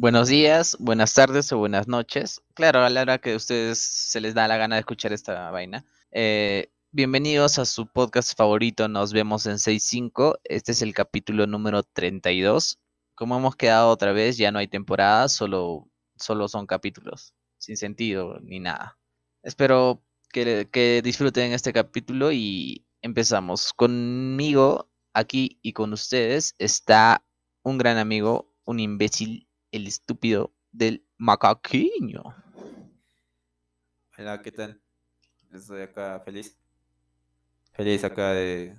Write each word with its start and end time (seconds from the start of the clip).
Buenos 0.00 0.28
días, 0.28 0.78
buenas 0.80 1.12
tardes 1.12 1.52
o 1.52 1.58
buenas 1.58 1.86
noches. 1.86 2.40
Claro, 2.54 2.82
a 2.82 2.88
la 2.88 3.02
hora 3.02 3.18
que 3.18 3.34
a 3.34 3.36
ustedes 3.36 3.78
se 3.78 4.22
les 4.22 4.32
da 4.32 4.48
la 4.48 4.56
gana 4.56 4.76
de 4.76 4.80
escuchar 4.80 5.12
esta 5.12 5.50
vaina. 5.50 5.84
Eh, 6.10 6.72
bienvenidos 6.90 7.58
a 7.58 7.66
su 7.66 7.86
podcast 7.86 8.34
favorito. 8.34 8.88
Nos 8.88 9.12
vemos 9.12 9.44
en 9.44 9.56
6.5. 9.56 10.38
Este 10.44 10.72
es 10.72 10.80
el 10.80 10.94
capítulo 10.94 11.46
número 11.46 11.82
32. 11.82 12.78
Como 13.14 13.36
hemos 13.36 13.56
quedado 13.56 13.90
otra 13.90 14.12
vez, 14.12 14.38
ya 14.38 14.50
no 14.50 14.58
hay 14.58 14.68
temporada, 14.68 15.28
solo, 15.28 15.90
solo 16.16 16.48
son 16.48 16.66
capítulos. 16.66 17.34
Sin 17.58 17.76
sentido 17.76 18.40
ni 18.40 18.58
nada. 18.58 18.98
Espero 19.42 20.02
que, 20.32 20.66
que 20.72 21.02
disfruten 21.04 21.52
este 21.52 21.74
capítulo 21.74 22.32
y 22.32 22.86
empezamos. 23.02 23.74
Conmigo, 23.74 24.90
aquí 25.12 25.58
y 25.60 25.74
con 25.74 25.92
ustedes, 25.92 26.54
está 26.58 27.22
un 27.62 27.76
gran 27.76 27.98
amigo, 27.98 28.50
un 28.64 28.80
imbécil, 28.80 29.49
el 29.72 29.86
estúpido 29.86 30.52
del 30.72 31.04
macaquiño. 31.18 32.22
Hola, 34.18 34.42
¿qué 34.42 34.52
tal? 34.52 34.80
Estoy 35.52 35.82
acá 35.82 36.20
feliz. 36.24 36.56
Feliz 37.72 38.04
acá 38.04 38.32
de, 38.32 38.76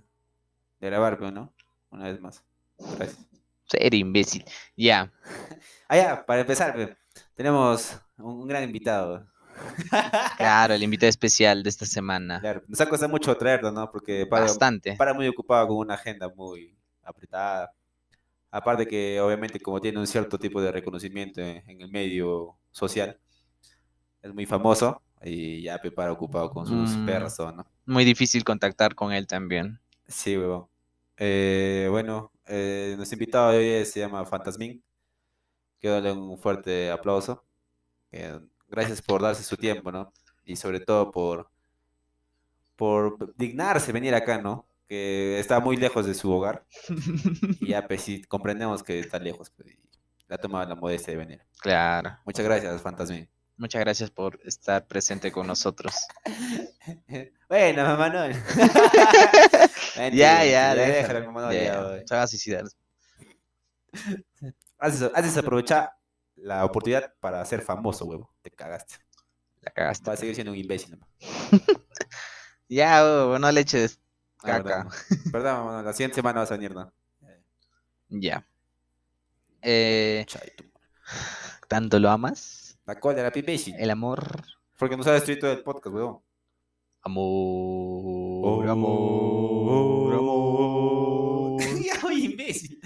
de 0.79 0.87
grabar, 0.87 1.17
pero 1.17 1.31
no, 1.31 1.53
una 1.89 2.05
vez 2.05 2.19
más. 2.21 2.43
Gracias. 2.77 3.17
Ser 3.65 3.93
imbécil. 3.93 4.45
Ya. 4.75 5.11
Ah, 5.87 5.97
ya, 5.97 6.25
para 6.25 6.39
empezar, 6.39 6.73
pe, 6.73 6.95
tenemos 7.35 7.99
un, 8.17 8.43
un 8.43 8.47
gran 8.47 8.63
invitado. 8.63 9.27
Claro, 10.37 10.73
el 10.73 10.83
invitado 10.83 11.09
especial 11.09 11.63
de 11.63 11.69
esta 11.69 11.85
semana. 11.85 12.39
Claro, 12.39 12.63
nos 12.65 12.79
ha 12.79 12.87
costado 12.87 13.11
mucho 13.11 13.35
traerlo, 13.35 13.73
¿no? 13.73 13.91
Porque 13.91 14.25
para, 14.25 14.43
Bastante. 14.43 14.95
para 14.95 15.13
muy 15.13 15.27
ocupado 15.27 15.67
con 15.67 15.77
una 15.77 15.95
agenda 15.95 16.29
muy 16.29 16.77
apretada. 17.03 17.73
Aparte 18.51 18.87
que 18.87 19.19
obviamente 19.21 19.59
como 19.61 19.81
tiene 19.81 19.99
un 19.99 20.07
cierto 20.07 20.37
tipo 20.39 20.61
de 20.61 20.71
reconocimiento 20.71 21.41
en, 21.41 21.63
en 21.69 21.81
el 21.81 21.89
medio 21.91 22.57
social, 22.71 23.19
es 24.21 24.33
muy 24.33 24.45
famoso 24.45 25.01
y 25.23 25.61
ya 25.63 25.77
pe, 25.79 25.91
para 25.91 26.11
ocupado 26.11 26.49
con 26.51 26.65
sus 26.65 26.97
Mm. 26.97 27.05
perros, 27.05 27.37
¿no? 27.39 27.65
Muy 27.85 28.05
difícil 28.05 28.43
contactar 28.43 28.95
con 28.95 29.11
él 29.13 29.27
también. 29.27 29.79
Sí, 30.07 30.37
huevón. 30.37 30.67
Eh, 31.17 31.87
bueno, 31.89 32.31
eh, 32.47 32.93
nuestro 32.97 33.15
invitado 33.15 33.51
de 33.51 33.79
hoy 33.79 33.85
se 33.85 33.99
llama 33.99 34.25
Fantasmín. 34.25 34.83
Quiero 35.79 35.95
darle 35.95 36.13
un 36.13 36.37
fuerte 36.39 36.91
aplauso. 36.91 37.45
Eh, 38.11 38.39
gracias 38.69 39.01
por 39.01 39.21
darse 39.21 39.43
su 39.43 39.57
tiempo, 39.57 39.91
¿no? 39.91 40.13
Y 40.45 40.55
sobre 40.57 40.79
todo 40.81 41.11
por, 41.11 41.51
por 42.75 43.35
dignarse 43.35 43.91
venir 43.91 44.15
acá, 44.15 44.41
¿no? 44.41 44.65
Que 44.91 45.39
está 45.39 45.61
muy 45.61 45.77
lejos 45.77 46.05
de 46.05 46.13
su 46.13 46.29
hogar. 46.29 46.65
Y 47.61 47.67
ya, 47.69 47.81
pues 47.87 48.01
sí, 48.01 48.23
comprendemos 48.23 48.83
que 48.83 48.99
está 48.99 49.19
lejos. 49.19 49.49
pues, 49.49 49.69
y 49.69 49.79
le 50.27 50.35
ha 50.35 50.37
tomado 50.37 50.67
la 50.67 50.75
modestia 50.75 51.13
de 51.13 51.17
venir. 51.17 51.41
Claro. 51.61 52.17
Muchas 52.25 52.43
gracias, 52.43 52.81
Fantasmín. 52.81 53.29
Muchas 53.55 53.79
gracias 53.79 54.11
por 54.11 54.37
estar 54.43 54.85
presente 54.87 55.31
con 55.31 55.47
nosotros. 55.47 55.95
bueno, 57.47 57.83
mamá, 57.85 58.09
no. 58.09 58.27
ya, 60.11 60.43
ya, 60.43 60.75
déjalo, 60.75 61.25
mamá, 61.27 61.41
no, 61.43 61.53
Ya, 61.53 62.03
ya, 62.03 62.21
a 62.23 62.27
suicidar. 62.27 62.65
Haces, 64.77 65.09
haces 65.15 65.37
aprovechar 65.37 65.93
la 66.35 66.65
oportunidad 66.65 67.13
para 67.21 67.45
ser 67.45 67.61
famoso, 67.61 68.03
huevo. 68.03 68.29
Te 68.41 68.51
cagaste. 68.51 68.95
La 69.61 69.71
cagaste. 69.71 70.09
Vas 70.09 70.17
a 70.17 70.19
seguir 70.19 70.35
siendo 70.35 70.51
un 70.51 70.57
imbécil. 70.57 70.99
¿no? 70.99 71.07
Ya, 72.67 73.01
huevo, 73.05 73.39
no 73.39 73.49
le 73.53 73.61
eches 73.61 74.01
caca. 74.41 74.87
Mamá, 75.31 75.81
la 75.83 75.93
siguiente 75.93 76.15
semana 76.15 76.41
vas 76.41 76.51
a 76.51 76.55
venir, 76.55 76.73
¿no? 76.73 76.91
Ya. 78.09 78.45
Eh, 79.61 80.25
¿Tanto 81.67 81.99
lo 81.99 82.09
amas? 82.09 82.77
La 82.85 82.99
cola, 82.99 83.23
la 83.23 83.31
imbécil. 83.33 83.75
El 83.77 83.89
amor. 83.89 84.43
Porque 84.77 84.97
nos 84.97 85.07
ha 85.07 85.13
destruido 85.13 85.41
todo 85.41 85.51
el 85.51 85.63
podcast, 85.63 85.95
huevón. 85.95 86.19
Amor, 87.03 88.67
amor, 88.67 90.13
amor. 90.13 91.61
ya, 91.81 92.05
oye, 92.05 92.25
imbécil. 92.25 92.81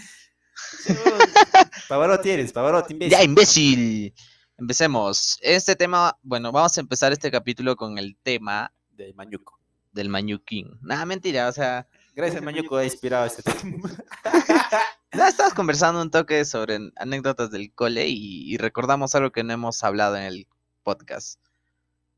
Pavarotti 1.89 2.29
eres, 2.29 2.53
Pavarotti, 2.53 2.93
imbécil. 2.93 3.17
Ya, 3.17 3.23
imbécil. 3.23 4.13
Empecemos. 4.57 5.37
Este 5.41 5.75
tema, 5.75 6.17
bueno, 6.21 6.51
vamos 6.51 6.77
a 6.77 6.81
empezar 6.81 7.11
este 7.11 7.31
capítulo 7.31 7.75
con 7.75 7.97
el 7.97 8.15
tema 8.21 8.71
De 8.91 9.13
Mañuco. 9.13 9.59
Del 9.95 10.09
Mañuquín. 10.09 10.77
Nada, 10.81 11.05
mentira, 11.05 11.47
o 11.47 11.51
sea, 11.51 11.87
Gracias, 12.13 12.41
Mañuco, 12.43 12.77
ha 12.77 12.85
inspirado 12.85 13.25
este 13.25 13.41
tema. 13.43 13.89
ya 15.13 15.27
estábamos 15.27 15.53
conversando 15.53 16.01
un 16.01 16.09
toque 16.11 16.45
sobre 16.45 16.79
anécdotas 16.95 17.51
del 17.51 17.73
cole 17.73 18.07
y, 18.07 18.53
y 18.53 18.57
recordamos 18.57 19.15
algo 19.15 19.31
que 19.31 19.43
no 19.43 19.51
hemos 19.53 19.83
hablado 19.83 20.15
en 20.15 20.23
el 20.23 20.47
podcast. 20.83 21.39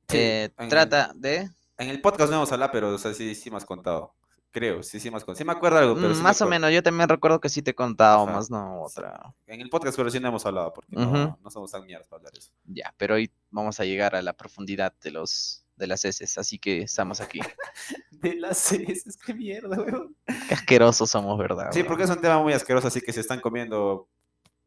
Sí, 0.10 0.18
Eh, 0.18 0.44
en 0.58 0.64
el- 0.66 0.70
trata 0.70 1.12
de... 1.16 1.50
En 1.80 1.90
el 1.90 2.02
podcast 2.02 2.30
no 2.32 2.38
hemos 2.38 2.52
hablado, 2.52 2.72
pero 2.72 2.90
o 2.94 2.98
sea, 2.98 3.14
sí, 3.14 3.34
sí 3.36 3.50
me 3.52 3.58
has 3.58 3.66
contado. 3.66 4.14
Creo, 4.52 4.82
sí, 4.82 5.00
sí 5.00 5.12
me 5.12 5.18
has 5.18 5.24
contado. 5.24 5.38
Sí 5.38 5.46
me 5.46 5.52
acuerdo 5.52 5.78
algo, 5.78 5.96
pero 5.96 6.08
Mm, 6.10 6.12
sí 6.14 6.18
me 6.18 6.24
más 6.24 6.42
o 6.42 6.48
menos, 6.48 6.72
yo 6.72 6.82
también 6.82 7.08
recuerdo 7.10 7.40
que 7.40 7.50
sí 7.50 7.62
te 7.62 7.72
he 7.72 7.76
contado, 7.76 8.24
Ajá. 8.24 8.34
más 8.34 8.50
no 8.50 8.82
otra. 8.84 9.34
En 9.46 9.62
el 9.62 9.70
podcast, 9.70 9.96
pero 9.98 10.10
sí 10.10 10.20
no 10.20 10.30
hemos 10.30 10.44
hablado, 10.48 10.74
porque 10.74 10.96
no, 10.96 11.38
no 11.44 11.52
somos 11.52 11.72
tan 11.72 11.86
mierdas 11.86 12.08
para 12.08 12.18
hablar 12.20 12.34
de 12.34 12.40
eso. 12.40 12.52
Ya, 12.66 12.94
pero 12.98 13.16
hoy 13.16 13.32
vamos 13.52 13.80
a 13.80 13.86
llegar 13.86 14.16
a 14.16 14.22
la 14.24 14.34
profundidad 14.34 14.94
de 15.04 15.12
los 15.12 15.64
de 15.78 15.88
las 15.88 16.04
heces, 16.06 16.38
así 16.38 16.60
que 16.60 16.82
estamos 16.84 17.22
aquí. 17.22 17.40
De 18.12 18.34
las 18.36 18.72
heces, 18.72 19.16
qué 19.24 19.34
mierda, 19.34 19.78
weón. 19.78 20.16
Qué 20.48 20.54
asquerosos 20.56 21.10
somos, 21.10 21.38
¿verdad? 21.38 21.70
Sí, 21.72 21.80
weón? 21.80 21.88
porque 21.88 22.04
es 22.04 22.10
un 22.10 22.20
tema 22.20 22.42
muy 22.42 22.52
asqueroso, 22.52 22.88
así 22.88 23.00
que 23.00 23.14
si 23.14 23.20
están 23.20 23.40
comiendo, 23.40 24.10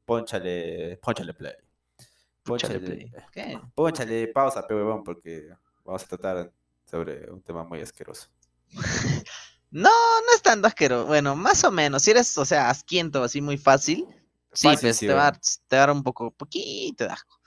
ponchale, 0.05 0.97
ponchale 0.99 1.35
play. 1.35 1.55
Ponchale, 2.45 2.79
play. 2.81 3.13
¿Qué? 3.33 3.61
ponchale 3.75 4.29
pausa, 4.29 4.67
pe 4.67 4.75
huevón, 4.75 5.03
porque 5.05 5.49
vamos 5.85 6.05
a 6.05 6.07
tratar 6.07 6.53
sobre 6.89 7.31
un 7.31 7.43
tema 7.43 7.65
muy 7.65 7.81
asqueroso. 7.81 8.29
No, 9.73 9.89
no 9.89 10.35
es 10.35 10.43
tanto 10.43 10.67
asqueroso. 10.67 11.07
Bueno, 11.07 11.37
más 11.37 11.63
o 11.63 11.71
menos. 11.71 12.03
Si 12.03 12.11
eres, 12.11 12.37
o 12.39 12.45
sea, 12.45 12.71
asquiento, 12.71 13.23
así 13.23 13.41
muy 13.41 13.57
fácil, 13.57 14.05
sí, 14.53 14.67
pues 14.81 14.97
sí, 14.97 15.07
te, 15.07 15.13
va, 15.15 15.21
a 15.21 15.31
weón. 15.31 15.33
dar- 15.35 15.41
te 15.69 15.77
va 15.77 15.83
a 15.85 15.87
dar 15.87 15.95
un 15.95 16.03
poco, 16.03 16.33
poquito 16.33 17.05
de 17.05 17.11
asco. 17.11 17.40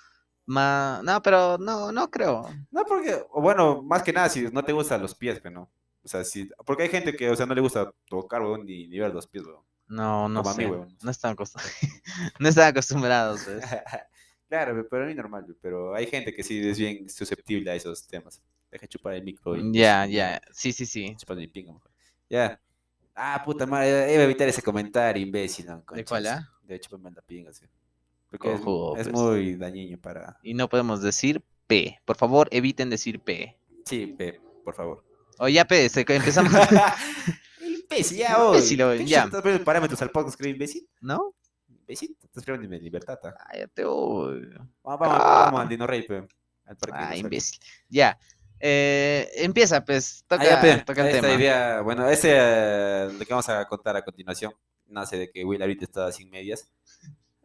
Ma- 0.45 1.01
no, 1.03 1.21
pero 1.21 1.57
no, 1.57 1.91
no 1.91 2.09
creo. 2.11 2.49
No, 2.71 2.83
porque, 2.85 3.23
bueno, 3.33 3.81
más 3.81 4.03
que 4.03 4.13
nada, 4.13 4.29
si 4.29 4.41
no 4.51 4.63
te 4.63 4.73
gustan 4.73 5.01
los 5.01 5.15
pies, 5.15 5.39
pero 5.41 5.55
no. 5.55 5.71
O 6.03 6.07
sea, 6.07 6.23
si, 6.23 6.49
porque 6.65 6.83
hay 6.83 6.89
gente 6.89 7.15
que, 7.15 7.29
o 7.29 7.35
sea, 7.35 7.45
no 7.45 7.55
le 7.55 7.61
gusta 7.61 7.93
tocar, 8.09 8.41
weón, 8.41 8.65
ni, 8.65 8.87
ni 8.87 8.99
ver 8.99 9.13
los 9.13 9.25
pies, 9.27 9.45
weón. 9.45 9.63
No, 9.87 10.27
no 10.27 10.41
Como 10.41 10.49
a 10.49 10.57
mí, 10.57 10.63
sé. 10.63 10.69
weón. 10.69 10.97
No 11.01 11.11
están 11.11 11.31
acostumbrados. 11.33 11.75
no 12.39 12.49
están 12.49 12.67
acostumbrados, 12.67 13.41
pues. 13.45 13.63
claro, 14.49 14.75
pe, 14.75 14.83
pero 14.89 15.03
a 15.03 15.07
mí 15.07 15.15
normal, 15.15 15.45
pe, 15.45 15.53
pero 15.61 15.95
hay 15.95 16.07
gente 16.07 16.33
que 16.33 16.43
sí 16.43 16.59
es 16.67 16.77
bien 16.77 17.09
susceptible 17.09 17.71
a 17.71 17.75
esos 17.75 18.05
temas. 18.07 18.41
Deja 18.71 18.87
chupar 18.87 19.13
el 19.13 19.23
micro 19.23 19.55
y... 19.55 19.71
Ya, 19.71 20.05
ya. 20.05 20.41
Sí, 20.51 20.71
sí, 20.73 20.85
sí. 20.85 21.15
Chupando 21.17 21.41
mi 21.41 21.47
pinga, 21.47 21.73
mejor. 21.73 21.91
Ya. 22.29 22.59
Ah, 23.15 23.41
puta 23.45 23.65
madre, 23.67 24.11
iba 24.11 24.21
a 24.21 24.25
evitar 24.25 24.47
ese 24.47 24.61
comentario, 24.63 25.21
imbécil, 25.21 25.67
¿no? 25.67 25.83
¿De 25.93 26.03
cuál, 26.03 26.25
ah? 26.27 26.49
De 26.63 26.79
chuparme 26.79 27.11
la 27.11 27.21
pinga, 27.21 27.53
sí. 27.53 27.65
Porque 28.37 28.53
es, 28.53 28.59
es 28.59 29.11
pues. 29.11 29.11
muy 29.11 29.55
dañino 29.55 29.97
para... 29.99 30.37
Y 30.43 30.53
no 30.53 30.67
podemos 30.67 31.01
decir 31.01 31.41
P. 31.67 31.99
Por 32.05 32.15
favor, 32.17 32.47
eviten 32.51 32.89
decir 32.89 33.19
P. 33.19 33.57
Sí, 33.85 34.07
pe, 34.07 34.41
por 34.63 34.73
favor. 34.75 35.03
O 35.37 35.47
ya 35.47 35.65
P, 35.65 35.87
se- 35.89 36.05
empezamos. 36.07 36.51
imbécil, 37.61 38.17
ya, 38.17 38.41
hoy. 38.43 38.57
Imbécil, 38.57 38.81
hoy, 38.81 38.97
¿Qué 38.99 39.05
ya. 39.05 39.23
¿Estás 39.25 39.41
poniendo 39.41 39.63
parámetros 39.65 40.01
al 40.01 40.09
podcast, 40.09 40.37
creo, 40.37 40.51
imbécil? 40.51 40.87
¿No? 41.01 41.33
Imbécil, 41.69 42.17
estás 42.23 42.43
privando 42.43 42.67
mi 42.67 42.79
libertad, 42.79 43.19
¿ah? 43.23 43.33
Cállate, 43.51 43.85
uy. 43.85 44.49
Vamos, 44.83 44.99
vamos, 44.99 45.17
Ah. 45.21 45.41
vamos 45.45 45.61
al 45.61 45.69
Dino 45.69 45.85
Rey, 45.87 46.03
pe. 46.03 46.27
Al 46.65 46.77
parque 46.77 46.97
Ah, 46.97 47.15
imbécil. 47.15 47.59
Ya. 47.89 48.17
Eh, 48.59 49.29
empieza, 49.35 49.83
pues. 49.83 50.23
Toca, 50.27 50.43
Ah, 50.43 50.45
ya, 50.45 50.61
pe, 50.61 50.77
toca 50.85 51.01
el 51.01 51.07
esta 51.15 51.21
tema. 51.27 51.39
idea, 51.39 51.81
bueno, 51.81 52.07
ese 52.09 52.29
eh, 52.33 53.09
de 53.19 53.25
que 53.25 53.33
vamos 53.33 53.49
a 53.49 53.65
contar 53.67 53.95
a 53.97 54.03
continuación 54.03 54.53
nace 54.87 55.17
de 55.17 55.31
que 55.31 55.43
Will 55.43 55.61
ahorita 55.61 55.85
estaba 55.85 56.11
sin 56.11 56.29
medias 56.29 56.71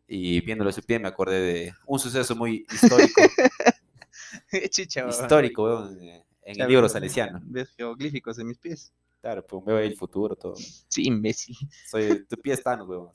y 0.08 0.40
viéndolo 0.40 0.72
su 0.72 0.82
pie 0.82 0.98
me 0.98 1.08
acordé 1.08 1.40
de 1.40 1.74
un 1.86 1.98
suceso 1.98 2.34
muy 2.34 2.66
histórico, 2.72 3.22
Chicha, 4.70 5.02
weón. 5.02 5.10
histórico, 5.10 5.64
weón, 5.64 6.02
eh, 6.02 6.24
en 6.42 6.60
el 6.60 6.68
libro 6.68 6.88
salesiano. 6.88 7.40
¿Ves 7.44 7.70
geoglíficos 7.76 8.38
en 8.38 8.48
mis 8.48 8.58
pies? 8.58 8.92
Claro, 9.20 9.46
pues 9.46 9.64
veo 9.64 9.76
ahí 9.76 9.88
el 9.88 9.96
futuro, 9.96 10.34
todo. 10.34 10.54
Sí, 10.56 11.04
imbécil. 11.04 11.54
Soy, 11.90 12.24
tu 12.24 12.36
pie 12.38 12.54
es 12.54 12.62
Thanos, 12.62 12.88
weón. 12.88 13.10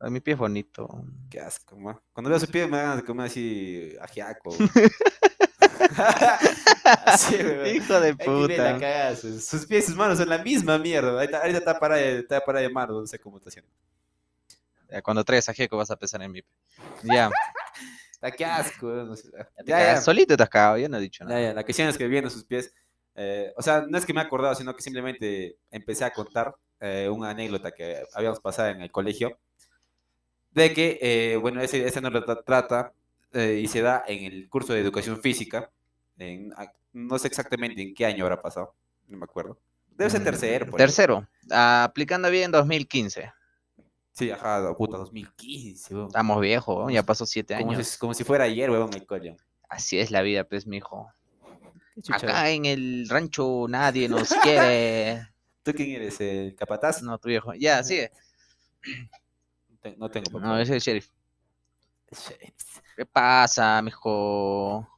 A 0.00 0.10
mi 0.10 0.20
pie 0.20 0.34
es 0.34 0.38
bonito. 0.38 0.88
Qué 1.30 1.40
asco, 1.40 1.76
ma. 1.76 2.00
Cuando 2.12 2.30
veo 2.30 2.38
su 2.38 2.46
pie 2.46 2.66
me 2.66 2.76
dan 2.76 2.98
de 2.98 3.04
comer 3.04 3.26
así 3.26 3.96
ajiaco. 4.00 4.50
así. 7.06 7.34
Hijo 7.74 8.00
de 8.00 8.12
la 8.12 8.16
puta. 8.16 9.16
Sus, 9.16 9.44
sus 9.44 9.66
pies 9.66 9.84
y 9.84 9.86
sus 9.88 9.96
manos 9.96 10.18
son 10.18 10.28
la 10.28 10.38
misma 10.38 10.78
mierda. 10.78 11.12
Ahorita, 11.12 11.38
ahorita 11.38 11.58
está 11.58 11.80
para 11.80 11.96
de, 11.96 12.18
está 12.20 12.44
para 12.44 12.60
de 12.60 12.68
mar, 12.68 12.90
no 12.90 13.06
sé 13.06 13.18
cómo 13.18 13.38
está 13.38 13.48
haciendo. 13.48 13.70
Ya, 14.88 15.02
Cuando 15.02 15.24
traigas 15.24 15.48
a 15.48 15.54
Jeco 15.54 15.76
vas 15.76 15.90
a 15.90 15.96
pensar 15.96 16.22
en 16.22 16.32
mi 16.32 16.42
pie. 16.42 16.50
Ya. 17.04 17.30
Está 18.12 18.30
qué 18.32 18.44
asco. 18.44 18.86
no 18.88 19.14
sé. 19.16 19.28
Ya, 19.32 19.44
Ya, 19.64 19.80
ya. 19.94 20.00
Solito 20.00 20.36
te 20.36 20.42
has 20.42 20.48
cagado, 20.48 20.78
yo 20.78 20.88
no 20.88 20.96
he 20.96 21.00
dicho 21.00 21.24
Ya, 21.24 21.28
nada. 21.30 21.40
ya, 21.42 21.54
La 21.54 21.64
cuestión 21.64 21.88
es 21.88 21.96
que 21.96 22.08
viendo 22.08 22.28
sus 22.30 22.44
pies, 22.44 22.72
eh, 23.14 23.52
o 23.56 23.62
sea, 23.62 23.84
no 23.88 23.96
es 23.96 24.04
que 24.04 24.12
me 24.12 24.20
he 24.20 24.24
acordado, 24.24 24.54
sino 24.54 24.74
que 24.74 24.82
simplemente 24.82 25.56
empecé 25.70 26.04
a 26.04 26.12
contar 26.12 26.54
eh, 26.80 27.08
una 27.08 27.30
anécdota 27.30 27.70
que 27.72 28.02
habíamos 28.14 28.40
pasado 28.40 28.70
en 28.70 28.80
el 28.82 28.90
colegio. 28.90 29.38
de 30.50 30.72
que, 30.72 30.98
eh, 31.00 31.36
bueno, 31.36 31.60
no 31.60 32.10
lo 32.10 32.24
tra- 32.26 32.42
trata 32.44 32.92
eh, 33.32 33.60
y 33.62 33.68
se 33.68 33.82
da 33.82 34.02
en 34.08 34.24
el 34.32 34.48
curso 34.48 34.72
de 34.72 34.80
educación 34.80 35.20
física. 35.20 35.70
En, 36.16 36.52
a- 36.54 36.72
no 36.92 37.18
sé 37.18 37.28
exactamente 37.28 37.80
en 37.82 37.94
qué 37.94 38.06
año 38.06 38.24
habrá 38.24 38.40
pasado, 38.42 38.74
no 39.06 39.18
me 39.18 39.24
acuerdo. 39.24 39.60
Debe 39.90 40.10
ser 40.10 40.20
Mm, 40.22 40.24
tercero. 40.24 40.66
Tercero, 40.76 41.28
ah, 41.52 41.84
aplicando 41.84 42.30
bien 42.30 42.50
2015. 42.50 43.32
Sí, 44.18 44.30
ajá, 44.32 44.74
puta, 44.74 44.96
2015, 44.98 45.94
weón. 45.94 46.06
Estamos 46.08 46.40
viejos, 46.40 46.92
ya 46.92 47.02
pasó 47.04 47.24
siete 47.24 47.56
Como 47.56 47.70
años. 47.72 47.86
si, 47.86 47.98
como 47.98 48.14
si 48.14 48.24
fuera 48.24 48.44
ayer, 48.44 48.68
weón, 48.70 48.92
el 48.94 49.06
cole. 49.06 49.36
Así 49.68 49.98
es 50.00 50.10
la 50.10 50.22
vida, 50.22 50.42
pues, 50.44 50.66
mijo. 50.66 51.08
Acá 52.10 52.50
en 52.50 52.64
el 52.64 53.08
rancho 53.08 53.66
nadie 53.68 54.08
nos 54.08 54.28
quiere. 54.42 55.28
¿Tú 55.62 55.72
quién 55.72 55.90
eres? 55.92 56.20
¿El 56.20 56.54
capataz? 56.56 57.02
No, 57.02 57.18
tu 57.18 57.28
viejo. 57.28 57.54
Ya, 57.54 57.82
sigue. 57.84 58.10
No 59.70 59.78
te- 59.80 59.96
No 59.96 60.10
tengo 60.10 60.30
papá. 60.32 60.44
No, 60.46 60.58
es 60.58 60.68
el 60.70 60.80
sheriff. 60.80 61.08
¿Qué 62.96 63.06
pasa, 63.06 63.80
mijo? 63.82 64.88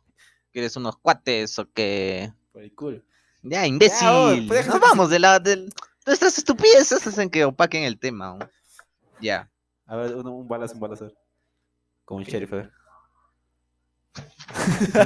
¿Quieres 0.52 0.74
unos 0.76 0.96
cuates 0.96 1.58
o 1.58 1.70
qué? 1.70 2.32
Por 2.52 2.62
el 2.62 2.74
culo. 2.74 3.02
Ya, 3.42 3.66
imbécil. 3.66 4.08
oh, 4.08 4.34
pues 4.48 4.66
Nos 4.66 4.74
de- 4.76 4.80
vamos 4.80 5.10
de 5.10 5.18
la. 5.18 5.38
Del... 5.38 5.72
Nuestras 6.06 6.38
estupideces 6.38 7.06
hacen 7.06 7.28
que 7.28 7.44
opaquen 7.44 7.82
el 7.84 7.98
tema. 7.98 8.36
¿no? 8.38 8.50
Ya. 9.20 9.50
A 9.86 9.96
ver, 9.96 10.14
un 10.16 10.46
balazo, 10.48 10.74
un 10.74 10.80
balazo. 10.80 11.12
Como 12.04 12.18
un 12.18 12.24
sheriff, 12.24 12.52
a 12.52 12.56
ver. 12.56 12.72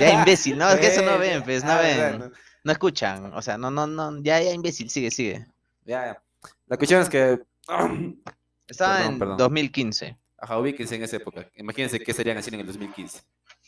Ya, 0.01 0.13
imbécil. 0.21 0.57
No, 0.59 0.69
es 0.71 0.81
que 0.81 0.87
eso 0.89 1.03
no 1.03 1.13
Eh, 1.13 1.19
ven, 1.19 1.43
pues, 1.45 1.65
no 1.65 1.73
ah, 1.73 1.79
ven. 1.81 1.97
verdad, 1.99 2.19
no. 2.29 2.33
No 2.65 2.73
escuchan. 2.73 3.33
O 3.35 3.43
sea, 3.43 3.59
no, 3.59 3.71
no, 3.71 3.87
no. 3.87 4.23
Ya, 4.23 4.41
ya, 4.41 4.53
imbécil. 4.53 4.89
Sigue, 4.91 5.11
sigue. 5.11 5.47
Ya, 5.85 6.07
ya. 6.07 6.23
La 6.67 6.77
cuestión 6.79 7.03
es 7.03 7.09
que. 7.11 7.41
Estaba 8.67 8.97
Perdón, 8.97 9.13
en 9.13 9.19
perdón. 9.19 9.37
2015. 9.37 10.19
Ajá, 10.39 10.59
ubíquense 10.59 10.95
en 10.97 11.03
esa 11.03 11.17
época. 11.17 11.49
Imagínense 11.57 12.01
qué 12.01 12.13
serían 12.13 12.39
haciendo 12.39 12.57
en 12.57 12.61
el 12.61 12.67
2015. 12.67 13.21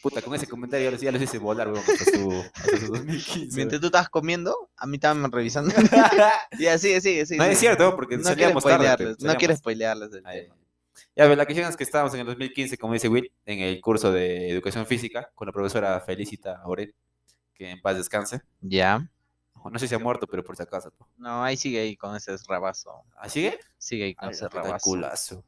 Puta, 0.02 0.22
con 0.22 0.34
ese 0.34 0.46
comentario 0.46 0.90
ya 0.90 1.10
los, 1.10 1.22
hice 1.22 1.38
volar, 1.38 1.69
weón, 1.69 1.82
hasta 1.87 2.04
su, 2.04 2.44
hasta 2.54 2.76
su 2.78 2.87
2015. 2.93 3.56
Mientras 3.56 3.81
tú 3.81 3.87
estabas 3.87 4.08
comiendo, 4.08 4.70
a 4.76 4.87
mí 4.87 4.96
estaban 4.96 5.31
revisando. 5.32 5.75
ya, 6.58 6.78
sigue, 6.78 7.00
sigue, 7.00 7.26
sigue. 7.26 7.38
No 7.38 7.44
es 7.44 7.58
cierto, 7.58 7.96
porque 7.96 8.16
no 8.16 8.25
salíamos 8.25 8.62
tarde, 8.62 8.96
pe, 8.96 9.04
No 9.04 9.16
quiero 9.37 9.54
salíamos- 9.54 9.58
spoilearles 9.58 10.12
el 10.12 10.22
tema. 10.22 10.54
Ya, 11.14 11.26
la 11.26 11.44
cuestión 11.44 11.69
es 11.69 11.76
que 11.76 11.84
estábamos 11.84 12.12
en 12.14 12.20
el 12.20 12.26
2015, 12.26 12.76
como 12.78 12.93
dice 12.93 13.08
Will, 13.08 13.32
en 13.46 13.60
el 13.60 13.81
curso 13.81 14.12
de 14.12 14.50
educación 14.50 14.87
física 14.87 15.31
con 15.34 15.46
la 15.46 15.52
profesora 15.52 15.98
Felicita 16.00 16.56
Aurel, 16.62 16.94
que 17.54 17.70
en 17.70 17.81
paz 17.81 17.96
descanse. 17.96 18.43
Ya. 18.60 19.10
No 19.70 19.78
sé 19.78 19.88
si 19.88 19.94
ha 19.94 19.98
muerto, 19.98 20.26
pero 20.26 20.44
por 20.44 20.56
si 20.56 20.62
acaso. 20.62 20.93
¿no? 20.98 21.08
No, 21.16 21.43
ahí 21.44 21.56
sigue 21.56 21.81
ahí 21.81 21.96
con 21.96 22.14
ese 22.14 22.37
rabazo. 22.46 23.02
¿Ah, 23.16 23.28
sigue? 23.28 23.58
Sigue 23.78 24.04
ahí 24.04 24.14
con 24.14 24.28
Ay, 24.28 24.34
ese 24.34 24.48
rabazo. 24.48 24.84
culazo. 24.84 25.44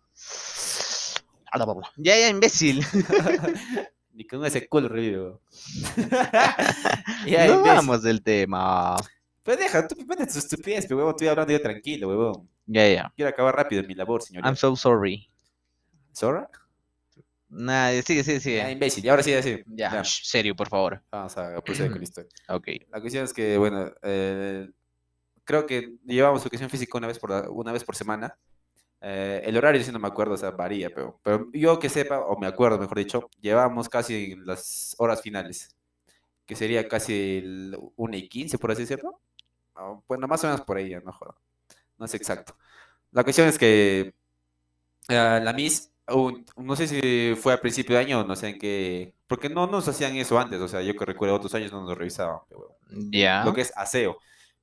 Ya, 1.96 2.18
ya, 2.18 2.28
imbécil. 2.28 2.84
Ni 4.18 4.26
con 4.26 4.44
ese 4.44 4.68
culo 4.68 4.88
revive. 4.88 5.20
weón. 5.20 5.40
ya, 7.24 7.46
no 7.46 7.62
vamos 7.62 8.02
del 8.02 8.20
tema. 8.20 8.96
Pero 9.44 9.56
deja, 9.56 9.86
tú 9.86 9.94
vete 10.04 10.26
tu 10.26 10.40
estupidez, 10.40 10.86
pero 10.86 10.96
huevón, 10.96 11.12
estoy 11.14 11.28
hablando 11.28 11.52
yo 11.52 11.62
tranquilo, 11.62 12.08
huevón. 12.08 12.48
Ya, 12.66 12.88
ya. 12.88 13.12
Quiero 13.14 13.28
acabar 13.28 13.54
rápido 13.54 13.80
mi 13.84 13.94
labor, 13.94 14.20
señorita. 14.20 14.48
I'm 14.48 14.56
so 14.56 14.74
sorry. 14.74 15.30
¿Zorra? 16.12 16.50
Nah, 17.48 17.90
sigue, 18.04 18.24
sigue, 18.24 18.34
Ya, 18.34 18.40
sigue. 18.40 18.72
imbécil. 18.72 19.04
Y 19.04 19.08
ahora 19.08 19.22
sí, 19.22 19.32
así. 19.34 19.62
Ya, 19.68 19.92
Ya, 19.92 20.02
shh, 20.02 20.24
serio, 20.24 20.56
por 20.56 20.68
favor. 20.68 21.00
Vamos 21.12 21.38
a 21.38 21.60
proceder 21.60 21.90
con 21.92 21.98
la 22.00 22.04
historia. 22.04 22.30
Ok. 22.48 22.66
La 22.90 23.00
cuestión 23.00 23.22
es 23.22 23.32
que, 23.32 23.56
bueno, 23.56 23.88
eh, 24.02 24.68
creo 25.44 25.64
que 25.64 25.94
llevamos 26.04 26.42
educación 26.42 26.68
física 26.70 26.98
una 26.98 27.06
vez 27.06 27.20
por, 27.20 27.30
una 27.50 27.70
vez 27.70 27.84
por 27.84 27.94
semana. 27.94 28.36
Eh, 29.00 29.42
el 29.44 29.56
horario 29.56 29.82
sí 29.82 29.92
no 29.92 29.98
me 30.00 30.08
acuerdo, 30.08 30.34
o 30.34 30.36
sea, 30.36 30.50
varía, 30.50 30.90
pero, 30.94 31.20
pero 31.22 31.48
yo 31.52 31.78
que 31.78 31.88
sepa, 31.88 32.20
o 32.20 32.38
me 32.38 32.46
acuerdo, 32.48 32.78
mejor 32.78 32.98
dicho, 32.98 33.30
llevábamos 33.40 33.88
casi 33.88 34.32
en 34.32 34.46
las 34.46 34.94
horas 34.98 35.22
finales, 35.22 35.76
que 36.46 36.56
sería 36.56 36.88
casi 36.88 37.38
el 37.38 37.78
1 37.96 38.16
y 38.16 38.28
15, 38.28 38.58
por 38.58 38.72
así 38.72 38.82
decirlo. 38.82 39.20
O, 39.76 40.04
Bueno, 40.08 40.28
más 40.28 40.44
o 40.44 40.48
menos 40.48 40.62
por 40.62 40.78
ahí, 40.78 40.94
no 41.04 41.12
joda. 41.12 41.34
No 41.98 42.06
es 42.06 42.14
exacto. 42.14 42.56
La 43.12 43.24
cuestión 43.24 43.48
es 43.48 43.58
que 43.58 44.14
eh, 45.08 45.40
la 45.42 45.52
Miss, 45.52 45.92
un- 46.08 46.44
no 46.56 46.76
sé 46.76 46.86
si 46.88 47.34
fue 47.40 47.52
al 47.52 47.60
principio 47.60 47.96
de 47.96 48.02
año 48.02 48.24
no 48.24 48.36
sé 48.36 48.48
en 48.50 48.58
qué, 48.58 49.14
porque 49.26 49.48
no 49.48 49.66
nos 49.66 49.88
hacían 49.88 50.16
eso 50.16 50.38
antes, 50.38 50.60
o 50.60 50.68
sea, 50.68 50.82
yo 50.82 50.94
que 50.96 51.04
recuerdo 51.04 51.34
otros 51.36 51.54
años 51.54 51.72
no 51.72 51.82
nos 51.84 51.96
revisaban, 51.96 52.40
Ya. 53.12 53.44
lo 53.44 53.52
que 53.54 53.62
es 53.62 53.72
aseo. 53.76 54.18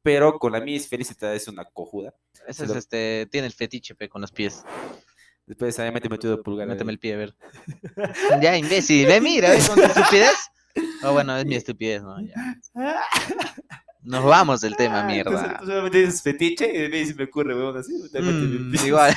Pero 0.05 0.37
con 0.37 0.51
la 0.51 0.61
Miss 0.61 0.87
Felicita 0.87 1.33
es 1.33 1.47
una 1.47 1.65
cojuda. 1.65 2.13
Ese 2.47 2.59
se 2.59 2.63
es 2.65 2.69
lo- 2.69 2.77
este, 2.77 3.27
tiene 3.31 3.47
el 3.47 3.53
fetiche 3.53 3.95
pe, 3.95 4.07
con 4.07 4.21
los 4.21 4.31
pies. 4.31 4.63
Después 5.47 5.79
ahí 5.79 5.91
mete 5.91 6.09
metido 6.09 6.43
pulgar. 6.43 6.67
Méteme 6.67 6.91
ahí. 6.91 6.93
el 6.93 6.99
pie, 6.99 7.13
a 7.15 7.17
ver. 7.17 7.35
ya, 8.41 8.55
imbécil. 8.55 9.07
Ve, 9.07 9.19
mira, 9.19 9.49
ve 9.49 9.57
con 9.67 9.77
tu 9.77 9.81
estupidez. 9.81 10.35
Oh, 11.01 11.13
bueno, 11.13 11.35
es 11.37 11.45
mi 11.47 11.55
estupidez, 11.55 12.03
¿no? 12.03 12.21
Ya. 12.21 12.59
Nos 14.03 14.23
vamos 14.23 14.61
del 14.61 14.75
tema, 14.75 15.07
Ah, 15.07 15.15
entonces 15.15 15.41
mierda. 15.41 15.59
Tú 15.59 15.65
solamente 15.65 15.97
dices 15.97 16.21
fetiche 16.21 16.87
y 16.95 17.05
se 17.07 17.15
me 17.15 17.23
ocurre, 17.23 17.55
weón, 17.55 17.75
así. 17.75 17.91
Mm, 18.13 18.75
igual. 18.85 19.11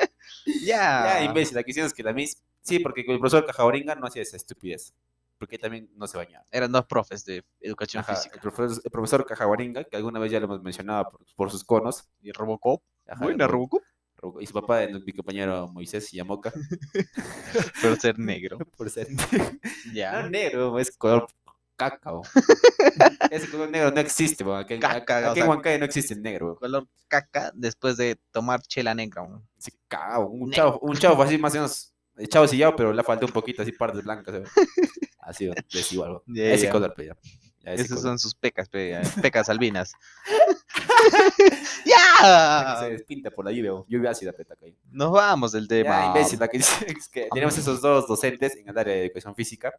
ya. 0.62 1.04
Ya, 1.18 1.22
imbécil. 1.24 1.54
La 1.54 1.62
es 1.86 1.94
que 1.94 2.02
la 2.02 2.12
Miss. 2.12 2.36
Sí, 2.60 2.78
porque 2.80 3.00
el 3.08 3.18
profesor 3.18 3.46
Cajaboringa 3.46 3.94
no 3.94 4.06
hacía 4.06 4.20
esa 4.20 4.36
estupidez. 4.36 4.92
Porque 5.38 5.58
también 5.58 5.90
no 5.96 6.06
se 6.06 6.16
bañaba. 6.16 6.46
Eran 6.50 6.72
dos 6.72 6.86
profes 6.86 7.24
de 7.24 7.44
educación 7.60 8.00
Ajá, 8.02 8.12
el, 8.12 8.18
física. 8.18 8.40
profesor, 8.40 8.80
el 8.84 8.90
profesor 8.90 9.26
Cajaguaringa, 9.26 9.84
que 9.84 9.96
alguna 9.96 10.18
vez 10.18 10.32
ya 10.32 10.40
lo 10.40 10.46
hemos 10.46 10.62
mencionado 10.62 11.10
por, 11.10 11.20
por 11.36 11.50
sus 11.50 11.62
conos. 11.64 12.08
Y 12.22 12.32
Robocop. 12.32 12.82
Ajá, 13.06 13.22
Buena, 13.22 13.46
Robocop. 13.46 13.82
Ro- 14.16 14.40
Y 14.40 14.46
su 14.46 14.54
papá, 14.54 14.80
mi 15.04 15.12
compañero 15.12 15.68
Moisés 15.68 16.10
Yamoca. 16.10 16.50
Por 17.82 18.00
ser 18.00 18.18
negro. 18.18 18.58
por 18.76 18.88
ser 18.90 19.08
No 19.12 19.22
Ya. 19.92 20.28
negro, 20.28 20.78
es 20.78 20.96
color 20.96 21.26
cacao. 21.76 22.22
Ese 23.30 23.50
color 23.50 23.68
negro 23.70 23.90
no 23.90 24.00
existe, 24.00 24.42
weón. 24.42 24.60
Aquí, 24.60 24.74
en- 24.74 24.80
Caca, 24.80 25.30
aquí 25.30 25.40
o 25.40 25.44
en 25.44 25.48
Huancayo 25.50 25.78
no 25.78 25.84
existe 25.84 26.14
el 26.14 26.22
negro. 26.22 26.56
Color 26.56 26.88
caca 27.08 27.52
después 27.54 27.96
de 27.98 28.18
tomar 28.32 28.62
chela 28.62 28.94
negra. 28.94 29.26
¿no? 29.28 29.42
Cagao, 29.88 30.28
Un 30.28 30.48
Negro. 30.50 30.54
chavo, 30.54 30.78
un 30.80 30.96
chavo 30.96 31.22
así 31.22 31.36
más 31.38 31.52
o 31.52 31.56
menos, 31.56 31.92
el 32.16 32.28
chavo 32.28 32.48
sillado, 32.48 32.74
pero 32.76 32.92
le 32.92 33.02
falta 33.02 33.26
un 33.26 33.32
poquito 33.32 33.62
así 33.62 33.72
partes 33.72 34.04
blancas, 34.04 34.34
weón. 34.34 34.46
Así, 35.20 35.44
weón, 35.44 35.56
desigual, 35.72 36.10
weón. 36.10 36.22
Ya, 36.26 36.52
Ese 36.52 36.70
color, 36.70 36.94
pe, 36.94 37.06
ya. 37.06 37.16
Ya, 37.60 37.72
ese 37.72 37.82
Esas 37.82 37.98
color. 37.98 38.02
son 38.02 38.18
sus 38.18 38.34
pecas, 38.34 38.68
pe, 38.68 38.92
eh, 38.92 39.02
pecas 39.20 39.48
albinas. 39.48 39.92
¡Ya! 41.84 42.76
se 42.80 42.90
despinta 42.90 43.30
por 43.30 43.44
la 43.44 43.52
lluvia, 43.52 43.72
lluvia 43.88 44.10
ácida, 44.10 44.32
peta, 44.32 44.54
acá. 44.54 44.66
Nos 44.90 45.12
vamos 45.12 45.52
del 45.52 45.68
tema. 45.68 45.88
Ya, 45.90 46.06
imbécil, 46.06 46.38
la 46.38 46.48
que 46.48 46.58
dice 46.58 46.86
es 46.98 47.08
que 47.08 47.28
tenemos 47.32 47.56
esos 47.58 47.80
dos 47.80 48.06
docentes 48.06 48.56
en 48.56 48.68
el 48.68 48.78
área 48.78 48.94
de 48.94 49.06
educación 49.06 49.34
física. 49.34 49.72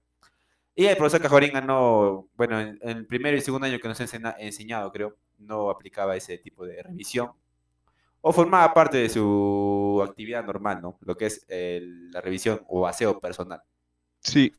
Y 0.76 0.86
el 0.86 0.96
profesor 0.96 1.22
Cajoringa 1.22 1.60
no, 1.60 2.30
bueno, 2.36 2.60
en, 2.60 2.78
el 2.82 3.08
primero 3.08 3.36
y 3.36 3.42
segundo 3.42 3.66
año 3.66 3.80
que 3.80 3.88
nos 3.88 4.00
ha 4.00 4.36
enseñado, 4.38 4.92
creo, 4.92 5.18
no 5.40 5.72
aplicaba 5.72 6.16
ese 6.16 6.38
tipo 6.38 6.66
de 6.66 6.84
revisión. 6.84 7.32
O 8.22 8.34
formaba 8.34 8.74
parte 8.74 8.98
de 8.98 9.10
su 9.10 10.04
actividad 10.08 10.44
normal, 10.46 10.82
¿no? 10.82 10.98
Lo 11.02 11.16
que 11.16 11.28
es 11.28 11.46
el- 11.48 12.12
la 12.12 12.20
revisión 12.22 12.62
o 12.68 12.86
aseo 12.88 13.20
personal. 13.20 13.62
Sí. 14.22 14.54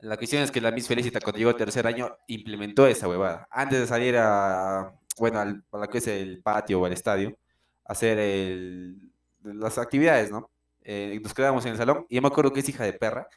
La 0.00 0.16
cuestión 0.16 0.42
es 0.42 0.50
que 0.50 0.60
la 0.60 0.72
Miss 0.72 0.88
Felicita 0.88 1.20
cuando 1.20 1.38
llegó 1.38 1.50
al 1.50 1.56
tercer 1.56 1.86
año 1.86 2.16
implementó 2.26 2.86
esa 2.86 3.08
huevada. 3.08 3.46
Antes 3.50 3.78
de 3.80 3.86
salir 3.86 4.16
a, 4.18 4.92
bueno, 5.18 5.38
al, 5.38 5.62
a 5.70 5.78
lo 5.78 5.88
que 5.88 5.98
es 5.98 6.06
el 6.08 6.42
patio 6.42 6.80
o 6.80 6.86
el 6.86 6.92
estadio, 6.92 7.38
hacer 7.84 8.18
el- 8.18 9.12
las 9.44 9.78
actividades, 9.78 10.30
¿no? 10.32 10.50
Eh, 10.82 11.20
nos 11.22 11.32
quedábamos 11.34 11.64
en 11.66 11.72
el 11.72 11.78
salón 11.78 12.06
y 12.08 12.16
yo 12.16 12.22
me 12.22 12.28
acuerdo 12.28 12.52
que 12.52 12.60
es 12.60 12.68
hija 12.68 12.82
de 12.84 12.94
perra. 12.94 13.28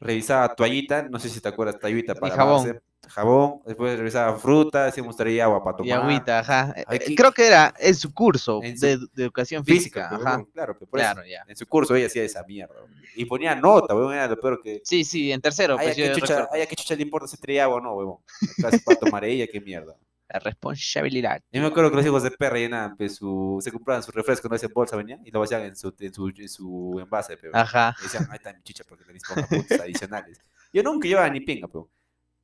Revisaba 0.00 0.54
toallita, 0.54 1.02
no 1.02 1.18
sé 1.18 1.28
si 1.28 1.40
te 1.40 1.48
acuerdas, 1.48 1.78
toallita 1.78 2.14
para 2.14 2.34
jabón. 2.34 2.66
lavarse, 2.66 2.82
jabón, 3.08 3.60
después 3.66 3.96
revisaba 3.98 4.36
fruta, 4.38 4.84
decíamos 4.86 5.16
traía 5.16 5.44
agua 5.44 5.62
para 5.62 5.76
tomar. 5.76 5.88
Y 5.88 5.92
agüita, 5.92 6.40
ajá. 6.40 6.74
Eh, 6.76 6.98
¿qué- 6.98 7.14
Creo 7.14 7.32
que 7.32 7.46
era 7.46 7.72
en 7.78 7.94
su 7.94 8.12
curso 8.12 8.60
En 8.62 8.76
su- 8.76 8.86
de, 8.86 8.96
de 9.14 9.22
educación 9.24 9.64
Física, 9.64 10.02
física. 10.02 10.08
pues, 10.10 10.20
Ajá. 10.26 10.36
weón, 10.38 10.50
claro, 10.52 10.74
pero 10.78 10.90
por 10.90 11.00
eso, 11.00 11.12
Claro, 11.12 11.26
ya. 11.28 11.44
en 11.46 11.56
su 11.56 11.66
curso 11.66 11.94
ella 11.94 12.06
hacía 12.06 12.24
esa 12.24 12.42
mierda. 12.44 12.74
weón. 12.74 12.90
Y 13.14 13.24
ponía 13.24 13.54
nota, 13.54 13.94
weón, 13.94 14.12
era 14.14 14.26
lo 14.28 14.38
peor 14.40 14.60
que... 14.62 14.82
Sí, 14.84 15.04
sí, 15.04 15.30
en 15.32 15.40
tercero. 15.40 15.76
Ay, 15.78 15.88
¿a 15.88 15.94
Pues, 15.94 15.96
qué 15.96 16.12
chucha, 16.20 16.48
ay, 16.52 16.62
¿a 16.62 16.66
qué 16.66 16.76
chucha 16.76 16.94
le 16.96 17.02
importa 17.02 17.28
si 17.28 17.36
traía 17.38 17.64
agua 17.64 17.76
o 17.76 17.80
no, 17.80 17.94
huevón? 17.94 18.18
Casi 18.60 18.78
para 18.80 18.98
tomar 18.98 19.24
ella, 19.24 19.46
qué 19.50 19.60
mierda. 19.60 19.94
La 20.28 20.40
responsabilidad. 20.40 21.40
Yo 21.52 21.60
me 21.62 21.68
acuerdo 21.68 21.90
que 21.90 21.96
los 21.98 22.04
hijos 22.06 22.22
de 22.24 22.32
perra 22.32 22.58
llenaban, 22.58 22.96
pues, 22.96 23.14
su, 23.14 23.58
se 23.62 23.70
compraban 23.70 24.02
su 24.02 24.10
refresco, 24.10 24.48
no 24.48 24.56
ese 24.56 24.66
bolsa 24.66 24.96
venía, 24.96 25.20
y 25.24 25.30
lo 25.30 25.38
vaciaban 25.38 25.68
en 25.68 25.76
su, 25.76 25.94
en 26.00 26.12
su, 26.12 26.28
en 26.36 26.48
su 26.48 26.98
envase, 27.00 27.36
pero. 27.36 27.56
Ajá. 27.56 27.94
Y 28.00 28.02
decían, 28.02 28.26
ahí 28.30 28.36
está 28.36 28.52
mi 28.52 28.60
chicha, 28.64 28.82
porque 28.88 29.04
le 29.12 29.20
ponga 29.20 29.46
puntos 29.46 29.78
adicionales. 29.80 30.40
Yo 30.72 30.82
nunca 30.82 31.06
llevaba 31.06 31.30
ni 31.30 31.40
pinga, 31.40 31.68
pero. 31.68 31.88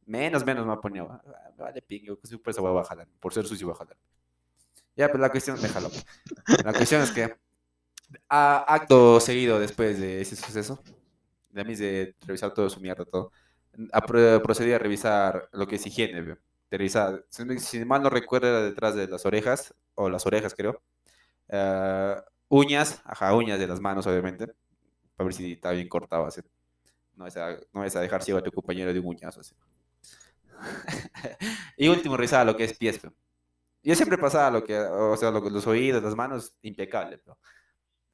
Menos, 0.07 0.45
menos 0.45 0.67
me 0.67 0.77
ponía, 0.79 1.03
"Ah, 1.05 1.23
me 1.57 1.63
vale 1.65 1.83
pinga, 1.83 2.07
yo 2.09 2.43
por 2.43 2.51
eso 2.51 2.63
voy 2.63 2.81
a 2.81 2.85
jalar, 2.85 3.09
por 3.21 3.33
ser 3.33 3.47
sucio 3.47 3.67
voy 3.69 3.75
a 3.75 3.79
jalar. 3.79 3.97
Ya, 4.97 5.09
pero 5.09 5.21
la 5.21 5.31
cuestión, 5.31 5.61
déjalo. 5.61 5.91
La 6.63 6.75
cuestión 6.75 7.03
es 7.03 7.13
que, 7.13 7.37
a- 8.29 8.65
acto 8.75 9.21
seguido 9.21 9.61
después 9.61 10.01
de 10.01 10.21
ese 10.23 10.37
suceso, 10.37 10.85
de 11.51 11.65
mí 11.65 11.75
de 11.77 12.17
revisar 12.27 12.55
todo 12.55 12.71
su 12.71 12.81
mierda, 12.81 13.05
todo, 13.07 13.33
a 13.93 14.07
pro- 14.07 14.43
procedí 14.43 14.73
a 14.73 14.79
revisar 14.79 15.49
lo 15.53 15.67
que 15.69 15.77
es 15.77 15.87
higiene, 15.87 16.23
de 16.23 16.39
revisar, 16.79 17.25
si, 17.59 17.85
mal 17.87 18.03
no 18.03 18.11
recuerdo, 18.11 18.49
era 18.49 18.63
detrás 18.63 18.95
de 18.97 19.09
las 19.09 19.27
orejas, 19.27 19.75
o 19.95 20.11
las 20.11 20.27
orejas 20.27 20.55
creo, 20.55 20.83
eh, 21.49 22.17
uñas, 22.49 23.03
ajá, 23.05 23.35
uñas 23.37 23.59
de 23.61 23.67
las 23.69 23.81
manos 23.81 24.07
obviamente, 24.07 24.49
para 25.17 25.27
ver 25.27 25.35
si 25.35 25.53
está 25.55 25.73
bien 25.73 25.89
cortado, 25.89 26.27
así. 26.27 26.43
No 27.17 27.25
vas 27.25 27.37
a, 27.37 27.53
no 27.73 27.81
vas 27.83 27.97
a 27.97 28.01
dejar 28.01 28.23
ciego 28.25 28.39
a 28.41 28.43
tu 28.43 28.53
compañero 28.53 28.93
de 28.93 29.01
un 29.01 29.07
uñazo, 29.09 29.41
así. 29.41 29.55
y 31.76 31.88
último, 31.88 32.16
revisaba 32.16 32.45
lo 32.45 32.57
que 32.57 32.64
es 32.64 32.75
pies. 32.76 33.00
Yo 33.83 33.95
siempre 33.97 34.19
pasaba 34.19 34.50
lo 34.50 34.64
que, 34.64 34.78
o 34.78 35.16
sea, 35.16 35.31
lo 35.31 35.40
los 35.50 35.66
oídos, 35.66 36.02
las 36.02 36.14
manos, 36.16 36.54
impecable, 36.62 37.19
pero 37.19 37.38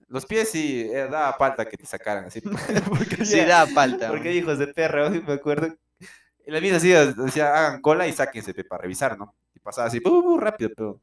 los 0.09 0.27
pies 0.27 0.51
sí, 0.51 0.83
eh, 0.83 1.09
daba 1.11 1.35
falta 1.35 1.67
que 1.69 1.77
te 1.77 1.87
sacaran 1.87 2.27
así. 2.27 2.41
porque 2.89 3.25
Sí, 3.25 3.41
había- 3.41 3.47
da 3.47 3.67
falta. 3.67 4.09
porque 4.11 4.35
hijos 4.35 4.59
de 4.59 4.69
perro, 4.69 5.11
me 5.11 5.35
acuerdo. 5.35 5.69
En 6.47 6.55
la 6.55 6.61
vida 6.61 6.79
así, 6.79 6.91
decía, 6.91 7.55
hagan 7.55 7.81
cola 7.83 8.07
y 8.09 8.13
sáquense 8.13 8.55
para 8.65 8.83
revisar, 8.83 9.19
¿no? 9.19 9.37
Y 9.55 9.61
pasaba 9.61 9.89
así, 9.89 10.01
rápido, 10.41 10.71
pero... 10.77 11.01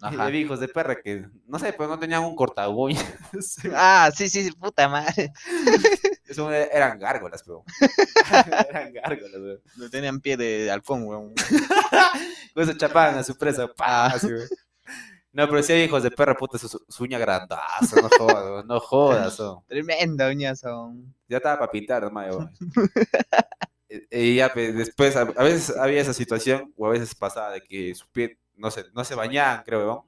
Ajá. 0.00 0.24
había 0.24 0.40
hijos 0.40 0.60
de 0.60 0.68
perra 0.68 1.00
que, 1.00 1.26
no 1.46 1.58
sé, 1.58 1.72
pues 1.72 1.88
no 1.88 1.98
tenían 1.98 2.22
un 2.22 2.36
corta 2.36 2.68
uñas. 2.68 3.04
Ah, 3.74 4.10
sí, 4.14 4.28
sí, 4.28 4.44
sí, 4.44 4.52
puta 4.52 4.88
madre. 4.88 5.32
Eso 6.28 6.52
eran 6.52 6.98
gárgolas, 6.98 7.42
pero... 7.42 7.64
eran 8.68 8.92
gárgolas, 8.92 9.40
weón. 9.40 9.60
No 9.76 9.88
tenían 9.90 10.20
pie 10.20 10.36
de 10.36 10.70
halcón, 10.70 11.04
weón. 11.06 11.32
Con 12.52 12.62
eso 12.62 12.72
chapaban 12.76 13.16
a 13.18 13.22
su 13.22 13.36
presa, 13.36 13.68
pa, 13.68 14.06
así, 14.06 14.26
weón. 14.26 14.48
No, 15.32 15.46
pero 15.48 15.62
sí 15.62 15.72
hay 15.72 15.82
hijos 15.84 16.02
de 16.02 16.10
perra, 16.10 16.34
puta, 16.34 16.58
su, 16.58 16.68
su 16.88 17.02
uña 17.04 17.18
grandaza, 17.18 18.00
no 18.02 18.08
jodas, 18.18 18.44
weón, 18.44 18.66
no 18.66 18.80
jodas, 18.80 19.38
weón. 19.38 19.60
Tremenda 19.68 20.28
uñazo. 20.28 20.94
Ya 21.28 21.36
estaba 21.36 21.58
para 21.60 21.70
pintar, 21.72 22.04
weón. 22.12 22.50
Eh, 23.88 24.06
Y 24.10 24.36
ya, 24.36 24.52
pues, 24.52 24.74
después, 24.74 25.14
a, 25.16 25.20
a 25.22 25.42
veces 25.44 25.76
había 25.76 26.00
esa 26.00 26.12
situación, 26.12 26.72
o 26.76 26.86
a 26.86 26.90
veces 26.90 27.14
pasaba 27.14 27.50
de 27.52 27.62
que 27.62 27.94
su 27.94 28.06
pie, 28.10 28.38
no 28.56 28.70
se, 28.70 28.84
no 28.92 29.04
se 29.04 29.14
bañaban, 29.14 29.62
creo, 29.64 29.80
weón, 29.80 30.00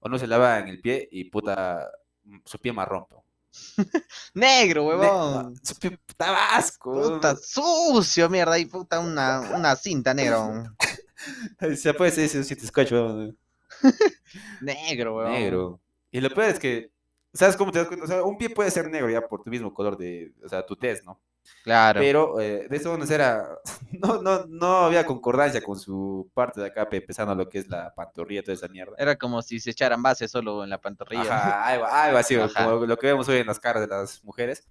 o 0.00 0.08
no 0.08 0.18
se 0.18 0.26
lavaban 0.26 0.68
el 0.68 0.80
pie, 0.80 1.08
y 1.10 1.24
puta, 1.24 1.90
mm, 2.24 2.38
su 2.44 2.58
pie 2.58 2.72
marrón, 2.72 3.06
weón. 3.10 3.24
Negro, 4.34 4.82
Ne- 4.82 4.88
huevón. 4.88 5.56
Su 5.62 5.74
pie 5.76 5.98
estaba 6.06 6.56
asco, 6.56 6.92
weón. 6.92 7.14
Puta, 7.14 7.36
sucio, 7.36 8.28
mierda. 8.28 8.58
Y 8.58 8.66
puta, 8.66 9.00
una, 9.00 9.40
una 9.54 9.74
cinta 9.76 10.12
negra. 10.12 10.74
Se 11.76 11.94
puede 11.94 12.10
decir 12.12 12.38
un 12.40 12.44
scotch, 12.68 12.92
weón. 12.92 13.38
Negro, 14.60 15.16
weón. 15.16 15.32
negro. 15.32 15.80
Y 16.10 16.20
lo 16.20 16.30
peor 16.30 16.50
es 16.50 16.58
que, 16.58 16.90
¿sabes 17.32 17.56
cómo 17.56 17.72
te 17.72 17.78
das 17.78 17.88
cuenta? 17.88 18.04
O 18.04 18.08
sea, 18.08 18.22
un 18.22 18.36
pie 18.38 18.50
puede 18.50 18.70
ser 18.70 18.90
negro 18.90 19.10
ya 19.10 19.26
por 19.26 19.42
tu 19.42 19.50
mismo 19.50 19.72
color 19.72 19.96
de, 19.96 20.32
o 20.44 20.48
sea, 20.48 20.64
tu 20.64 20.76
tez, 20.76 21.04
¿no? 21.04 21.20
Claro. 21.64 22.00
Pero 22.00 22.40
eh, 22.40 22.66
de 22.68 22.76
eso 22.76 22.96
no 22.96 23.04
era, 23.04 23.46
no, 23.92 24.22
no, 24.22 24.44
no 24.46 24.66
había 24.86 25.04
concordancia 25.04 25.60
con 25.62 25.78
su 25.78 26.30
parte 26.34 26.60
de 26.60 26.66
acá, 26.68 26.88
pe- 26.88 26.98
empezando 26.98 27.34
lo 27.34 27.48
que 27.48 27.58
es 27.58 27.68
la 27.68 27.92
pantorrilla, 27.94 28.42
toda 28.42 28.54
esa 28.54 28.68
mierda. 28.68 28.94
Era 28.98 29.16
como 29.16 29.42
si 29.42 29.60
se 29.60 29.70
echaran 29.70 30.02
base 30.02 30.28
solo 30.28 30.62
en 30.64 30.70
la 30.70 30.80
pantorrilla. 30.80 31.22
Ajá, 31.22 31.66
algo, 31.66 31.86
algo 31.86 32.18
así, 32.18 32.34
Ajá. 32.36 32.64
como 32.64 32.86
lo 32.86 32.96
que 32.96 33.06
vemos 33.08 33.28
hoy 33.28 33.38
en 33.38 33.46
las 33.46 33.58
caras 33.58 33.82
de 33.82 33.88
las 33.88 34.22
mujeres, 34.24 34.66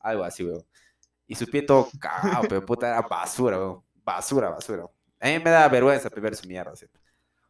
algo 0.00 0.24
así, 0.24 0.44
weón. 0.44 0.64
Y 1.26 1.34
su 1.36 1.46
pie 1.46 1.62
todo 1.62 1.88
cagado, 2.00 2.42
pero 2.48 2.64
puta, 2.66 2.88
era 2.88 3.02
basura, 3.02 3.58
weón. 3.58 3.82
Basura, 4.02 4.50
basura. 4.50 4.84
A 5.20 5.26
mí 5.28 5.38
me 5.38 5.50
da 5.50 5.68
vergüenza 5.68 6.08
ver 6.08 6.34
su 6.34 6.48
mierda, 6.48 6.74
¿sí? 6.74 6.86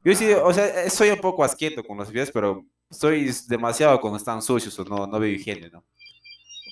Yo 0.02 0.14
sí, 0.14 0.32
o 0.32 0.52
sea, 0.52 0.88
soy 0.90 1.10
un 1.10 1.20
poco 1.20 1.44
asquiento 1.44 1.82
con 1.84 1.96
los 1.98 2.10
pies, 2.10 2.30
pero 2.32 2.64
soy 2.90 3.30
demasiado 3.48 4.00
cuando 4.00 4.16
están 4.16 4.42
sucios 4.42 4.78
o 4.78 4.84
no, 4.84 5.06
no 5.06 5.18
veo 5.20 5.30
higiene, 5.30 5.70
¿no? 5.70 5.84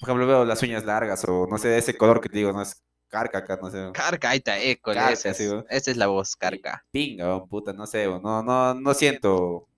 Por 0.00 0.08
ejemplo, 0.08 0.26
veo 0.26 0.44
las 0.44 0.62
uñas 0.62 0.84
largas 0.84 1.24
o 1.26 1.46
no 1.46 1.58
sé, 1.58 1.76
ese 1.76 1.96
color 1.96 2.20
que 2.20 2.28
te 2.28 2.38
digo, 2.38 2.52
no 2.52 2.62
es 2.62 2.82
carca 3.08 3.38
acá, 3.38 3.58
no 3.60 3.70
sé. 3.70 3.90
Carca, 3.92 4.30
ahí 4.30 4.38
está, 4.38 4.58
école, 4.58 4.96
Carca, 4.96 5.12
esa, 5.12 5.30
es, 5.30 5.40
weón. 5.40 5.66
esa 5.68 5.90
es 5.90 5.96
la 5.96 6.06
voz, 6.06 6.36
carca. 6.36 6.84
Pinga, 6.90 7.26
weón, 7.26 7.48
puta, 7.48 7.72
no 7.72 7.86
sé, 7.86 8.06
no, 8.06 8.42
no, 8.42 8.74
no 8.74 8.94
siento, 8.94 9.68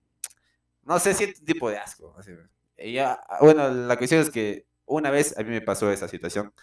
no 0.83 0.99
sé, 0.99 1.13
siento 1.13 1.39
un 1.39 1.45
tipo 1.45 1.69
de 1.69 1.77
asco. 1.77 2.15
así, 2.17 2.31
ya, 2.77 3.19
bueno, 3.41 3.69
la 3.69 3.97
cuestión 3.97 4.21
es 4.21 4.29
que 4.29 4.65
una 4.85 5.09
vez 5.09 5.37
a 5.37 5.43
mí 5.43 5.49
me 5.49 5.61
pasó 5.61 5.91
esa 5.91 6.07
situación. 6.07 6.53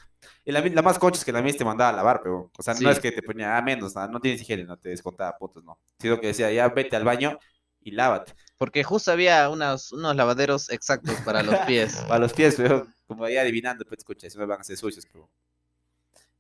Y 0.45 0.53
la, 0.53 0.61
la 0.61 0.83
más 0.83 0.99
concha 0.99 1.19
es 1.19 1.25
que 1.25 1.33
la 1.33 1.43
misma 1.43 1.59
te 1.59 1.65
mandaba 1.65 1.91
a 1.91 1.97
lavar, 1.97 2.21
pero, 2.23 2.51
o 2.57 2.63
sea, 2.63 2.75
no 2.75 2.91
es 2.91 3.01
que 3.01 3.13
te 3.13 3.23
ponía 3.23 3.57
a 3.57 3.63
menos, 3.63 3.95
nada, 3.95 4.09
no 4.09 4.21
tienes 4.21 4.41
higiene, 4.41 4.65
no 4.65 4.77
te 4.77 4.91
descontaba 4.91 5.37
puntos, 5.39 5.65
no. 5.65 5.79
Sino 5.99 6.21
que 6.21 6.29
decía, 6.29 6.51
ya 6.53 6.69
vete 6.69 6.97
al 6.97 7.05
baño 7.05 7.39
y 7.81 7.93
lávate. 7.93 8.35
Porque 8.59 8.83
justo 8.85 9.13
había 9.13 9.49
unos, 9.49 9.93
unos 9.93 10.15
lavaderos 10.17 10.69
exactos 10.71 11.15
para 11.25 11.43
los 11.43 11.57
pies. 11.61 11.95
Para 12.09 12.19
los 12.19 12.33
pies, 12.33 12.55
pero 12.57 12.87
como 13.07 13.25
ahí 13.25 13.37
adivinando, 13.37 13.85
pues 13.85 13.99
escucha, 13.99 14.29
si 14.29 14.37
me 14.37 14.45
van 14.47 14.59
a 14.59 14.61
hacer 14.63 14.77
sucios, 14.77 15.07
pero. 15.11 15.29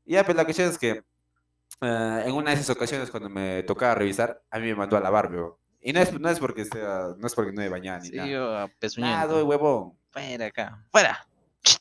Y 0.04 0.14
ya, 0.14 0.24
pues 0.24 0.36
la 0.36 0.44
cuestión 0.44 0.68
es 0.68 0.78
que 0.78 1.02
eh, 1.80 2.22
en 2.26 2.32
una 2.34 2.50
de 2.50 2.56
esas 2.56 2.70
ocasiones 2.70 3.10
cuando 3.10 3.28
me 3.28 3.62
tocaba 3.62 3.94
revisar, 3.94 4.42
a 4.50 4.58
mí 4.58 4.66
me 4.66 4.74
mandó 4.74 4.96
a 4.96 5.00
lavar, 5.00 5.28
pero. 5.30 5.58
Y 5.80 5.92
no 5.92 6.00
es, 6.00 6.12
no 6.18 6.28
es 6.28 6.40
porque 6.40 6.64
sea, 6.64 7.14
no 7.16 7.26
es 7.26 7.34
porque 7.34 7.52
no 7.52 7.62
me 7.62 7.68
bañaba 7.68 8.00
ni 8.00 8.08
Sí, 8.08 8.16
nada. 8.16 8.28
yo 8.28 9.28
doy 9.28 9.42
huevón. 9.44 9.96
Fuera 10.10 10.46
acá. 10.46 10.84
Fuera. 10.90 11.24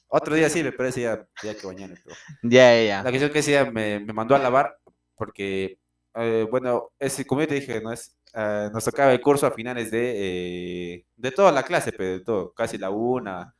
Otro 0.08 0.36
día 0.36 0.50
sí, 0.50 0.64
me 0.64 0.72
parece 0.72 1.02
ya, 1.02 1.28
ya 1.44 1.56
que 1.56 1.66
bañarme, 1.66 1.98
pero. 2.04 2.16
Ya, 2.44 2.76
ya, 2.82 2.98
La 2.98 3.04
ya. 3.04 3.10
cuestión 3.10 3.32
que 3.32 3.40
ese 3.40 3.52
día 3.52 3.66
me, 3.72 4.00
me 4.00 4.14
mandó 4.14 4.36
a 4.36 4.40
lavar 4.40 4.78
porque, 5.16 5.80
eh, 6.16 6.46
bueno, 6.50 6.92
es, 7.00 7.24
como 7.26 7.42
yo 7.42 7.48
te 7.48 7.56
dije, 7.56 7.82
¿no? 7.82 7.92
es, 7.92 8.17
eh, 8.34 8.70
nos 8.74 8.84
tocaba 8.86 9.12
el 9.14 9.22
curso 9.22 9.48
a 9.48 9.52
finales 9.52 9.92
de, 9.92 10.94
eh, 10.96 11.06
de 11.16 11.32
toda 11.32 11.52
la 11.52 11.64
clase, 11.64 11.92
pero 11.92 12.12
de 12.12 12.20
todo, 12.22 12.54
casi 12.54 12.78
la 12.78 12.90
una. 12.90 13.54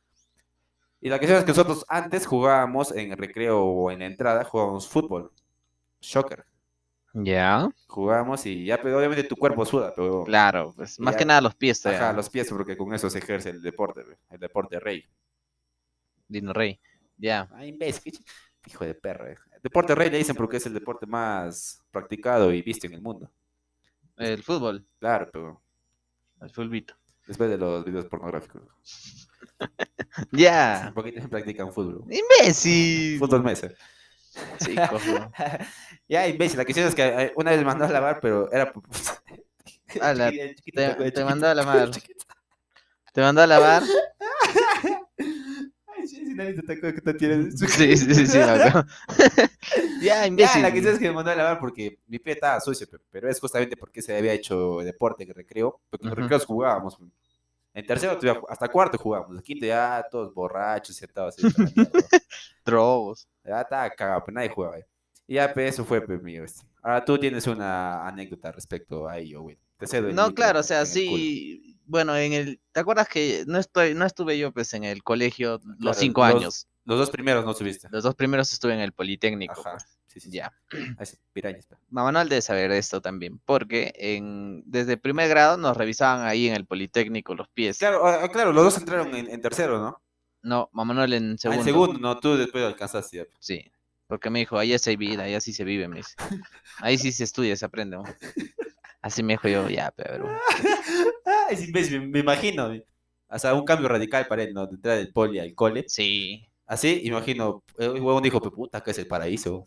Y 1.00 1.08
la 1.08 1.18
cuestión 1.18 1.38
es 1.38 1.44
que 1.44 1.50
nosotros 1.52 1.84
antes 1.88 2.26
jugábamos 2.26 2.92
en 2.92 3.12
el 3.12 3.18
recreo 3.18 3.62
o 3.62 3.90
en 3.90 4.00
la 4.00 4.06
entrada, 4.06 4.44
jugábamos 4.44 4.88
fútbol, 4.88 5.30
shocker. 6.00 6.44
Ya. 7.14 7.68
Jugábamos 7.86 8.44
y 8.46 8.64
ya, 8.66 8.80
pero 8.80 8.98
obviamente 8.98 9.24
tu 9.24 9.34
cuerpo 9.36 9.64
suda, 9.64 9.92
pero 9.96 10.24
Claro, 10.24 10.74
pues 10.76 11.00
más 11.00 11.14
Ya. 11.14 11.18
que 11.18 11.24
nada 11.24 11.40
los 11.40 11.54
pies 11.54 11.84
ajá, 11.86 12.12
los 12.12 12.28
pies, 12.30 12.48
porque 12.50 12.76
con 12.76 12.92
eso 12.94 13.08
se 13.10 13.18
ejerce 13.18 13.50
el 13.50 13.62
deporte, 13.62 14.02
el 14.30 14.38
deporte 14.38 14.78
rey. 14.78 15.04
Dino 16.28 16.52
Rey. 16.52 16.78
Ya. 17.16 17.48
Ah, 17.52 17.64
imbécil, 17.64 18.02
qué 18.02 18.10
ch- 18.12 18.24
hijo 18.66 18.84
de 18.84 18.94
perra. 18.94 19.32
eh. 19.32 19.36
Deporte 19.62 19.94
rey 19.94 20.10
le 20.10 20.18
dicen 20.18 20.36
porque 20.36 20.58
es 20.58 20.66
el 20.66 20.74
deporte 20.74 21.06
más 21.06 21.82
practicado 21.90 22.52
y 22.52 22.62
visto 22.62 22.86
en 22.86 22.94
el 22.94 23.02
mundo. 23.02 23.30
El 24.18 24.42
fútbol. 24.42 24.86
Claro, 24.98 25.28
pero 25.32 25.62
El 26.40 26.50
fulbito. 26.50 26.94
después 27.26 27.48
de 27.50 27.58
los 27.58 27.84
videos 27.84 28.06
pornográficos. 28.06 28.62
Ya. 30.32 30.90
Porque 30.94 31.10
también 31.12 31.30
practican 31.30 31.72
fútbol. 31.72 32.04
Imbécil. 32.10 33.18
Fútbol 33.18 33.42
mesa. 33.44 33.68
Sí, 34.58 34.74
cojo. 34.90 35.30
ya, 36.08 36.26
imbécil. 36.28 36.58
La 36.58 36.64
cuestión 36.64 36.88
es 36.88 36.94
que 36.94 37.06
eh, 37.06 37.32
una 37.36 37.50
vez 37.52 37.60
me 37.60 37.66
mandó 37.66 37.84
a 37.84 37.88
lavar, 37.88 38.18
pero 38.20 38.50
era. 38.52 38.72
Ala, 40.00 40.30
chiquito, 40.30 40.54
te- 40.80 40.88
chiquito, 40.96 41.12
te 41.12 41.24
mandó 41.24 41.46
a 41.48 41.54
lavar. 41.54 41.90
chiquito. 41.90 42.24
Te 43.12 43.20
mandó 43.20 43.42
a 43.42 43.46
lavar. 43.46 43.82
Sí, 46.08 46.16
sí, 46.26 46.34
nadie 46.34 46.54
te 46.54 46.60
atacó 46.60 46.94
que 46.94 47.00
te 47.00 47.14
tienes. 47.14 47.58
Sí, 47.58 47.96
sí, 47.96 48.14
sí, 48.14 48.26
sí. 48.26 48.38
acuerdo. 48.38 48.84
ya, 50.00 50.22
Ya, 50.22 50.26
imbécil. 50.26 50.62
la 50.62 50.70
cuestión 50.70 50.94
es 50.94 51.00
que 51.00 51.08
me 51.08 51.14
mandó 51.14 51.30
a 51.30 51.34
lavar 51.34 51.58
porque 51.58 51.98
mi 52.06 52.18
pie 52.18 52.34
estaba 52.34 52.60
sucio, 52.60 52.86
pe- 52.88 52.98
pero 53.10 53.28
es 53.28 53.38
justamente 53.40 53.76
porque 53.76 54.00
se 54.02 54.16
había 54.16 54.32
hecho 54.32 54.78
deporte 54.80 55.24
en 55.24 55.34
recreo, 55.34 55.80
porque 55.90 56.08
en 56.08 56.16
recreos 56.16 56.44
jugábamos. 56.46 56.98
En 57.74 57.86
tercero, 57.86 58.18
hasta 58.48 58.68
cuarto 58.68 58.98
jugábamos. 58.98 59.36
En 59.36 59.42
quinto 59.42 59.66
ya 59.66 60.04
todos 60.10 60.32
borrachos, 60.34 60.96
sentados 60.96 61.36
la 61.42 61.50
mierda. 61.64 61.90
Drogos. 62.64 63.28
Ya 63.44 63.60
estaba 63.60 63.90
cagado, 63.90 64.22
pero 64.24 64.34
nadie 64.34 64.48
jugaba. 64.50 64.76
ahí. 64.76 64.82
Y 65.26 65.34
ya, 65.34 65.52
pues, 65.52 65.74
eso 65.74 65.84
fue, 65.84 66.00
pues, 66.00 66.22
mío. 66.22 66.44
este. 66.44 66.62
Ahora 66.82 67.04
tú 67.04 67.18
tienes 67.18 67.46
una 67.46 68.06
anécdota 68.06 68.50
respecto 68.50 69.06
a 69.08 69.18
ello, 69.18 69.42
güey. 69.42 69.58
Te 69.76 69.86
cedo 69.86 70.08
el 70.08 70.14
No, 70.14 70.34
claro, 70.34 70.60
o 70.60 70.62
sea, 70.62 70.86
sí. 70.86 71.77
Bueno, 71.88 72.14
en 72.16 72.32
el. 72.34 72.60
¿Te 72.72 72.80
acuerdas 72.80 73.08
que 73.08 73.44
no 73.46 73.58
estoy, 73.58 73.94
no 73.94 74.04
estuve 74.04 74.38
yo 74.38 74.52
pues 74.52 74.72
en 74.74 74.84
el 74.84 75.02
colegio 75.02 75.58
los 75.64 75.78
Claro, 75.78 75.98
cinco 75.98 76.20
los- 76.26 76.34
años? 76.36 76.66
Los 76.84 76.98
dos 76.98 77.10
primeros 77.10 77.44
no 77.44 77.52
subiste. 77.52 77.88
Los 77.90 78.02
dos 78.04 78.14
primeros 78.14 78.50
estuve 78.52 78.72
en 78.74 78.80
el 78.80 78.92
Politécnico. 78.92 79.60
Ajá. 79.60 79.72
pues. 79.72 79.98
Sí, 80.06 80.20
sí, 80.20 80.30
sí. 80.30 80.36
Ya. 80.38 80.52
Ah, 80.98 81.02
ese 81.02 81.18
pirañas. 81.34 81.66
Mamá 81.90 82.04
Manuel 82.12 82.28
debe 82.30 82.40
saber 82.40 82.70
esto 82.72 83.02
también, 83.02 83.38
porque 83.44 83.92
en, 83.96 84.62
desde 84.64 84.96
primer 84.96 85.28
grado 85.28 85.58
nos 85.58 85.76
revisaban 85.76 86.26
ahí 86.26 86.48
en 86.48 86.54
el 86.54 86.64
Politécnico 86.66 87.34
los 87.34 87.46
pies. 87.48 87.78
Claro, 87.78 88.06
ah, 88.06 88.26
claro, 88.30 88.52
los 88.54 88.64
dos 88.64 88.78
entraron 88.78 89.14
en, 89.14 89.30
en 89.30 89.40
tercero, 89.42 89.78
¿no? 89.78 90.00
No, 90.42 90.70
Mamá 90.72 90.94
Manuel 90.94 91.12
en 91.14 91.32
Ah, 91.32 91.36
segundo. 91.38 91.60
en 91.60 91.64
segundo, 91.66 91.98
no, 92.00 92.18
tú 92.18 92.36
después 92.38 92.64
alcanzaste 92.64 93.18
ya. 93.18 93.24
pe. 93.24 93.30
Sí, 93.38 93.70
porque 94.06 94.30
me 94.30 94.38
dijo, 94.38 94.56
ahí 94.58 94.78
sí 94.78 94.90
hay 94.90 94.96
vida, 94.96 95.24
ahí 95.24 95.34
así 95.34 95.52
se 95.52 95.64
vive, 95.64 95.88
me 95.88 95.98
dice. 95.98 96.14
Ahí 96.78 96.96
sí 96.96 97.12
se 97.12 97.24
estudia, 97.24 97.54
se 97.56 97.66
aprende. 97.66 97.98
¿no? 97.98 98.04
Así 99.02 99.22
me 99.22 99.34
dijo 99.34 99.48
yo, 99.48 99.68
ya, 99.68 99.92
pero... 99.96 100.28
Es 101.50 101.66
imbécil, 101.66 102.08
me, 102.08 102.18
imagino. 102.20 102.66
güey. 102.68 102.84
O 103.28 103.38
sea, 103.38 103.54
un 103.54 103.64
cambio 103.64 103.88
radical 103.88 104.26
para 104.26 104.42
él, 104.42 104.52
¿no? 104.54 104.66
De 104.66 104.74
entrar 104.74 104.96
del 104.98 105.12
poli 105.12 105.38
al 105.38 105.54
cole. 105.54 105.84
Sí, 105.88 106.44
Así, 106.66 107.00
imagino, 107.04 107.62
el 107.78 107.92
huevón 107.92 108.22
dijo, 108.22 108.42
"Pe 108.42 108.50
puta, 108.50 108.78
acá 108.78 108.90
es 108.90 108.98
el 108.98 109.06
paraíso. 109.06 109.64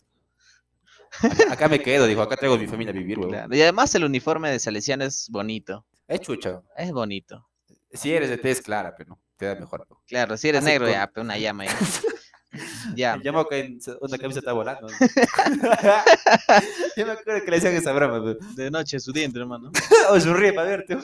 Acá, 1.24 1.54
acá 1.54 1.68
me 1.68 1.80
quedo, 1.82 2.06
dijo, 2.06 2.22
acá 2.22 2.36
traigo 2.38 2.56
a 2.56 2.60
mi 2.60 2.68
familia 2.68 2.92
a 2.92 2.96
vivir, 2.98 3.18
huevón. 3.18 3.34
claro. 3.34 3.56
Y 3.56 3.62
además 3.62 3.94
el 3.96 4.04
uniforme 4.06 4.52
de 4.52 4.60
Salesiano 4.60 5.04
es 5.04 5.28
bonito, 5.32 5.86
Es 6.08 6.22
chucha. 6.22 6.62
es 6.78 6.92
bonito. 6.92 7.48
Si 7.92 8.14
eres 8.14 8.30
de 8.30 8.38
tez 8.38 8.62
clara, 8.62 8.94
pero 8.96 9.10
no, 9.10 9.20
te 9.36 9.48
da 9.48 9.56
mejor. 9.56 9.88
Claro, 10.08 10.38
si 10.38 10.50
eres 10.50 10.64
negro, 10.64 10.86
con- 10.86 10.94
ya, 10.94 11.12
una 11.18 11.38
llama 11.40 11.64
ahí. 11.64 11.70
Ya. 12.96 13.18
Me 13.18 13.24
llamó 13.24 13.48
que 13.48 13.78
una 14.02 14.18
camisa 14.18 14.40
está 14.40 14.54
volando. 14.54 14.88
Yo 16.98 17.06
me 17.06 17.12
acuerdo 17.14 17.46
que 17.46 17.52
le 17.52 17.58
decían 17.58 17.76
esa 17.76 17.94
broma. 17.94 18.24
pe. 18.24 18.38
De 18.62 18.72
noche 18.72 19.00
su 19.00 19.12
diente, 19.14 19.40
hermano. 19.40 19.72
O 20.10 20.20
sonríe 20.20 20.54
para 20.54 20.70
verte. 20.70 20.98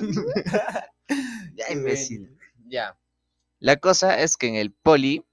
Ya, 1.55 1.71
imbécil. 1.71 2.37
Ya. 2.67 2.97
La 3.59 3.77
cosa 3.77 4.19
es 4.19 4.37
que 4.37 4.47
en 4.47 4.55
el 4.55 4.71
poli 4.71 5.23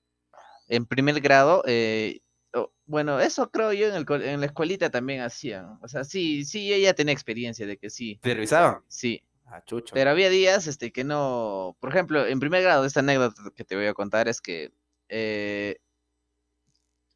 en 0.69 0.87
primer 0.87 1.21
grado, 1.21 1.63
eh, 1.67 2.21
oh, 2.55 2.73
bueno, 2.87 3.21
eso 3.21 3.51
creo 3.51 3.73
yo 3.73 3.89
en, 3.89 3.95
el, 3.97 4.23
en 4.23 4.41
la 4.41 4.47
escuelita 4.47 4.91
también 4.91 5.21
hacían. 5.21 5.79
O 5.83 5.89
sea, 5.89 6.05
sí, 6.05 6.45
sí, 6.45 6.73
ella 6.73 6.95
tenía 6.95 7.13
experiencia 7.13 7.67
de 7.67 7.77
que 7.77 7.91
sí, 7.91 8.19
¿Te 8.23 8.35
revisaban? 8.35 8.81
sí. 8.89 9.23
Ah, 9.47 9.63
chucho. 9.67 9.93
Pero 9.93 10.09
había 10.09 10.31
días 10.31 10.67
este, 10.67 10.91
que 10.91 11.05
no. 11.05 11.77
Por 11.79 11.91
ejemplo, 11.91 12.27
en 12.27 12.41
primer 12.41 12.63
grado, 12.63 12.87
esta 12.87 13.01
anécdota 13.01 13.43
que 13.55 13.63
te 13.63 13.77
voy 13.77 13.85
a 13.87 13.93
contar 13.93 14.27
es 14.27 14.41
que 14.41 14.73
eh, 15.11 15.77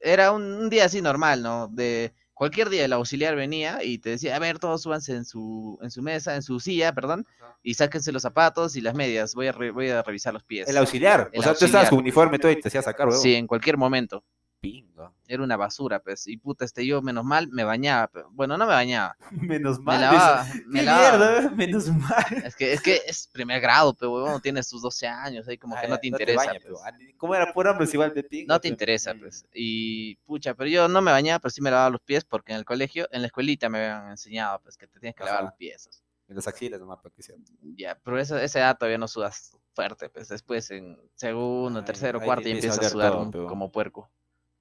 era 0.00 0.32
un, 0.32 0.42
un 0.42 0.70
día 0.70 0.84
así 0.84 1.00
normal, 1.02 1.42
¿no? 1.42 1.68
De 1.68 2.12
cualquier 2.34 2.68
día 2.70 2.84
el 2.84 2.92
auxiliar 2.92 3.34
venía 3.34 3.82
y 3.82 3.98
te 3.98 4.10
decía, 4.10 4.36
a 4.36 4.38
ver, 4.38 4.58
todos 4.60 4.82
súbanse 4.82 5.14
en 5.14 5.24
su, 5.24 5.78
en 5.82 5.90
su 5.90 6.02
mesa, 6.02 6.36
en 6.36 6.42
su 6.42 6.60
silla, 6.60 6.92
perdón, 6.92 7.26
y 7.62 7.74
sáquense 7.74 8.12
los 8.12 8.22
zapatos 8.22 8.76
y 8.76 8.80
las 8.80 8.94
medias. 8.94 9.34
Voy 9.34 9.48
a, 9.48 9.52
re- 9.52 9.72
voy 9.72 9.88
a 9.88 10.02
revisar 10.02 10.32
los 10.32 10.44
pies. 10.44 10.68
El 10.68 10.76
auxiliar. 10.76 11.30
El 11.32 11.40
o 11.40 11.42
sea, 11.42 11.54
tú 11.54 11.64
estabas 11.64 11.86
auxiliar. 11.86 11.90
con 11.90 11.98
uniforme 11.98 12.38
todo 12.38 12.52
y 12.52 12.60
te 12.60 12.68
hacías 12.68 12.84
sacar, 12.84 13.08
weón. 13.08 13.20
Sí, 13.20 13.34
en 13.34 13.46
cualquier 13.48 13.76
momento. 13.76 14.24
Pingo. 14.68 15.14
Era 15.28 15.42
una 15.44 15.56
basura, 15.56 16.00
pues. 16.00 16.26
Y 16.26 16.36
puta, 16.36 16.64
este 16.64 16.84
yo, 16.84 17.00
menos 17.00 17.24
mal, 17.24 17.48
me 17.48 17.62
bañaba. 17.62 18.08
pero- 18.08 18.28
Bueno, 18.32 18.58
no 18.58 18.66
me 18.66 18.72
bañaba. 18.72 19.16
Menos 19.30 19.78
Me 19.78 19.84
mal. 19.84 20.00
lavaba. 20.00 20.46
Me 20.66 20.80
¡Qué 20.80 20.84
lavaba. 20.84 21.18
mierda! 21.18 21.50
Menos 21.50 21.88
mal. 21.92 22.24
Es 22.44 22.56
que, 22.56 22.72
es 22.72 22.82
que 22.82 23.00
es 23.06 23.28
primer 23.28 23.60
grado, 23.60 23.94
pero 23.94 24.12
huevón, 24.14 24.40
tienes 24.42 24.68
tus 24.68 24.82
12 24.82 25.06
años, 25.06 25.46
ahí 25.46 25.56
como 25.58 25.76
que 25.76 25.86
Ah, 25.86 25.88
no 25.88 25.98
te 25.98 26.08
interesa. 26.08 26.52
pues. 26.60 26.80
ah, 26.84 26.92
¿Cómo 27.16 27.34
era 27.36 27.52
por 27.52 27.68
hombres 27.68 27.92
igual 27.94 28.12
de 28.14 28.24
pingo? 28.24 28.48
No 28.48 28.58
te 28.58 28.62
pero- 28.68 28.72
interesa, 28.74 29.14
pues. 29.14 29.46
Y 29.54 30.16
pucha, 30.26 30.54
pero 30.54 30.68
yo 30.68 30.88
no 30.88 31.00
me 31.02 31.12
bañaba, 31.12 31.38
pero 31.38 31.50
sí 31.50 31.60
me 31.60 31.70
lavaba 31.70 31.90
los 31.90 32.00
pies 32.00 32.24
porque 32.24 32.52
en 32.52 32.58
el 32.58 32.64
colegio, 32.64 33.06
en 33.12 33.20
la 33.22 33.26
escuelita 33.28 33.68
me 33.68 33.78
habían 33.78 34.10
enseñado, 34.10 34.60
pues, 34.60 34.76
que 34.76 34.88
te 34.88 34.98
tienes 34.98 35.14
que 35.14 35.24
lavar 35.24 35.44
los 35.44 35.52
pies. 35.54 35.88
En 36.26 36.34
las 36.36 36.46
axilas 36.48 36.80
nomás, 36.80 36.98
para 36.98 37.14
que 37.14 37.22
sea. 37.22 37.36
Ya, 37.76 37.98
pero 38.04 38.18
eso, 38.18 38.36
esa 38.36 38.58
edad 38.58 38.76
todavía 38.76 38.98
no 38.98 39.08
sudas 39.08 39.56
fuerte, 39.74 40.10
pues. 40.10 40.28
Después 40.28 40.68
en 40.72 40.98
segundo, 41.14 41.82
tercero, 41.84 42.20
cuarto 42.20 42.48
y 42.48 42.52
empieza 42.52 42.72
a 42.72 42.74
empiezas 42.74 42.90
a 42.92 42.92
sudar 42.92 43.12
todo, 43.12 43.22
un- 43.22 43.30
pero- 43.30 43.46
como 43.46 43.70
puerco. 43.70 44.10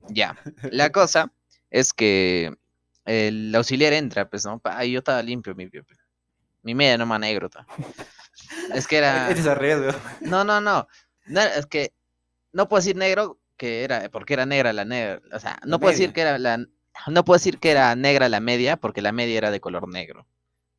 Ya. 0.10 0.38
La 0.72 0.92
cosa 0.92 1.32
es 1.70 1.94
que 1.94 2.56
el 3.06 3.54
auxiliar 3.56 3.94
entra, 3.94 4.30
pues, 4.30 4.46
¿no? 4.46 4.60
Pa, 4.60 4.84
y 4.86 4.92
yo 4.92 5.00
estaba 5.00 5.22
limpio, 5.22 5.56
mi. 5.56 5.70
Mi 6.64 6.76
media 6.76 6.98
nomás 6.98 7.20
negro, 7.20 7.50
ta. 7.50 7.66
Es 8.74 8.88
que 8.88 8.98
era. 8.98 9.30
Este 9.30 9.50
es. 9.50 9.96
No, 10.22 10.44
no, 10.44 10.60
no. 10.60 10.88
No, 11.26 11.42
es 11.42 11.66
que 11.66 11.94
no 12.52 12.68
puedo 12.68 12.80
decir 12.80 12.96
negro 12.96 13.40
que 13.58 13.84
era, 13.84 14.10
porque 14.10 14.34
era 14.34 14.46
negra 14.46 14.74
la 14.74 14.86
negra. 14.86 15.22
O 15.34 15.40
sea, 15.40 15.60
no 15.66 15.80
puedo 15.80 15.92
decir 15.92 16.14
que 16.14 16.22
era 16.22 16.38
la, 16.38 16.58
no 17.08 17.26
puedo 17.26 17.38
decir 17.38 17.60
que 17.60 17.72
era 17.72 17.96
negra 17.96 18.30
la 18.30 18.40
media, 18.40 18.78
porque 18.78 19.02
la 19.02 19.12
media 19.12 19.38
era 19.38 19.52
de 19.52 19.60
color 19.60 19.88
negro. 19.88 20.28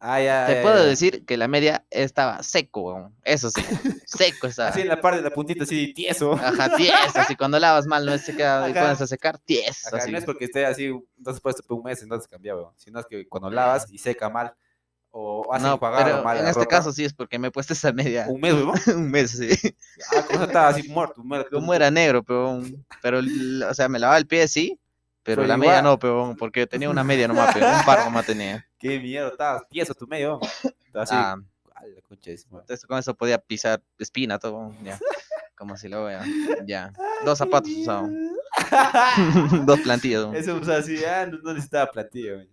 Ah, 0.00 0.20
ya. 0.20 0.46
Te 0.46 0.54
ya, 0.54 0.62
puedo 0.62 0.76
ya. 0.76 0.84
decir 0.84 1.24
que 1.26 1.36
la 1.36 1.48
media 1.48 1.84
estaba 1.90 2.42
seco, 2.42 3.12
eso 3.24 3.50
sí, 3.50 3.60
seco 4.06 4.46
estaba. 4.46 4.68
Así 4.68 4.82
en 4.82 4.88
la 4.88 5.00
parte 5.00 5.18
de 5.18 5.24
la 5.24 5.30
puntita, 5.30 5.64
así 5.64 5.92
tieso. 5.92 6.34
Ajá, 6.34 6.76
tieso, 6.76 7.18
así 7.18 7.34
cuando 7.36 7.58
lavas 7.58 7.86
mal 7.86 8.06
no 8.06 8.16
se 8.18 8.34
queda 8.36 8.68
y 8.68 8.74
pones 8.74 9.00
a 9.00 9.06
secar, 9.06 9.38
tieso, 9.38 9.88
Acá 9.88 9.96
así. 9.98 10.12
no 10.12 10.18
es 10.18 10.24
porque 10.24 10.44
esté 10.44 10.66
así, 10.66 10.86
entonces 11.16 11.40
por 11.40 11.78
un 11.78 11.82
mes, 11.84 12.00
entonces 12.02 12.28
cambia, 12.28 12.54
weón. 12.54 12.72
Sino 12.76 13.00
es 13.00 13.06
que 13.06 13.26
cuando 13.28 13.50
lavas 13.50 13.90
y 13.90 13.98
seca 13.98 14.28
mal, 14.30 14.54
o 15.10 15.52
hace 15.52 15.64
No, 15.66 15.80
pero 15.80 16.22
mal 16.22 16.38
en 16.38 16.46
este 16.46 16.60
ropa, 16.60 16.76
caso 16.76 16.92
sí 16.92 17.04
es 17.04 17.12
porque 17.14 17.38
me 17.38 17.48
he 17.48 17.50
puesto 17.50 17.72
esa 17.72 17.92
media 17.92 18.26
Un 18.28 18.40
mes, 18.40 18.54
weón. 18.54 18.74
un 18.94 19.10
mes, 19.10 19.32
sí. 19.32 19.48
Ah, 20.14 20.24
como 20.30 20.44
estaba 20.44 20.68
así 20.68 20.88
muerto, 20.88 21.24
muerto. 21.24 21.50
Como 21.56 21.74
era 21.74 21.90
negro, 21.90 22.22
pero, 22.22 22.62
pero, 23.02 23.20
o 23.68 23.74
sea, 23.74 23.88
me 23.88 23.98
lavaba 23.98 24.18
el 24.18 24.26
pie 24.26 24.46
sí, 24.46 24.78
pero 25.28 25.42
Pero 25.42 25.48
la 25.48 25.58
media 25.58 25.82
no, 25.82 25.98
pero, 25.98 26.34
porque 26.38 26.66
tenía 26.66 26.88
una 26.88 27.04
media 27.04 27.28
nomás, 27.28 27.52
pero 27.52 27.66
un 27.66 27.84
par 27.84 28.02
nomás 28.02 28.24
tenía. 28.24 28.66
Qué 28.78 28.98
mierda, 28.98 29.28
estaba 29.28 29.62
tieso 29.68 29.92
tu 29.92 30.06
medio. 30.06 30.40
Así. 30.94 31.14
Ah, 31.14 31.36
la 31.74 32.00
concha 32.00 32.30
de 32.30 32.38
entonces 32.50 32.86
con 32.86 32.98
eso 32.98 33.14
podía 33.14 33.36
pisar 33.36 33.82
espina, 33.98 34.38
todo, 34.38 34.74
ya. 34.82 34.98
Como 35.54 35.76
si 35.76 35.88
lo 35.88 36.04
vea, 36.04 36.24
ya. 36.64 36.94
Dos 37.26 37.36
zapatos 37.36 37.70
usaba, 37.70 38.08
mierda. 38.08 38.32
dos 39.66 39.80
plantillas. 39.80 40.22
weón. 40.22 40.36
Eso, 40.36 40.56
o 40.56 40.64
sea, 40.64 40.78
así, 40.78 41.04
ah, 41.04 41.26
no, 41.26 41.38
no 41.42 41.52
necesitaba 41.52 41.90
plantilla, 41.90 42.32
weón. 42.32 42.48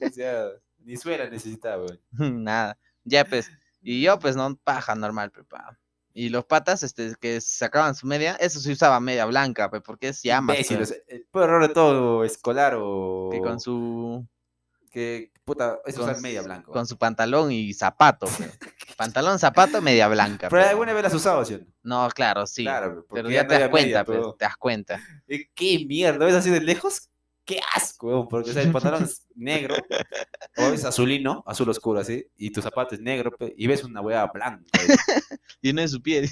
O 0.00 0.08
sea, 0.08 0.46
ni 0.78 0.96
suela 0.96 1.28
necesitaba. 1.28 1.84
Nada, 2.12 2.78
ya 3.04 3.26
pues. 3.26 3.50
Y 3.82 4.00
yo, 4.00 4.18
pues, 4.18 4.36
no, 4.36 4.56
paja 4.64 4.94
normal, 4.94 5.30
pe, 5.32 5.44
pa. 5.44 5.78
Y 6.18 6.30
los 6.30 6.46
patas, 6.46 6.82
este, 6.82 7.14
que 7.20 7.42
sacaban 7.42 7.94
su 7.94 8.06
media, 8.06 8.36
eso 8.40 8.58
se 8.58 8.72
usaba 8.72 8.98
media 9.00 9.26
blanca, 9.26 9.70
pe, 9.70 9.82
porque 9.82 10.08
es 10.08 10.20
sea, 10.20 10.40
el 11.08 11.26
peor 11.30 11.44
error 11.50 11.68
de 11.68 11.74
todo 11.74 12.24
escolar 12.24 12.74
o. 12.78 13.28
que 13.30 13.40
con 13.42 13.60
su, 13.60 14.26
Que, 14.90 15.30
puta, 15.44 15.78
es 15.84 15.94
con, 15.94 16.04
usar 16.04 16.16
su- 16.16 16.22
media 16.22 16.40
blanca. 16.40 16.72
con 16.72 16.86
su 16.86 16.96
pantalón 16.96 17.52
y 17.52 17.74
zapato. 17.74 18.26
Pantalón, 18.96 19.38
zapato, 19.38 19.82
media 19.82 20.08
blanca. 20.08 20.48
Pero 20.48 20.62
pe, 20.62 20.68
alguna 20.70 20.94
vez 20.94 21.02
las 21.02 21.12
has 21.12 21.20
usado, 21.20 21.44
¿sí? 21.44 21.60
no? 21.82 22.08
Claro, 22.14 22.46
sí. 22.46 22.62
Claro, 22.62 23.04
pero 23.12 23.28
ya 23.28 23.46
te 23.46 23.58
das 23.58 23.68
cuenta, 23.68 23.86
media, 23.86 24.04
pero- 24.06 24.32
te 24.32 24.44
das 24.46 24.56
cuenta. 24.56 24.98
¿Qué 25.54 25.84
mierda? 25.86 26.24
¿Ves 26.24 26.34
así 26.36 26.48
de 26.48 26.62
lejos? 26.62 27.10
¡Qué 27.46 27.60
asco! 27.74 28.28
Porque 28.28 28.50
o 28.50 28.52
sea, 28.52 28.62
el 28.62 28.72
pantalón 28.72 29.04
es 29.04 29.24
negro, 29.36 29.76
o 30.56 30.62
es 30.64 30.84
azulino, 30.84 31.44
azul 31.46 31.68
oscuro 31.70 32.00
así, 32.00 32.26
y 32.36 32.50
tu 32.50 32.60
zapato 32.60 32.94
es 32.96 33.00
negro, 33.00 33.34
y 33.56 33.66
ves 33.68 33.84
una 33.84 34.00
hueá 34.02 34.26
blanca. 34.26 34.66
Y 35.62 35.72
no 35.72 35.80
es 35.80 35.92
su 35.92 36.02
pie. 36.02 36.22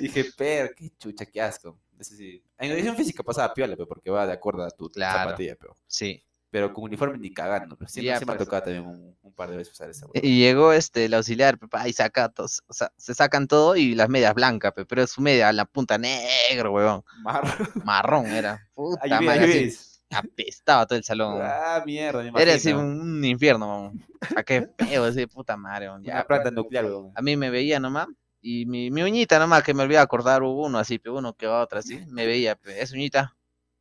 Dije, 0.00 0.26
pero 0.36 0.70
qué 0.76 0.90
chucha, 0.98 1.26
qué 1.26 1.40
asco. 1.40 1.78
Eso 1.98 2.14
sí. 2.16 2.42
En 2.58 2.70
educación 2.70 2.96
física 2.96 3.22
pasaba 3.22 3.52
piola, 3.54 3.76
porque 3.76 4.10
va 4.10 4.26
de 4.26 4.32
acuerdo 4.32 4.64
a 4.64 4.70
tu 4.70 4.88
Claro. 4.88 5.30
zapatilla, 5.30 5.56
pero, 5.60 5.76
Sí. 5.86 6.22
Pero 6.52 6.72
con 6.72 6.84
uniforme 6.84 7.18
ni 7.18 7.32
cagando. 7.34 7.76
Pero 7.76 7.88
siempre, 7.88 8.20
Ya, 8.20 8.20
me 8.26 8.34
ha 8.34 8.36
pues. 8.36 8.46
tocado 8.46 8.62
también 8.64 8.86
un, 8.86 9.16
un 9.22 9.34
par 9.34 9.50
de 9.50 9.56
veces 9.56 9.72
usar 9.72 9.90
esa. 9.90 10.06
Y 10.14 10.38
llegó 10.40 10.72
este 10.72 11.06
el 11.06 11.14
auxiliar, 11.14 11.58
pe, 11.58 11.66
pa, 11.68 11.88
y 11.88 11.92
saca 11.94 12.28
todos, 12.28 12.62
o 12.68 12.74
sea, 12.74 12.92
se 12.96 13.14
sacan 13.14 13.48
todo 13.48 13.74
y 13.76 13.94
las 13.96 14.08
medias 14.10 14.34
blancas, 14.34 14.72
pe, 14.74 14.84
pero 14.86 15.06
su 15.08 15.22
media 15.22 15.52
la 15.52 15.64
punta 15.64 15.98
negro, 15.98 16.72
weón. 16.72 17.02
Marro. 17.24 17.66
Marrón 17.84 18.26
era. 18.28 18.68
Puta 18.74 19.00
Ahí 19.02 19.10
madre, 19.20 19.30
ahí 19.30 19.50
así, 19.50 19.64
ves. 19.64 20.04
apestaba 20.10 20.86
todo 20.86 20.98
el 20.98 21.04
salón. 21.04 21.40
Ah, 21.42 21.82
mierda, 21.86 22.22
me 22.30 22.42
Era 22.42 22.54
así 22.54 22.72
un, 22.72 23.00
un 23.00 23.24
infierno, 23.24 23.66
weón. 23.66 24.06
A 24.36 24.42
qué 24.44 24.68
feo, 24.78 25.04
así, 25.04 25.26
puta 25.26 25.56
madre, 25.56 25.88
weón. 25.88 26.04
Ya, 26.04 26.14
Una 26.14 26.24
planta 26.26 26.50
nuclear, 26.50 26.84
weón. 26.84 27.12
a 27.14 27.22
mí 27.22 27.36
me 27.36 27.50
veía 27.50 27.80
nomás. 27.80 28.08
Y 28.44 28.66
mi, 28.66 28.90
mi 28.90 29.02
uñita 29.02 29.38
nomás, 29.38 29.62
que 29.62 29.72
me 29.72 29.84
olvidaba 29.84 30.02
acordar, 30.04 30.42
hubo 30.42 30.66
uno 30.66 30.78
así, 30.78 30.98
pe, 30.98 31.10
uno 31.10 31.34
que 31.34 31.46
va 31.46 31.62
otra 31.62 31.78
así, 31.78 32.04
me 32.08 32.26
veía, 32.26 32.56
pe, 32.56 32.82
esa 32.82 32.94
uñita, 32.94 33.36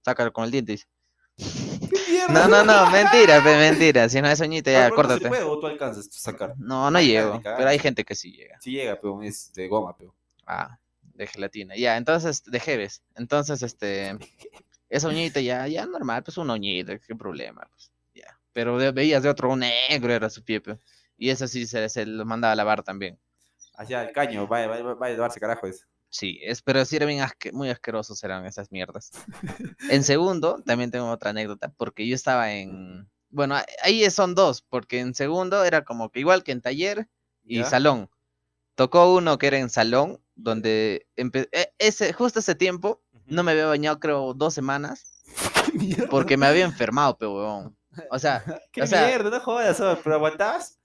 sácalo 0.05 0.31
con 0.31 0.45
el 0.45 0.51
diente. 0.51 0.73
dice. 0.73 0.85
No, 2.29 2.47
no, 2.47 2.63
no, 2.63 2.89
mentira, 2.91 3.43
pe, 3.43 3.57
mentira, 3.57 4.07
si 4.09 4.21
no 4.21 4.27
es 4.29 4.39
uñita 4.39 4.71
ya, 4.71 4.85
Ah, 4.85 4.89
no 4.89 4.95
córtate. 4.95 5.27
puede 5.27 5.43
o 5.43 5.59
tú 5.59 5.67
alcanzas 5.67 6.07
a 6.07 6.11
sacar. 6.11 6.53
No, 6.57 6.89
no 6.91 6.97
Ay, 6.97 7.07
llego, 7.07 7.41
pero 7.43 7.67
hay 7.67 7.79
gente 7.79 8.03
que 8.03 8.15
sí 8.15 8.31
llega. 8.31 8.57
Sí 8.61 8.71
llega, 8.71 8.95
pero 8.99 9.21
es 9.23 9.51
de 9.53 9.67
goma, 9.67 9.95
pero. 9.97 10.13
Ah, 10.45 10.77
de 11.01 11.27
gelatina. 11.27 11.75
Ya, 11.75 11.97
entonces, 11.97 12.43
de 12.43 12.59
Jeves. 12.59 13.01
Entonces, 13.15 13.61
este, 13.63 14.17
esa 14.89 15.07
uñita 15.07 15.39
ya, 15.41 15.67
ya 15.67 15.85
normal, 15.85 16.23
pues 16.23 16.37
una 16.37 16.53
uñita, 16.53 16.97
qué 16.99 17.15
problema, 17.15 17.67
pues, 17.71 17.91
ya. 18.13 18.37
Pero 18.53 18.77
de- 18.77 18.91
veías 18.91 19.23
de 19.23 19.29
otro 19.29 19.55
negro 19.55 20.13
era 20.13 20.29
su 20.29 20.43
pie, 20.43 20.61
pe, 20.61 20.77
y 21.17 21.29
eso 21.29 21.47
sí 21.47 21.65
se, 21.67 21.87
se 21.89 22.05
lo 22.05 22.25
mandaba 22.25 22.53
a 22.53 22.55
lavar 22.55 22.83
también. 22.83 23.17
Hacia 23.75 24.03
el 24.03 24.11
caño, 24.13 24.47
vaya, 24.47 24.67
vaya, 24.67 24.83
vaya 24.83 25.13
a 25.13 25.15
llevarse 25.15 25.39
carajo. 25.39 25.65
Es. 25.67 25.85
Sí, 26.13 26.39
es, 26.43 26.61
pero 26.61 26.83
sí 26.83 26.97
eran 26.97 27.07
bien 27.07 27.21
asque- 27.21 27.53
muy 27.53 27.69
asquerosos 27.69 28.21
eran 28.23 28.45
esas 28.45 28.69
mierdas. 28.71 29.11
En 29.89 30.03
segundo, 30.03 30.61
también 30.65 30.91
tengo 30.91 31.09
otra 31.09 31.29
anécdota, 31.31 31.73
porque 31.77 32.05
yo 32.05 32.13
estaba 32.15 32.51
en, 32.51 33.09
bueno, 33.29 33.55
ahí 33.81 34.09
son 34.11 34.35
dos, 34.35 34.61
porque 34.61 34.99
en 34.99 35.15
segundo 35.15 35.63
era 35.63 35.83
como 35.85 36.09
que 36.11 36.19
igual 36.19 36.43
que 36.43 36.51
en 36.51 36.61
taller 36.61 37.07
y 37.45 37.59
¿Ya? 37.59 37.65
salón. 37.69 38.09
Tocó 38.75 39.13
uno 39.15 39.37
que 39.37 39.47
era 39.47 39.57
en 39.57 39.69
salón, 39.69 40.21
donde 40.35 41.07
empe- 41.15 41.47
e- 41.53 41.73
ese, 41.79 42.11
justo 42.13 42.39
ese 42.39 42.55
tiempo 42.55 43.01
no 43.25 43.43
me 43.43 43.51
había 43.53 43.65
bañado 43.67 43.99
creo 43.99 44.33
dos 44.33 44.53
semanas, 44.53 45.23
porque 46.11 46.35
me 46.35 46.45
había 46.45 46.65
enfermado, 46.65 47.17
pe 47.17 47.25
huevón. 47.25 47.77
O 48.09 48.19
sea, 48.19 48.43
¿Qué 48.73 48.81
o 48.83 48.87
sea- 48.87 49.07
mierda? 49.07 49.29
No 49.29 49.39
jodas. 49.39 49.81
¿pero 50.03 50.15
aguantabas? 50.15 50.77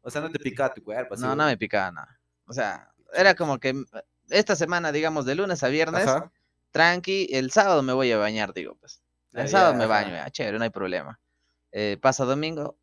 O 0.00 0.10
sea, 0.10 0.20
no 0.22 0.30
te 0.30 0.38
picaba 0.38 0.72
tu 0.72 0.82
cuerpo. 0.82 1.14
no, 1.16 1.36
no 1.36 1.44
me 1.44 1.56
picaba 1.58 1.90
nada. 1.92 2.20
O 2.46 2.52
sea, 2.54 2.90
era 3.14 3.34
como 3.34 3.58
que 3.58 3.74
mm, 3.74 3.84
esta 4.32 4.56
semana, 4.56 4.92
digamos, 4.92 5.24
de 5.26 5.34
lunes 5.34 5.62
a 5.62 5.68
viernes, 5.68 6.08
Ajá. 6.08 6.32
tranqui, 6.70 7.28
el 7.32 7.50
sábado 7.50 7.82
me 7.82 7.92
voy 7.92 8.10
a 8.12 8.18
bañar, 8.18 8.52
digo, 8.54 8.74
pues. 8.76 9.02
El 9.32 9.44
Ah, 9.44 9.48
sábado 9.48 9.72
ya, 9.72 9.78
me 9.78 9.86
baño, 9.86 10.10
ya, 10.10 10.30
chévere, 10.30 10.58
no 10.58 10.64
hay 10.64 10.70
problema. 10.70 11.18
Eh, 11.70 11.98
pasa 12.00 12.24
domingo, 12.24 12.76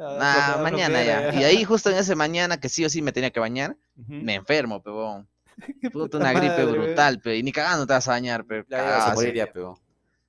Ah, 0.00 0.16
nah, 0.20 0.44
flojera, 0.54 0.62
mañana 0.62 1.02
ya. 1.04 1.18
Y 1.42 1.44
ahí 1.44 1.64
justo 1.64 1.90
en 1.90 1.96
ese 1.96 2.14
mañana 2.14 2.58
que 2.60 2.68
sí 2.68 2.84
o 2.84 2.88
sí 2.88 3.02
me 3.02 3.10
tenía 3.12 3.30
que 3.30 3.40
bañar, 3.40 3.76
me 3.96 4.34
enfermo, 4.36 4.80
pebón. 4.82 5.28
Puta, 5.92 6.18
una 6.18 6.32
gripe 6.32 6.64
madre, 6.64 6.78
brutal, 6.78 7.20
pe. 7.20 7.36
Y 7.36 7.42
ni 7.42 7.50
cagando 7.50 7.84
te 7.86 7.92
vas 7.94 8.06
a 8.06 8.12
bañar, 8.12 8.42
a 8.42 8.64
cagado, 8.64 9.14
morir 9.14 9.30
así. 9.30 9.38
ya, 9.38 9.52
pero. 9.52 9.78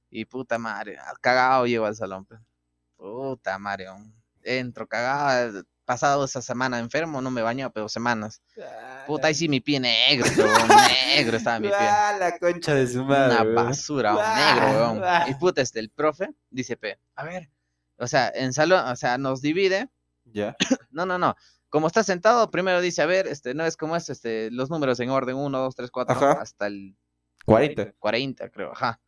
Y 0.10 0.26
puta 0.26 0.58
madre, 0.58 0.98
ah, 0.98 1.14
cagado 1.22 1.68
llego 1.68 1.86
al 1.86 1.96
salón, 1.96 2.26
pe. 2.26 2.36
Puta 2.98 3.60
madre, 3.60 3.86
entro 4.44 4.88
cagado. 4.88 5.64
Pasado 5.90 6.26
esa 6.26 6.44
semana 6.44 6.78
enfermo, 6.78 7.20
no 7.20 7.32
me 7.32 7.42
baño, 7.42 7.72
pero 7.74 7.90
semanas. 7.90 8.44
Puta, 9.08 9.26
ahí 9.26 9.34
sí 9.34 9.50
mi 9.50 9.60
pie 9.60 9.80
negro, 9.80 10.28
weón, 10.38 10.68
negro 11.16 11.36
estaba 11.38 11.60
mi 11.60 11.68
pie. 11.70 11.78
Ah, 11.80 12.16
la 12.20 12.38
concha 12.38 12.76
de 12.76 12.86
su 12.86 13.04
madre. 13.04 13.34
Una 13.34 13.42
weón. 13.42 13.56
basura, 13.56 14.16
Ah, 14.20 14.54
negro, 14.54 14.70
weón. 14.78 15.02
ah. 15.04 15.26
Y 15.28 15.34
puta, 15.34 15.64
este, 15.64 15.80
el 15.80 15.90
profe 15.90 16.30
dice, 16.52 16.78
pe, 16.78 17.00
a 17.16 17.24
ver, 17.24 17.50
o 17.98 18.06
sea, 18.06 18.32
en 18.36 18.54
salón, 18.54 18.86
o 18.88 18.96
sea, 18.96 19.18
nos 19.18 19.42
divide. 19.42 19.90
Ya. 20.26 20.56
No, 20.92 21.08
no, 21.08 21.18
no. 21.18 21.36
Como 21.70 21.88
está 21.88 22.04
sentado, 22.04 22.52
primero 22.52 22.82
dice, 22.82 23.02
a 23.02 23.08
ver, 23.08 23.26
este, 23.26 23.56
no 23.56 23.66
es 23.66 23.76
como 23.76 23.96
es, 23.96 24.12
este, 24.12 24.52
los 24.52 24.70
números 24.70 25.00
en 25.00 25.10
orden, 25.10 25.38
1, 25.38 25.58
2, 25.58 25.76
3, 25.76 25.90
4, 25.90 26.16
Ajá. 26.16 26.32
hasta 26.34 26.68
el 26.68 26.96
40. 27.46 27.94
40, 27.98 28.50
creo, 28.52 28.74
ajá. 28.74 29.00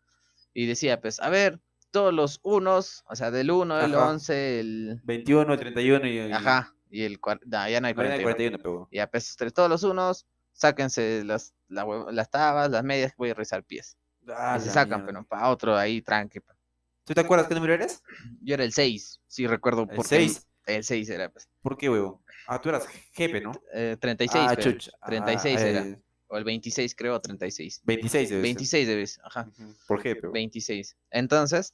Y 0.52 0.66
decía, 0.66 1.00
pues, 1.00 1.20
a 1.20 1.30
ver, 1.30 1.60
todos 1.92 2.14
los 2.14 2.40
unos, 2.44 3.04
o 3.08 3.16
sea, 3.16 3.32
del 3.32 3.52
1, 3.52 3.80
el 3.86 3.96
Ajá. 3.96 4.10
11, 4.10 4.60
el... 4.60 5.02
21, 5.04 5.58
31 5.58 6.08
y... 6.08 6.18
y- 6.20 6.32
Ajá, 6.32 6.74
y 6.90 7.04
el... 7.04 7.20
no, 7.46 7.70
ya 7.70 7.82
no 7.82 7.88
hay 7.88 7.94
No, 7.94 8.04
ya 8.04 8.10
41. 8.10 8.14
hay 8.14 8.24
41, 8.24 8.58
pero... 8.58 8.90
Ya, 8.92 9.08
pues, 9.08 9.26
esos 9.26 9.38
tres, 9.38 9.54
todos 9.54 9.70
los 9.70 9.84
unos, 9.84 10.26
sáquense 10.54 11.24
las, 11.26 11.54
la 11.68 11.86
las 12.12 12.30
tabas, 12.30 12.70
las 12.72 12.84
medias, 12.84 13.14
voy 13.18 13.30
a 13.30 13.34
revisar 13.34 13.64
pies. 13.64 13.98
Ah, 14.28 14.58
y 14.58 14.62
se 14.64 14.70
sacan, 14.70 15.02
mierda. 15.02 15.06
pero 15.20 15.28
para 15.28 15.50
otro 15.50 15.76
ahí, 15.76 16.02
tranqui. 16.02 16.40
pa. 16.40 16.56
¿Tú 17.04 17.14
te 17.14 17.22
acuerdas 17.22 17.48
qué 17.48 17.56
número 17.56 17.74
eres? 17.74 18.02
Yo 18.42 18.54
era 18.54 18.64
el 18.64 18.72
6, 18.74 19.20
sí 19.28 19.48
recuerdo. 19.48 19.82
El 19.82 19.96
porque 19.96 20.10
6. 20.10 20.48
El 20.68 20.84
6 20.84 21.10
era, 21.10 21.30
pues. 21.30 21.50
¿Por 21.62 21.76
qué, 21.78 21.90
huevo? 21.90 22.22
Ah, 22.48 22.62
tú 22.62 22.70
eras 22.70 22.88
jefe, 23.14 23.42
¿no? 23.42 23.52
eh, 23.74 23.98
36, 24.00 24.46
ah, 24.48 24.54
pero, 24.56 24.72
chucha. 24.72 24.92
36 25.06 25.58
Ah, 25.60 25.68
era. 25.68 25.80
eh, 25.82 26.02
O 26.34 26.38
el 26.38 26.46
26, 26.46 26.96
creo, 26.96 27.16
o 27.16 27.20
36. 27.20 27.82
26 27.84 28.30
debe 28.30 28.42
ser. 28.42 28.42
26 28.44 28.88
debes, 28.88 29.20
ajá. 29.24 29.50
Por 29.86 30.02
jefe, 30.02 30.22
huevo. 30.22 30.32
26. 30.34 30.96
Entonces, 31.10 31.74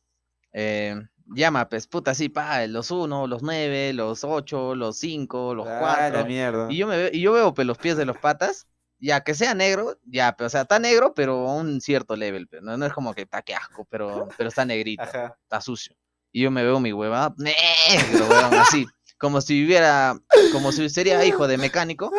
eh, 0.51 0.95
llama, 1.27 1.69
pues, 1.69 1.85
puta, 1.85 2.15
sí, 2.15 2.27
pa, 2.29 2.65
los 2.65 2.89
1, 2.89 3.27
los 3.27 3.43
9, 3.43 3.93
los 3.93 4.23
8, 4.23 4.73
los 4.73 4.97
5, 4.97 5.53
los 5.53 5.67
Ah, 5.67 5.77
4. 5.79 6.17
la 6.17 6.23
mierda. 6.25 6.67
Y 6.71 6.77
yo, 6.77 6.87
me 6.87 6.97
veo, 6.97 7.09
y 7.13 7.21
yo 7.21 7.33
veo 7.33 7.53
pues, 7.53 7.67
los 7.67 7.77
pies 7.77 7.97
de 7.97 8.05
los 8.05 8.17
patas, 8.17 8.65
ya 8.99 9.21
que 9.23 9.35
sea 9.35 9.53
negro, 9.53 9.99
ya, 10.05 10.35
pero, 10.35 10.47
o 10.47 10.49
sea, 10.49 10.61
está 10.61 10.79
negro, 10.79 11.13
pero 11.13 11.47
a 11.47 11.53
un 11.55 11.79
cierto 11.79 12.15
level, 12.15 12.47
pero 12.47 12.63
no, 12.63 12.75
no 12.77 12.85
es 12.87 12.93
como 12.93 13.13
que 13.13 13.21
está 13.21 13.43
que 13.43 13.53
asco, 13.53 13.85
pero, 13.91 14.27
pero 14.37 14.49
está 14.49 14.65
negrito, 14.65 15.03
Ajá. 15.03 15.37
está 15.43 15.61
sucio. 15.61 15.95
Y 16.31 16.41
yo 16.41 16.49
me 16.49 16.63
veo 16.63 16.79
mi 16.79 16.93
hueva 16.93 17.31
negro, 17.37 18.25
huevón, 18.27 18.55
así, 18.55 18.87
como 19.19 19.39
si 19.39 19.53
viviera, 19.53 20.19
como 20.51 20.71
si 20.71 20.89
sería 20.89 21.23
hijo 21.25 21.47
de 21.47 21.59
mecánico, 21.59 22.11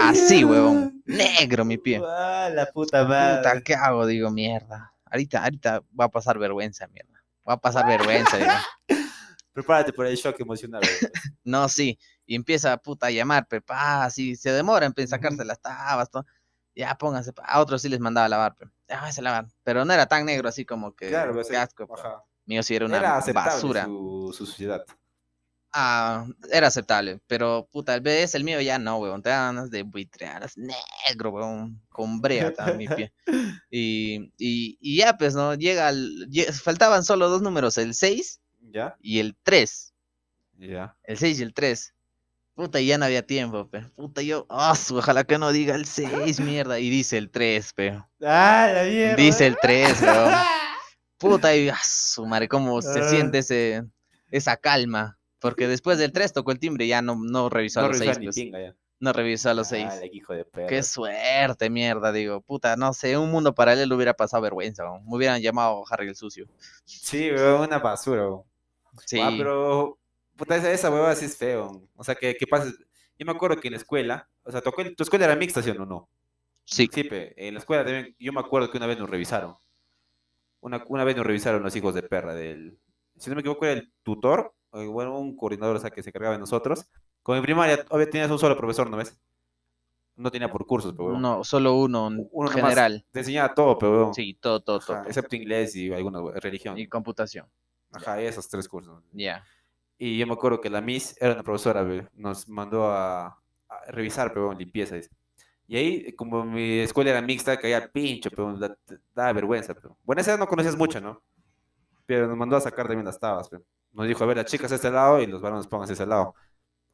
así, 0.00 0.42
huevón, 0.42 0.95
negro 1.06 1.64
mi 1.64 1.78
pie. 1.78 2.00
Ah, 2.04 2.50
la 2.52 2.66
puta 2.66 3.04
madre. 3.04 3.38
Puta, 3.38 3.60
¿qué 3.62 3.74
hago? 3.74 4.06
Digo, 4.06 4.30
mierda. 4.30 4.92
Ahorita, 5.06 5.42
ahorita 5.44 5.82
va 5.98 6.06
a 6.06 6.10
pasar 6.10 6.38
vergüenza, 6.38 6.86
mierda. 6.88 7.24
Va 7.48 7.54
a 7.54 7.60
pasar 7.60 7.86
vergüenza, 7.86 8.36
digo. 8.36 8.50
Prepárate 9.52 9.92
por 9.92 10.06
el 10.06 10.16
shock 10.16 10.38
emocional. 10.40 10.82
No, 11.44 11.68
sí. 11.68 11.96
Y 12.26 12.34
empieza 12.34 12.76
puta 12.76 13.06
a 13.06 13.10
llamar, 13.10 13.46
pe, 13.46 13.60
pa, 13.60 14.04
así 14.04 14.34
se 14.34 14.50
demora 14.50 14.84
en 14.94 15.08
sacarse 15.08 15.44
las 15.44 15.60
tabas, 15.60 16.10
todo. 16.10 16.26
Ya 16.74 16.94
pónganse, 16.98 17.32
pa. 17.32 17.44
a 17.44 17.60
otros 17.60 17.80
sí 17.82 17.88
les 17.88 18.00
mandaba 18.00 18.26
a 18.26 18.28
lavar, 18.28 18.56
pero 18.58 18.72
ya 18.88 18.96
váyanse 18.98 19.20
a 19.20 19.24
lavar. 19.24 19.46
Pero 19.62 19.84
no 19.84 19.92
era 19.92 20.06
tan 20.06 20.26
negro 20.26 20.48
así 20.48 20.64
como 20.64 20.92
que 20.94 21.08
Claro, 21.08 21.32
pues, 21.34 21.48
qué 21.48 21.56
asco. 21.56 21.86
pe. 21.86 21.94
Ajá. 21.96 22.22
Mío 22.46 22.62
sí 22.64 22.74
era 22.74 22.86
una 22.86 22.98
Era 22.98 23.20
basura. 23.32 23.84
su, 23.84 24.32
su 24.36 24.44
sociedad. 24.46 24.84
Ah, 25.78 26.26
era 26.50 26.68
aceptable, 26.68 27.20
pero 27.26 27.68
puta, 27.70 27.94
el 27.94 28.00
ves 28.00 28.34
el 28.34 28.44
mío 28.44 28.60
ya 28.62 28.78
no, 28.78 28.96
weón. 28.96 29.22
Te 29.22 29.28
dan 29.28 29.54
ganas 29.56 29.70
de 29.70 29.82
buitrear, 29.82 30.42
es 30.44 30.56
negro, 30.56 31.30
weón, 31.32 31.82
con 31.90 32.18
brea 32.22 32.48
estaba 32.48 32.72
mi 32.72 32.88
pie. 32.88 33.12
Y, 33.70 34.32
y, 34.38 34.78
y 34.80 34.96
ya, 34.96 35.18
pues, 35.18 35.34
¿no? 35.34 35.54
Llega 35.54 35.88
al, 35.88 36.28
faltaban 36.62 37.04
solo 37.04 37.28
dos 37.28 37.42
números, 37.42 37.76
el 37.76 37.92
6 37.92 38.40
¿Ya? 38.72 38.96
y 39.02 39.18
el 39.18 39.36
3. 39.42 39.92
Ya. 40.58 40.96
El 41.02 41.18
6 41.18 41.40
y 41.40 41.42
el 41.42 41.52
3. 41.52 41.92
Puta, 42.54 42.80
y 42.80 42.86
ya 42.86 42.96
no 42.96 43.04
había 43.04 43.26
tiempo, 43.26 43.68
pe. 43.68 43.82
Puta, 43.96 44.22
yo, 44.22 44.46
su- 44.82 44.96
ojalá 44.96 45.24
que 45.24 45.36
no 45.36 45.52
diga 45.52 45.74
el 45.74 45.84
6, 45.84 46.40
mierda. 46.40 46.78
Y 46.78 46.88
dice 46.88 47.18
el 47.18 47.28
3, 47.30 47.74
pe. 47.74 48.02
Ah, 48.22 48.70
la 48.72 48.84
mierda. 48.84 49.16
Dice 49.16 49.46
el 49.46 49.58
3, 49.60 50.00
weón. 50.00 50.32
Puta, 51.18 51.54
y 51.54 51.68
ah, 51.68 51.78
su 51.84 52.24
madre, 52.24 52.48
cómo 52.48 52.80
se 52.80 53.00
Ah. 53.00 53.10
siente 53.10 53.38
ese, 53.38 53.84
esa 54.30 54.56
calma. 54.56 55.15
Porque 55.40 55.68
después 55.68 55.98
del 55.98 56.12
3 56.12 56.32
tocó 56.32 56.52
el 56.52 56.58
timbre 56.58 56.86
y 56.86 56.88
ya 56.88 57.02
no, 57.02 57.16
no 57.16 57.48
revisó 57.48 57.80
a 57.80 57.82
No 57.84 57.88
los 57.90 57.98
revisaba 57.98 58.32
6. 58.32 58.36
ni 58.36 58.50
Pues. 58.50 58.74
No 58.98 59.12
revisó 59.12 59.50
a 59.50 59.54
los 59.54 59.68
6. 59.68 59.86
Ah, 59.90 59.98
el 60.02 60.14
hijo 60.14 60.32
de 60.32 60.44
perra. 60.44 60.66
Qué 60.68 60.82
suerte, 60.82 61.68
mierda, 61.68 62.12
digo. 62.12 62.40
Puta, 62.40 62.76
no 62.76 62.94
sé, 62.94 63.18
un 63.18 63.30
mundo 63.30 63.54
paralelo 63.54 63.94
hubiera 63.94 64.14
pasado 64.14 64.42
vergüenza, 64.42 64.84
weón. 64.84 65.04
Me 65.04 65.16
hubieran 65.16 65.40
llamado 65.42 65.84
Harry 65.90 66.08
el 66.08 66.16
sucio. 66.16 66.46
Sí, 66.84 67.30
una 67.30 67.78
basura. 67.78 68.24
Sí. 69.04 69.20
Ah, 69.20 69.30
pero 69.36 69.98
puta, 70.36 70.56
esa, 70.56 70.72
esa 70.72 70.90
hueva 70.90 71.14
sí 71.14 71.26
es 71.26 71.36
feo. 71.36 71.82
O 71.94 72.04
sea, 72.04 72.14
que, 72.14 72.34
que 72.36 72.46
pases. 72.46 72.74
Yo 73.18 73.26
me 73.26 73.32
acuerdo 73.32 73.60
que 73.60 73.68
en 73.68 73.72
la 73.72 73.78
escuela, 73.78 74.28
o 74.44 74.50
sea, 74.50 74.62
tocó, 74.62 74.82
tu 74.94 75.02
escuela 75.02 75.26
era 75.26 75.36
mixta, 75.36 75.62
¿sí 75.62 75.70
o 75.70 75.74
no? 75.74 76.08
Sí. 76.64 76.88
Sí, 76.92 77.04
pe, 77.04 77.34
en 77.36 77.54
la 77.54 77.60
escuela 77.60 77.84
también, 77.84 78.14
yo 78.18 78.32
me 78.32 78.40
acuerdo 78.40 78.70
que 78.70 78.78
una 78.78 78.86
vez 78.86 78.98
nos 78.98 79.08
revisaron. 79.08 79.56
Una, 80.60 80.82
una 80.88 81.04
vez 81.04 81.16
nos 81.16 81.26
revisaron 81.26 81.62
los 81.62 81.76
hijos 81.76 81.94
de 81.94 82.02
perra 82.02 82.34
del, 82.34 82.78
si 83.18 83.30
no 83.30 83.36
me 83.36 83.40
equivoco, 83.40 83.64
era 83.64 83.80
el 83.80 83.92
tutor, 84.02 84.54
bueno, 84.84 85.18
un 85.18 85.36
coordinador, 85.36 85.76
o 85.76 85.78
sea, 85.80 85.90
que 85.90 86.02
se 86.02 86.10
encargaba 86.10 86.34
de 86.34 86.40
nosotros. 86.40 86.86
Con 87.22 87.36
en 87.36 87.42
primaria, 87.42 87.84
obviamente 87.88 88.12
tenías 88.12 88.30
un 88.30 88.38
solo 88.38 88.56
profesor, 88.56 88.88
¿no 88.90 88.96
ves? 88.96 89.18
No 90.16 90.30
tenía 90.30 90.50
por 90.50 90.66
cursos, 90.66 90.94
pero. 90.96 91.18
No, 91.18 91.44
solo 91.44 91.74
uno 91.74 92.06
Uno 92.06 92.26
nomás 92.32 92.54
general. 92.54 93.04
Te 93.10 93.20
enseñaba 93.20 93.54
todo, 93.54 93.78
pero. 93.78 94.14
Sí, 94.14 94.34
todo, 94.40 94.60
todo, 94.60 94.80
todo. 94.80 95.02
Excepto 95.04 95.36
inglés 95.36 95.76
y 95.76 95.92
alguna 95.92 96.20
religión. 96.40 96.78
Y 96.78 96.88
computación. 96.88 97.46
Ajá, 97.92 98.20
esos 98.20 98.48
tres 98.48 98.68
cursos. 98.68 99.02
Ya. 99.12 99.44
Y 99.98 100.18
yo 100.18 100.26
me 100.26 100.32
acuerdo 100.34 100.60
que 100.60 100.70
la 100.70 100.80
Miss 100.80 101.16
era 101.20 101.32
una 101.34 101.42
profesora, 101.42 101.84
nos 102.14 102.48
mandó 102.48 102.86
a, 102.86 103.26
a 103.26 103.84
revisar, 103.88 104.32
pero 104.32 104.52
limpieza. 104.52 104.94
dice. 104.96 105.10
Y 105.68 105.76
ahí, 105.76 106.12
como 106.12 106.44
mi 106.44 106.78
escuela 106.78 107.10
era 107.10 107.20
mixta, 107.22 107.58
caía 107.58 107.90
pincho, 107.90 108.30
pero 108.30 108.56
da, 108.56 108.76
daba 109.14 109.32
vergüenza. 109.32 109.74
Pero. 109.74 109.98
Bueno, 110.04 110.22
esa 110.22 110.36
no 110.36 110.46
conocías 110.46 110.76
mucho, 110.76 111.00
¿no? 111.00 111.22
Pero 112.06 112.28
nos 112.28 112.36
mandó 112.36 112.56
a 112.56 112.60
sacar 112.60 112.86
también 112.86 113.04
las 113.04 113.18
tabas. 113.18 113.48
pe. 113.48 113.58
Nos 113.96 114.08
dijo, 114.08 114.24
a 114.24 114.28
ver, 114.28 114.38
las 114.38 114.46
chicas 114.46 114.72
a 114.72 114.76
este 114.76 114.90
lado 114.92 115.20
y 115.20 115.26
los 115.26 115.42
varones 115.42 115.66
pónganse 115.68 115.94
a 115.94 115.96
ese 115.96 116.06
lado. 116.06 116.34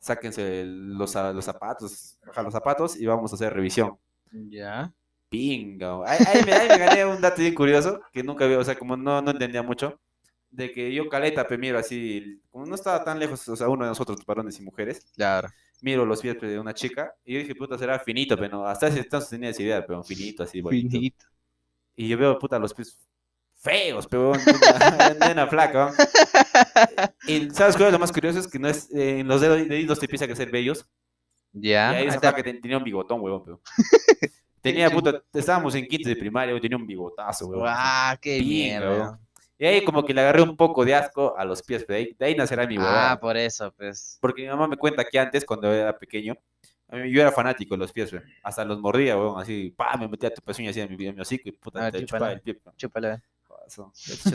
Sáquense 0.01 0.65
los, 0.67 1.13
za- 1.13 1.33
los 1.35 1.45
zapatos, 1.47 2.19
ajá, 2.29 2.43
los 2.43 2.53
zapatos 2.55 2.97
y 3.01 3.07
vamos 3.07 3.33
a 3.33 3.37
hacer 3.37 3.55
revisión. 3.55 3.99
Ya. 4.51 4.93
Pinga. 5.29 6.03
Ahí, 6.07 6.19
ahí 6.27 6.45
me, 6.45 6.53
ahí 6.53 6.69
me 6.69 6.79
gané 6.79 7.05
un 7.07 7.21
dato 7.21 7.41
bien 7.41 7.55
curioso 7.55 8.01
que 8.13 8.23
nunca 8.23 8.45
había, 8.45 8.59
o 8.59 8.65
sea, 8.65 8.79
como 8.79 8.97
no, 8.97 9.23
no 9.23 9.31
entendía 9.31 9.63
mucho, 9.63 9.99
de 10.51 10.73
que 10.73 10.93
yo 10.95 11.09
caleta, 11.09 11.47
pe, 11.47 11.57
miro 11.59 11.79
así, 11.79 12.43
como 12.51 12.67
no 12.67 12.75
estaba 12.75 13.03
tan 13.05 13.19
lejos, 13.19 13.49
o 13.49 13.57
sea, 13.57 13.69
uno 13.69 13.85
de 13.85 13.91
nosotros, 13.91 14.25
varones 14.27 14.59
y 14.61 14.63
mujeres, 14.63 15.07
Claro. 15.15 15.49
miro 15.81 16.05
los 16.07 16.21
pies 16.23 16.41
de 16.41 16.59
una 16.59 16.75
chica 16.75 17.15
y 17.25 17.35
yo 17.35 17.41
dije, 17.41 17.55
puta, 17.55 17.79
será 17.79 17.99
finito, 17.99 18.37
pero 18.39 18.67
hasta 18.67 18.89
ese 18.89 19.01
entonces 19.01 19.31
tenía 19.31 19.51
esa 19.51 19.63
idea, 19.63 19.87
pero 19.87 20.03
finito, 20.05 20.43
así, 20.45 20.61
bonito. 20.63 20.91
Finito. 20.91 21.27
Y 21.97 22.09
yo 22.09 22.19
veo, 22.19 22.39
puta, 22.39 22.59
los 22.59 22.75
pies 22.75 22.99
feos, 23.63 24.07
pero 24.09 24.33
una 24.33 25.47
flaca. 25.51 25.93
Y 27.27 27.49
¿sabes 27.51 27.77
cuál 27.77 27.89
es 27.89 27.93
lo 27.93 27.99
más 27.99 28.13
curioso? 28.13 28.39
Es 28.41 28.49
que 28.49 28.59
no 28.59 28.69
es, 28.69 28.91
eh, 28.93 29.21
en 29.21 29.29
los 29.29 29.41
dedos, 29.41 29.59
deditos 29.69 29.99
te 29.99 30.07
empieza 30.07 30.25
a 30.25 30.29
crecer 30.29 30.51
vellos. 30.51 30.87
Ya. 31.53 31.93
Y 31.93 31.97
ahí 31.97 32.07
esa 32.09 32.33
ten- 32.35 32.61
tenía 32.61 32.79
un 32.79 32.85
bigotón, 32.85 33.21
huevón, 33.21 33.43
pero. 33.45 33.61
Tenía, 34.63 34.89
puta, 34.91 35.21
estábamos 35.35 35.75
en 35.75 35.87
quinto 35.89 36.09
de 36.09 36.15
primaria, 36.15 36.59
tenía 36.61 36.77
un 36.77 36.87
bigotazo, 36.87 37.47
huevón. 37.49 37.65
¡Guau! 37.65 38.17
¡Qué 38.21 38.39
Pinga, 38.39 38.79
mierda! 38.81 39.21
Y 39.59 39.67
ahí 39.67 39.85
como 39.85 40.05
que 40.05 40.15
le 40.15 40.21
agarré 40.21 40.41
un 40.43 40.57
poco 40.57 40.85
de 40.85 40.95
asco 40.95 41.37
a 41.37 41.45
los 41.45 41.63
pies, 41.65 41.85
pero 41.85 41.97
de 41.99 42.05
ahí, 42.05 42.17
de 42.17 42.27
ahí 42.27 42.35
nacerá 42.37 42.65
mi 42.65 42.77
Ah, 42.77 42.81
huevada. 42.81 43.21
por 43.21 43.37
eso, 43.37 43.73
pues. 43.77 44.19
Porque 44.21 44.43
mi 44.43 44.49
mamá 44.49 44.69
me 44.69 44.77
cuenta 44.77 45.05
que 45.05 45.19
antes, 45.19 45.45
cuando 45.45 45.73
era 45.73 45.99
pequeño, 45.99 46.37
yo 46.93 47.21
era 47.21 47.33
fanático 47.33 47.75
de 47.75 47.79
los 47.79 47.93
pies, 47.93 48.13
weón. 48.13 48.25
Hasta 48.45 48.65
los 48.65 48.79
mordía, 48.81 49.17
weón, 49.17 49.41
así, 49.41 49.75
pa, 49.77 49.97
me 49.97 50.07
metía 50.07 50.33
tu 50.33 50.41
pezuña 50.43 50.71
así 50.71 50.81
en 50.81 50.97
mi, 50.97 51.07
en 51.07 51.17
mi 51.17 51.21
hocico 51.21 51.49
y 51.49 51.53
puta, 51.53 51.87
Ah, 51.87 51.91
te 51.91 51.99
chúpala. 51.99 52.07
chupaba 52.07 52.33
el 52.33 52.41
pie. 52.41 52.61
weón. 52.65 53.23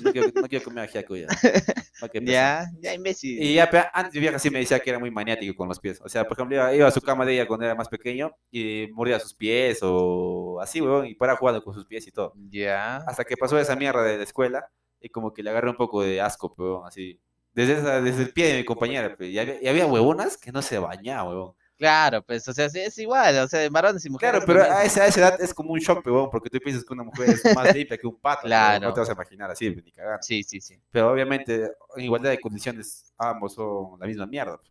No 0.03 0.11
quiero, 0.11 0.31
no 0.35 0.47
quiero 0.47 0.63
comer 0.65 0.83
ajiaco 0.85 1.15
ya. 1.15 1.27
Pese. 2.23 2.31
Ya, 2.31 2.65
ya, 2.79 2.93
imbécil. 2.93 3.41
Y 3.41 3.55
ya, 3.55 3.69
pero 3.69 3.85
antes 3.93 4.13
mi 4.13 4.19
vieja 4.21 4.39
sí 4.39 4.49
me 4.49 4.59
decía 4.59 4.79
que 4.79 4.89
era 4.89 4.99
muy 4.99 5.09
maniático 5.11 5.55
con 5.55 5.67
los 5.67 5.79
pies. 5.79 5.99
O 6.03 6.09
sea, 6.09 6.25
por 6.27 6.37
ejemplo, 6.37 6.55
iba, 6.55 6.73
iba 6.75 6.87
a 6.87 6.91
su 6.91 7.01
cama 7.01 7.25
de 7.25 7.33
ella 7.33 7.47
cuando 7.47 7.65
era 7.65 7.75
más 7.75 7.89
pequeño 7.89 8.35
y 8.51 8.87
mordía 8.93 9.19
sus 9.19 9.33
pies 9.33 9.79
o 9.81 10.59
así, 10.61 10.81
weón, 10.81 11.07
y 11.07 11.15
para 11.15 11.35
jugando 11.35 11.63
con 11.63 11.73
sus 11.73 11.85
pies 11.85 12.05
y 12.07 12.11
todo. 12.11 12.33
Ya. 12.49 12.97
Hasta 12.97 13.23
que 13.23 13.37
pasó 13.37 13.57
esa 13.59 13.75
mierda 13.75 14.03
de 14.03 14.17
la 14.17 14.23
escuela 14.23 14.69
y 15.01 15.09
como 15.09 15.33
que 15.33 15.43
le 15.43 15.49
agarré 15.49 15.69
un 15.69 15.77
poco 15.77 16.03
de 16.03 16.21
asco, 16.21 16.53
weón, 16.57 16.85
así. 16.87 17.19
Desde, 17.53 17.73
esa- 17.73 18.01
desde 18.01 18.23
el 18.23 18.33
pie 18.33 18.47
de 18.49 18.57
mi 18.59 18.65
compañera, 18.65 19.15
pe, 19.17 19.27
y 19.29 19.39
había, 19.39 19.61
y 19.61 19.67
había 19.67 19.87
huevonas 19.87 20.37
que 20.37 20.51
no 20.51 20.61
se 20.61 20.77
bañaban, 20.79 21.29
weón. 21.35 21.53
Claro, 21.77 22.23
pues, 22.23 22.47
o 22.47 22.53
sea, 22.53 22.65
es 22.65 22.97
igual, 22.97 23.37
o 23.37 23.47
sea, 23.47 23.59
de 23.59 23.69
varones 23.69 24.03
y 24.03 24.09
mujeres. 24.09 24.43
Claro, 24.43 24.45
pero 24.47 24.59
también. 24.61 24.79
a 24.79 24.83
esa, 24.83 25.03
a 25.03 25.07
esa 25.07 25.19
edad 25.19 25.41
es 25.41 25.53
como 25.53 25.73
un 25.73 25.79
shock, 25.79 26.03
weón, 26.07 26.29
porque 26.31 26.49
tú 26.49 26.57
piensas 26.59 26.83
que 26.83 26.91
una 26.93 27.03
mujer 27.03 27.29
es 27.29 27.55
más 27.55 27.73
limpia 27.75 27.97
que 27.97 28.07
un 28.07 28.19
pato. 28.19 28.41
Claro. 28.47 28.87
No 28.87 28.93
te 28.93 28.99
vas 29.01 29.09
a 29.09 29.13
imaginar 29.13 29.51
así, 29.51 29.69
ni 29.69 29.91
cagando. 29.91 30.23
Sí, 30.23 30.41
sí, 30.43 30.59
sí. 30.59 30.79
Pero 30.89 31.11
obviamente, 31.11 31.69
en 31.95 32.03
igualdad 32.03 32.31
de 32.31 32.39
condiciones, 32.39 33.13
ambos 33.17 33.53
son 33.53 33.99
la 33.99 34.07
misma 34.07 34.25
mierda. 34.25 34.57
pe. 34.57 34.67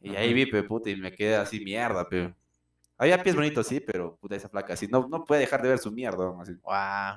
Y 0.00 0.14
ahí 0.14 0.32
vi, 0.32 0.46
pe, 0.46 0.62
puta, 0.62 0.88
y 0.90 0.94
me 0.96 1.12
quedé 1.12 1.34
así, 1.36 1.58
mierda, 1.58 2.08
pe. 2.08 2.32
Había 2.96 3.20
pies 3.22 3.34
bonitos, 3.34 3.66
sí, 3.66 3.80
pero 3.80 4.16
puta, 4.16 4.36
esa 4.36 4.48
flaca 4.48 4.74
así. 4.74 4.86
No, 4.86 5.08
no 5.08 5.24
puede 5.24 5.40
dejar 5.40 5.60
de 5.62 5.70
ver 5.70 5.78
su 5.78 5.90
mierda, 5.90 6.18
weón, 6.30 6.40
así. 6.40 6.54
Guau. 6.62 7.16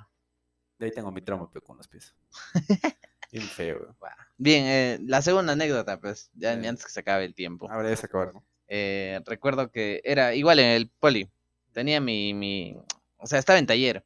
De 0.80 0.86
ahí 0.88 0.92
tengo 0.92 1.12
mi 1.12 1.22
trauma, 1.22 1.48
pe, 1.52 1.62
con 1.62 1.78
los 1.78 1.88
pies. 1.88 2.16
Bien 3.32 3.46
feo, 3.46 3.78
weón. 3.82 3.96
guau. 4.00 4.12
Bien, 4.38 4.64
eh, 4.66 4.98
la 5.06 5.22
segunda 5.22 5.54
anécdota, 5.54 6.00
pues, 6.00 6.32
ya 6.34 6.54
Eh. 6.54 6.68
antes 6.68 6.86
que 6.86 6.92
se 6.92 7.00
acabe 7.02 7.26
el 7.26 7.36
tiempo. 7.36 7.70
Ahora 7.72 7.88
ya 7.90 7.96
se 7.96 8.08
acabaron. 8.08 8.42
Eh, 8.74 9.20
recuerdo 9.26 9.70
que 9.70 10.00
era 10.06 10.34
igual 10.34 10.60
en 10.60 10.68
el 10.68 10.88
poli. 10.90 11.30
Tenía 11.74 12.00
mi, 12.00 12.34
mi, 12.34 12.78
o 13.18 13.28
sea, 13.28 13.38
estaba 13.38 13.60
en 13.60 13.66
taller. 13.66 14.06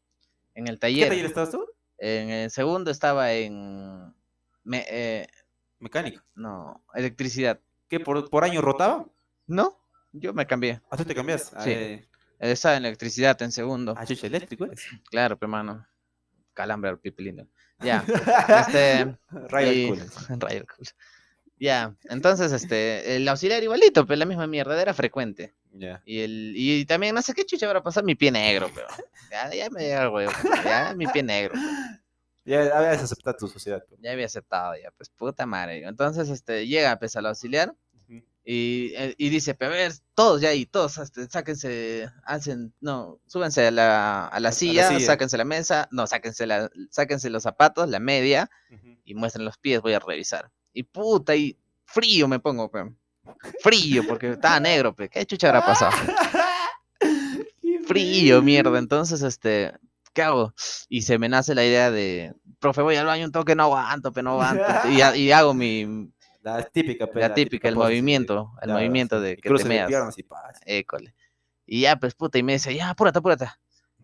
En 0.55 0.67
el 0.67 0.75
¿Qué 0.75 0.79
taller. 0.79 1.09
taller 1.09 1.25
estabas 1.27 1.51
tú? 1.51 1.63
En 1.99 2.29
el 2.31 2.49
segundo 2.49 2.89
estaba 2.89 3.31
en, 3.33 4.11
me- 4.63 4.85
eh, 4.89 5.27
Mecánico. 5.79 6.23
no, 6.33 6.83
electricidad. 6.95 7.59
¿Qué, 7.87 7.99
por, 7.99 8.27
por 8.31 8.43
año 8.43 8.59
rotaba? 8.61 9.05
No, 9.45 9.77
yo 10.13 10.33
me 10.33 10.47
cambié. 10.47 10.81
¿Ah, 10.89 10.97
tú 10.97 11.05
te 11.05 11.13
cambias? 11.13 11.53
Sí. 11.63 11.69
Eh, 11.69 12.07
Estaba 12.39 12.75
en 12.75 12.85
electricidad 12.85 13.39
en 13.43 13.51
segundo. 13.51 13.93
Ah, 13.95 14.05
chucha, 14.05 14.25
eléctrico. 14.27 14.65
Claro, 15.11 15.37
pero 15.37 15.47
hermano. 15.47 15.87
Calambre 16.55 16.89
al 16.89 16.99
pipilindo. 16.99 17.47
Ya. 17.79 18.03
Este. 18.67 19.15
Rayo 19.29 19.71
y- 19.71 19.89
culo. 19.89 20.03
Rayo 20.39 20.65
culo. 20.75 20.89
Ya. 21.59 21.95
Entonces, 22.05 22.51
este. 22.51 23.15
El 23.15 23.27
auxiliar 23.27 23.63
igualito, 23.63 24.05
pero 24.05 24.17
la 24.17 24.25
misma 24.25 24.47
mierda. 24.47 24.81
Era 24.81 24.93
frecuente. 24.93 25.53
Ya. 25.71 26.01
Y, 26.05 26.19
el, 26.21 26.53
y 26.55 26.85
también, 26.85 27.15
no 27.15 27.21
sé 27.21 27.33
qué 27.33 27.45
chucha 27.45 27.65
habrá 27.67 27.83
pasado, 27.83 28.05
mi 28.05 28.15
pie 28.15 28.31
negro, 28.31 28.69
pero. 28.73 28.87
Ya, 29.31 29.53
ya 29.53 29.69
me 29.69 29.81
llega 29.81 30.03
el 30.03 30.09
huevo. 30.09 30.31
Ya, 30.63 30.93
mi 30.95 31.07
pie 31.07 31.21
negro. 31.21 31.53
pues. 31.53 31.99
Ya 32.45 32.77
habías 32.77 33.03
aceptado 33.03 33.35
tu 33.35 33.47
sociedad. 33.49 33.83
pues. 33.89 33.99
Ya 34.01 34.11
había 34.11 34.27
aceptado, 34.27 34.75
ya, 34.81 34.91
pues 34.91 35.09
puta 35.09 35.45
madre. 35.45 35.83
Entonces, 35.85 36.29
este, 36.29 36.67
llega 36.67 36.97
pues 36.99 37.15
al 37.17 37.25
auxiliar 37.25 37.75
y, 38.47 38.93
eh, 38.95 39.15
y 39.17 39.29
dice, 39.29 39.55
pero 39.55 39.73
a 39.73 39.75
ver, 39.75 39.93
todos 40.13 40.39
ya 40.39 40.49
ahí, 40.49 40.67
todos, 40.67 40.99
este, 40.99 41.27
sáquense, 41.27 42.07
hacen, 42.23 42.75
no, 42.79 43.19
súbense 43.25 43.65
a 43.65 43.71
la, 43.71 44.27
a 44.27 44.39
la 44.39 44.51
silla, 44.51 44.87
silla. 44.89 44.99
sáquense 45.03 45.35
la 45.35 45.45
mesa, 45.45 45.87
no, 45.91 46.05
sáquense, 46.05 46.45
la, 46.45 46.69
sáquense 46.91 47.31
los 47.31 47.41
zapatos, 47.41 47.89
la 47.89 47.99
media, 47.99 48.51
y 49.03 49.15
muestren 49.15 49.45
los 49.45 49.57
pies, 49.57 49.81
voy 49.81 49.93
a 49.93 49.99
revisar. 49.99 50.51
Y 50.75 50.83
puta, 50.83 51.35
y 51.35 51.57
frío 51.85 52.27
me 52.27 52.37
pongo, 52.39 52.69
pe. 52.69 52.83
Frío, 53.63 54.03
porque 54.07 54.31
estaba 54.33 54.59
negro, 54.59 54.93
pe. 54.93 55.09
¿Qué 55.09 55.25
chucha 55.25 55.47
habrá 55.47 55.65
pasado? 55.65 55.91
Frío, 57.87 58.41
mierda. 58.41 58.77
Entonces, 58.79 59.21
este, 59.21 59.73
¿qué 60.13 60.21
hago? 60.23 60.53
Y 60.89 61.03
se 61.03 61.17
me 61.17 61.29
nace 61.29 61.55
la 61.55 61.63
idea 61.65 61.91
de, 61.91 62.33
profe, 62.59 62.81
voy 62.81 62.95
al 62.95 63.05
baño 63.05 63.25
un 63.25 63.31
toque, 63.31 63.55
no 63.55 63.63
aguanto, 63.63 64.11
pe, 64.11 64.21
no 64.23 64.31
aguanto. 64.31 64.63
Y, 64.89 65.01
ha- 65.01 65.15
y 65.15 65.31
hago 65.31 65.53
mi, 65.53 66.09
La 66.41 66.63
típica, 66.63 67.05
pues, 67.07 67.21
la 67.21 67.33
típica, 67.33 67.67
el 67.67 67.75
movimiento, 67.75 68.51
el 68.61 68.69
movimiento 68.75 69.21
de 69.21 69.37
que 69.37 69.49
te 69.63 69.63
meas. 69.69 69.89
y. 70.17 70.25
École. 70.65 71.13
Y 71.65 71.81
ya, 71.81 71.95
pues, 71.95 72.13
puta, 72.15 72.37
y 72.37 72.43
me 72.43 72.53
dice, 72.53 72.73
ya, 72.75 72.89
apúrate, 72.89 73.19
apúrate. 73.19 73.47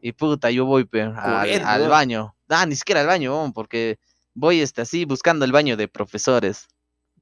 Y 0.01 0.13
puta, 0.13 0.49
yo 0.49 0.65
voy, 0.65 0.85
pe, 0.85 1.01
al, 1.01 1.49
al 1.65 1.81
baño. 1.89 2.35
Ah, 2.49 2.65
ni 2.65 2.75
siquiera 2.75 3.01
al 3.01 3.07
baño, 3.07 3.51
porque 3.53 3.99
voy, 4.33 4.61
este, 4.61 4.81
así, 4.81 5.05
buscando 5.05 5.45
el 5.45 5.51
baño 5.51 5.77
de 5.77 5.87
profesores. 5.87 6.67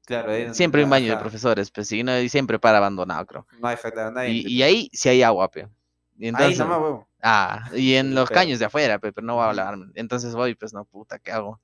Claro, 0.06 0.32
ahí- 0.32 0.54
Siempre 0.54 0.82
hay 0.82 0.86
un 0.86 0.90
baño 0.90 1.12
de 1.12 1.18
profesores, 1.18 1.70
pues, 1.72 1.92
y, 1.92 2.04
no, 2.04 2.20
y 2.20 2.30
siempre 2.30 2.58
para 2.60 2.78
abandonado, 2.80 3.26
creo. 3.26 3.48
No 3.60 3.68
hay 3.68 3.78
falta 3.78 4.10
nadie. 4.12 4.30
Y, 4.32 4.48
y 4.58 4.64
ahí 4.64 4.90
sí 4.94 5.10
hay 5.10 5.22
agua, 5.24 5.50
pe. 5.52 5.68
Y 6.18 6.24
Ahí 6.26 6.30
entonces, 6.30 6.60
nomás, 6.60 6.80
huevo. 6.80 7.08
ah, 7.22 7.70
y 7.76 7.94
en 7.96 8.16
los 8.16 8.28
Pero- 8.30 8.40
caños 8.42 8.60
de 8.60 8.66
afuera, 8.66 9.00
pe, 9.00 9.12
pero 9.14 9.26
no 9.28 9.36
voy 9.36 9.44
a 9.44 9.50
hablar. 9.50 9.76
Entonces 9.96 10.34
voy, 10.36 10.56
pues, 10.56 10.74
no, 10.74 10.84
puta, 10.86 11.20
¿qué 11.20 11.32
hago? 11.32 11.62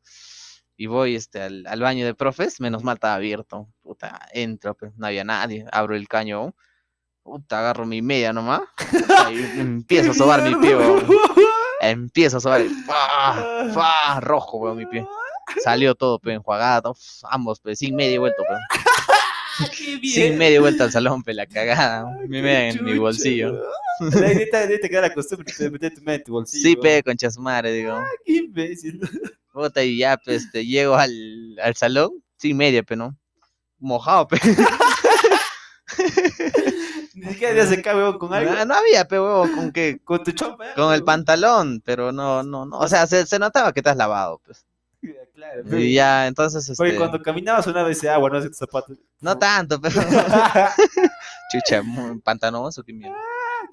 Y 0.77 0.87
voy, 0.87 1.15
este, 1.15 1.41
al, 1.41 1.65
al 1.67 1.79
baño 1.81 2.05
de 2.05 2.13
profes, 2.13 2.59
menos 2.61 2.83
mal 2.83 2.95
estaba 2.95 3.15
abierto. 3.15 3.67
Puta, 3.81 4.19
entro, 4.31 4.75
pues, 4.75 4.91
no 4.97 5.07
había 5.07 5.23
nadie. 5.23 5.65
Abro 5.71 5.95
el 5.95 6.07
caño, 6.07 6.53
puta, 7.23 7.59
agarro 7.59 7.85
mi 7.85 8.01
media 8.01 8.31
nomás. 8.33 8.61
y 9.31 9.59
empiezo 9.59 10.11
a 10.11 10.13
sobar 10.13 10.41
mi 10.43 10.53
pie. 10.55 10.75
Empiezo 11.81 12.37
a 12.37 12.41
sobar, 12.41 12.61
¡fa! 12.85 13.67
¡fa! 13.73 14.19
Rojo, 14.21 14.57
weón, 14.57 14.77
mi 14.77 14.85
pie. 14.85 15.05
Salió 15.63 15.95
todo, 15.95 16.19
pe, 16.19 16.33
enjuagado, 16.33 16.91
uf, 16.91 16.99
ambos, 17.29 17.59
pe, 17.59 17.75
sin 17.75 17.95
media 17.95 18.15
y 18.15 18.17
vuelto, 18.17 18.43
pe. 18.43 18.55
Sin 20.03 20.37
media 20.37 20.59
vuelta 20.59 20.83
al 20.85 20.91
salón, 20.91 21.23
pe, 21.23 21.33
la 21.33 21.45
cagada. 21.47 22.05
Media 22.27 22.69
en 22.69 22.83
mi 22.83 22.97
bolsillo. 22.97 23.53
De 23.99 24.25
ahí 24.25 24.79
te 24.79 24.89
queda 24.89 25.01
la 25.01 25.13
costumbre 25.13 25.53
de 25.57 25.69
meter 25.71 25.93
tu 25.93 26.09
en 26.09 26.23
tu 26.23 26.33
bolsillo. 26.33 26.61
Sí, 26.61 26.69
huevón. 26.75 26.81
pe, 26.83 27.03
concha 27.03 27.31
su 27.31 27.41
madre, 27.41 27.71
digo. 27.73 27.97
Qué 28.25 28.33
imbécil. 28.33 28.99
Puta, 29.53 29.83
y 29.83 29.97
ya, 29.97 30.17
pues, 30.17 30.43
este, 30.43 30.65
llego 30.65 30.95
al, 30.95 31.57
al 31.63 31.75
salón, 31.75 32.21
sin 32.37 32.57
media, 32.57 32.83
pe, 32.83 32.97
¿no? 32.97 33.15
Mojado, 33.79 34.27
pe. 34.27 34.37
Ni 37.13 37.29
siquiera 37.31 37.55
ya 37.55 37.65
se 37.67 37.81
cae, 37.81 37.95
huevón, 37.95 38.17
con 38.19 38.33
algo. 38.33 38.51
No, 38.53 38.65
no 38.65 38.75
había, 38.75 39.07
pe, 39.07 39.17
huevo, 39.19 39.49
con 39.55 39.71
que, 39.71 40.01
Con 40.03 40.23
tu 40.23 40.31
chompa. 40.33 40.65
¿eh? 40.65 40.73
con 40.75 40.85
el 40.85 40.89
huevón. 41.01 41.05
pantalón, 41.05 41.81
pero 41.85 42.11
no, 42.11 42.43
no, 42.43 42.65
no. 42.65 42.77
O 42.77 42.87
sea, 42.89 43.07
se, 43.07 43.25
se 43.25 43.39
notaba 43.39 43.71
que 43.71 43.81
te 43.81 43.89
has 43.89 43.97
lavado, 43.97 44.41
pues. 44.45 44.65
Claro, 45.35 45.77
Y 45.77 45.93
ya, 45.93 46.27
entonces, 46.27 46.79
Oye, 46.79 46.89
este, 46.91 46.97
cuando 46.99 47.21
caminabas 47.21 47.67
una 47.67 47.83
vez 47.83 48.03
agua, 48.05 48.29
no 48.29 48.37
hace 48.37 48.47
tus 48.47 48.57
zapatos. 48.57 48.97
no 49.19 49.37
tanto, 49.37 49.79
pero, 49.81 49.95
chucha, 51.51 51.83
pantanoso, 52.23 52.83
que 52.83 52.93
mierda. 52.93 53.17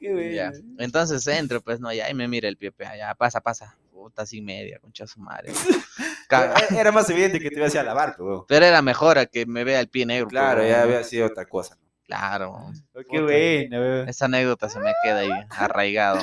Qué 0.01 0.35
Ya. 0.35 0.51
bueno. 0.51 0.65
Entonces 0.79 1.27
entro, 1.29 1.61
pues, 1.61 1.79
no, 1.81 1.93
ya, 1.93 2.11
y 2.11 2.15
me 2.15 2.27
mira 2.29 2.49
el 2.49 2.57
pie, 2.57 2.73
pe, 2.73 2.85
ya, 2.97 3.15
pasa, 3.15 3.41
pasa. 3.41 3.77
Puta, 3.93 4.27
sin 4.27 4.45
media, 4.45 4.81
concha 4.81 5.07
su 5.07 5.21
madre. 5.21 5.53
Era- 6.77 6.91
más 6.91 7.09
evidente 7.11 7.39
que 7.39 7.51
te 7.51 7.57
ibas 7.61 7.75
a 7.77 7.83
lavar, 7.85 8.15
pero. 8.17 8.45
Pero 8.49 8.65
era 8.67 8.83
mejor 8.83 9.19
a 9.19 9.27
que 9.27 9.47
me 9.47 9.63
vea 9.65 9.79
el 9.81 9.89
pie 9.89 10.07
negro. 10.07 10.29
Claro, 10.29 10.67
ya 10.67 10.83
había 10.83 11.05
sido 11.05 11.27
otra 11.27 11.45
cosa. 11.47 11.79
Claro. 12.07 12.53
Oh, 12.95 13.01
Qué 13.09 13.21
buena, 13.21 13.79
weón. 13.79 14.09
Esa 14.09 14.25
anécdota 14.25 14.69
se 14.69 14.81
me 14.81 14.93
queda 15.05 15.19
ahí 15.21 15.31
arraigado. 15.51 16.21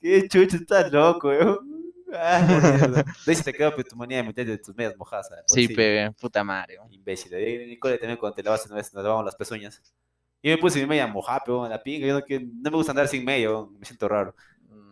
Qué 0.00 0.28
chucho, 0.28 0.56
estás 0.58 0.92
loco, 0.92 1.28
weón. 1.28 1.75
Ah. 2.18 2.40
De 3.26 3.34
se 3.34 3.42
te 3.44 3.52
quedó 3.52 3.72
tu 3.74 3.96
manía 3.96 4.18
de 4.18 4.22
meterte 4.24 4.58
tus 4.58 4.74
medias 4.74 4.96
mojadas. 4.96 5.28
Sí, 5.46 5.68
pe, 5.68 6.10
puta 6.20 6.42
madre. 6.44 6.78
Imbécil. 6.90 7.34
Ahí 7.34 7.54
en 7.54 7.70
el 7.70 7.78
cole 7.78 7.98
también 7.98 8.18
cuando 8.18 8.34
te 8.34 8.42
lavas 8.42 8.64
una 8.66 8.76
vez 8.76 8.92
nos 8.94 9.02
lavamos 9.04 9.24
las 9.24 9.36
pezuñas. 9.36 9.80
Yo 10.42 10.50
me 10.54 10.58
puse 10.58 10.80
mi 10.80 10.86
media 10.86 11.06
mojada, 11.06 11.42
pero 11.44 11.64
en 11.64 11.70
la 11.72 11.82
pinga. 11.82 12.06
Yo 12.06 12.14
no, 12.14 12.22
quiero- 12.22 12.44
no 12.46 12.70
me 12.70 12.76
gusta 12.76 12.92
andar 12.92 13.08
sin 13.08 13.26
weón, 13.26 13.78
me 13.78 13.84
siento 13.86 14.08
raro. 14.08 14.34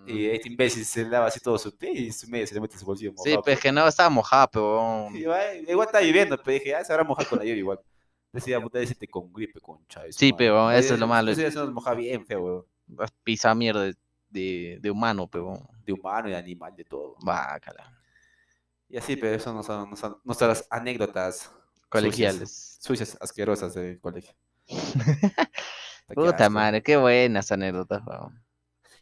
Y 0.06 0.12
Mm. 0.28 0.34
este 0.34 0.48
imbécil 0.48 0.84
se 0.84 1.04
lava 1.04 1.26
así 1.26 1.40
todo 1.40 1.56
su 1.58 1.74
pie 1.76 1.90
y 1.92 2.12
su 2.12 2.28
media 2.28 2.46
se 2.46 2.54
le 2.54 2.60
mete 2.60 2.74
en 2.74 2.80
su 2.80 2.86
bolsillo 2.86 3.10
Sí, 3.12 3.16
mojado. 3.30 3.42
pues 3.42 3.60
que 3.60 3.72
no 3.72 3.86
estaba 3.88 4.10
mojado, 4.10 4.48
pero. 4.52 5.08
Y 5.14 5.18
igual, 5.22 5.64
igual 5.68 5.86
está 5.86 6.00
lloviendo, 6.02 6.36
pero 6.42 6.52
dije, 6.58 6.74
ah, 6.74 6.84
se 6.84 6.92
habrá 6.92 7.04
mojado 7.04 7.28
con 7.28 7.38
la 7.38 7.44
lluvia 7.44 7.56
igual. 7.58 7.80
Decía, 8.32 8.60
puta, 8.60 8.80
decirte 8.80 9.06
con 9.08 9.32
gripe, 9.32 9.60
concha. 9.60 10.02
de 10.02 10.12
Sí, 10.12 10.32
pero 10.36 10.70
eso 10.72 10.94
es 10.94 11.00
lo 11.00 11.06
malo. 11.06 11.30
Eso 11.30 11.40
se 11.50 11.56
nos 11.56 11.72
moja 11.72 11.94
bien 11.94 12.26
feo, 12.26 12.42
weón. 12.42 13.08
Pisa 13.22 13.54
mierda 13.54 13.90
de, 14.34 14.78
de, 14.82 14.90
humano, 14.90 15.28
pero. 15.30 15.58
De 15.86 15.92
humano 15.92 16.28
y 16.28 16.32
de 16.32 16.36
animal, 16.36 16.74
de 16.76 16.84
todo. 16.84 17.16
Bácala. 17.22 17.90
Y 18.88 18.96
así, 18.98 19.16
pero 19.16 19.34
eso 19.34 19.52
no 19.52 19.62
son, 19.62 19.90
no 19.90 19.96
son 19.96 20.18
nuestras 20.24 20.66
anécdotas 20.70 21.50
Colegiales. 21.88 22.78
sucias, 22.80 23.16
asquerosas 23.20 23.74
del 23.74 24.00
colegio. 24.00 24.34
Puta 26.14 26.50
madre, 26.50 26.82
qué 26.82 26.96
buenas 26.96 27.50
anécdotas. 27.50 28.02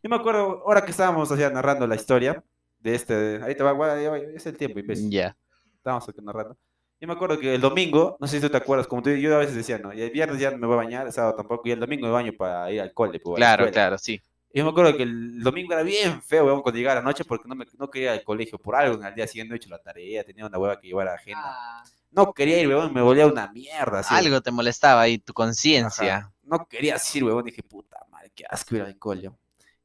Yo 0.02 0.10
me 0.10 0.16
acuerdo, 0.16 0.62
ahora 0.66 0.84
que 0.84 0.90
estábamos 0.90 1.28
sea, 1.28 1.50
narrando 1.50 1.86
la 1.86 1.96
historia 1.96 2.44
de 2.78 2.94
este. 2.94 3.40
Ahorita 3.42 3.64
va, 3.64 3.72
va, 3.72 4.18
es 4.18 4.46
el 4.46 4.56
tiempo, 4.56 4.78
imbécil. 4.78 5.10
Ya. 5.10 5.36
Estábamos 5.76 6.08
aquí 6.08 6.20
narrando. 6.22 6.56
Yo 7.00 7.08
me 7.08 7.14
acuerdo 7.14 7.36
que 7.40 7.56
el 7.56 7.60
domingo, 7.60 8.16
no 8.20 8.28
sé 8.28 8.36
si 8.36 8.42
tú 8.42 8.48
te 8.48 8.56
acuerdas, 8.56 8.86
como 8.86 9.02
tú, 9.02 9.10
yo 9.10 9.34
a 9.34 9.38
veces 9.38 9.56
decía, 9.56 9.76
no, 9.76 9.92
y 9.92 10.00
el 10.02 10.10
viernes 10.10 10.38
ya 10.38 10.52
no 10.52 10.58
me 10.58 10.68
voy 10.68 10.74
a 10.74 10.76
bañar, 10.76 11.06
el 11.06 11.12
sábado 11.12 11.34
tampoco, 11.34 11.68
y 11.68 11.72
el 11.72 11.80
domingo 11.80 12.06
me 12.06 12.12
baño 12.12 12.32
para 12.38 12.70
ir 12.70 12.80
al 12.80 12.94
cole. 12.94 13.18
pues, 13.18 13.38
Claro, 13.38 13.68
claro, 13.72 13.98
sí. 13.98 14.22
Y 14.52 14.58
yo 14.58 14.64
me 14.64 14.70
acuerdo 14.70 14.96
que 14.96 15.04
el 15.04 15.42
domingo 15.42 15.72
era 15.72 15.82
bien 15.82 16.20
feo, 16.22 16.44
weón, 16.44 16.60
cuando 16.60 16.78
llegaba 16.78 17.00
la 17.00 17.02
noche, 17.02 17.24
porque 17.24 17.48
no, 17.48 17.54
me, 17.54 17.64
no 17.78 17.90
quería 17.90 18.12
ir 18.12 18.18
al 18.18 18.24
colegio 18.24 18.58
por 18.58 18.76
algo. 18.76 19.02
Al 19.02 19.14
día 19.14 19.26
siguiente 19.26 19.54
he 19.54 19.56
hecho 19.56 19.70
la 19.70 19.78
tarea, 19.78 20.24
tenía 20.24 20.46
una 20.46 20.58
hueva 20.58 20.78
que 20.78 20.88
llevar 20.88 21.08
a 21.08 21.14
agenda. 21.14 21.82
No 22.10 22.34
quería 22.34 22.60
ir, 22.60 22.68
weón, 22.68 22.92
me 22.92 23.00
volvía 23.00 23.26
una 23.26 23.50
mierda. 23.50 24.00
así, 24.00 24.14
Algo 24.14 24.42
te 24.42 24.50
molestaba 24.50 25.00
ahí, 25.00 25.18
tu 25.18 25.32
conciencia. 25.32 26.30
No 26.42 26.66
quería 26.68 26.96
ir, 27.14 27.24
weón. 27.24 27.44
Dije, 27.44 27.62
puta 27.62 28.04
madre, 28.10 28.30
qué 28.34 28.44
asco 28.48 28.76
ir 28.76 28.82
al 28.82 28.98
cole. 28.98 29.30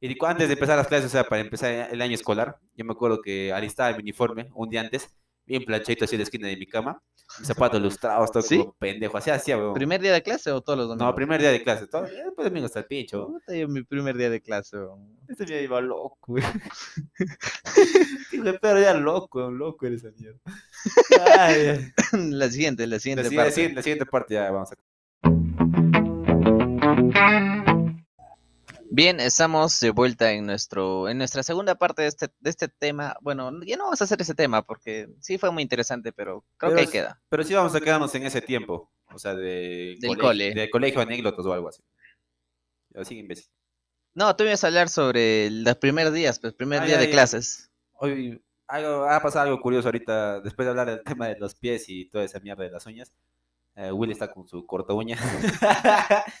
Y 0.00 0.08
digo, 0.08 0.26
antes 0.26 0.48
de 0.48 0.54
empezar 0.54 0.76
las 0.76 0.86
clases, 0.86 1.06
o 1.06 1.10
sea, 1.10 1.24
para 1.24 1.40
empezar 1.40 1.88
el 1.90 2.02
año 2.02 2.14
escolar, 2.14 2.58
yo 2.76 2.84
me 2.84 2.92
acuerdo 2.92 3.20
que 3.22 3.52
alistaba 3.52 3.96
mi 3.96 4.02
uniforme 4.02 4.48
un 4.54 4.68
día 4.68 4.82
antes, 4.82 5.08
bien 5.48 5.64
planchadito 5.64 6.04
así 6.04 6.14
en 6.14 6.20
la 6.20 6.24
esquina 6.24 6.48
de 6.48 6.56
mi 6.56 6.66
cama, 6.66 7.00
mis 7.38 7.48
zapatos 7.48 7.80
lustrados, 7.82 8.30
todo 8.30 8.42
¿Sí? 8.42 8.58
como 8.58 8.72
pendejo, 8.74 9.16
así 9.18 9.30
hacía, 9.30 9.56
weón. 9.56 9.74
¿Primer 9.74 10.00
día 10.00 10.12
de 10.12 10.22
clase 10.22 10.50
o 10.52 10.60
todos 10.60 10.78
los 10.78 10.88
domingos? 10.88 11.06
No, 11.08 11.14
primer 11.14 11.40
día 11.40 11.50
de 11.50 11.62
clase, 11.62 11.86
todo, 11.86 12.06
eh, 12.06 12.22
después 12.26 12.46
domingo 12.46 12.66
hasta 12.66 12.80
el 12.80 12.86
pincho. 12.86 13.26
weón. 13.26 13.40
Puta, 13.40 13.56
yo 13.56 13.68
mi 13.68 13.82
primer 13.82 14.16
día 14.16 14.30
de 14.30 14.40
clase, 14.40 14.76
weón. 14.76 15.18
Este 15.28 15.46
me 15.46 15.62
iba 15.62 15.80
loco, 15.80 16.18
güey. 16.26 16.44
Pero 18.62 18.80
ya 18.80 18.94
loco, 18.94 19.38
weón, 19.38 19.58
loco 19.58 19.86
eres 19.86 20.04
esa 20.04 20.14
mierda. 20.16 20.38
Ay. 21.38 21.90
La 22.30 22.48
siguiente, 22.48 22.86
la 22.86 22.96
La, 22.96 23.00
siguiente 23.00 23.24
parte. 23.24 23.36
la 23.36 23.50
siguiente- 23.50 23.74
la 23.76 23.82
siguiente 23.82 24.06
parte 24.06 24.34
ya 24.34 24.50
vamos 24.50 24.70
a... 24.72 24.76
Bien, 28.90 29.20
estamos 29.20 29.78
de 29.80 29.90
vuelta 29.90 30.32
en 30.32 30.46
nuestro, 30.46 31.08
en 31.08 31.18
nuestra 31.18 31.42
segunda 31.42 31.74
parte 31.74 32.02
de 32.02 32.08
este, 32.08 32.28
de 32.40 32.50
este 32.50 32.68
tema. 32.68 33.16
Bueno, 33.20 33.50
ya 33.64 33.76
no 33.76 33.84
vamos 33.84 34.00
a 34.00 34.04
hacer 34.04 34.20
ese 34.22 34.34
tema 34.34 34.62
porque 34.62 35.08
sí 35.20 35.36
fue 35.36 35.50
muy 35.50 35.62
interesante, 35.62 36.12
pero 36.12 36.44
creo 36.56 36.70
Pero 36.70 36.74
que 36.76 36.80
ahí 36.80 36.86
queda. 36.86 37.20
Pero 37.28 37.44
sí 37.44 37.54
vamos 37.54 37.74
a 37.74 37.80
quedarnos 37.80 38.14
en 38.14 38.24
ese 38.24 38.40
tiempo, 38.40 38.90
o 39.12 39.18
sea, 39.18 39.34
de 39.34 39.96
Del 40.00 40.16
colegio, 40.16 40.22
cole. 40.22 40.54
de 40.54 40.70
colegio 40.70 41.00
anécdotas 41.02 41.44
o 41.44 41.52
algo 41.52 41.68
así. 41.68 41.82
Así, 42.94 43.18
imbécil. 43.18 43.46
No, 44.14 44.34
tú 44.34 44.44
ibas 44.44 44.64
a 44.64 44.68
hablar 44.68 44.88
sobre 44.88 45.50
los 45.50 45.76
primeros 45.76 46.12
días, 46.14 46.38
pues 46.38 46.54
primer 46.54 46.80
Ah, 46.82 46.86
día 46.86 46.94
ya, 46.96 47.00
de 47.02 47.10
clases. 47.10 47.70
Hoy 47.92 48.42
algo, 48.66 49.04
ha 49.08 49.20
pasado 49.20 49.44
algo 49.50 49.60
curioso 49.60 49.88
ahorita, 49.88 50.40
después 50.40 50.64
de 50.66 50.70
hablar 50.70 50.86
del 50.88 51.04
tema 51.04 51.28
de 51.28 51.38
los 51.38 51.54
pies 51.54 51.84
y 51.88 52.08
toda 52.08 52.24
esa 52.24 52.40
mierda 52.40 52.64
de 52.64 52.70
las 52.70 52.86
uñas. 52.86 53.12
eh, 53.76 53.92
Will 53.92 54.10
está 54.10 54.32
con 54.32 54.48
su 54.48 54.64
corta 54.66 54.94
uña. 54.94 55.18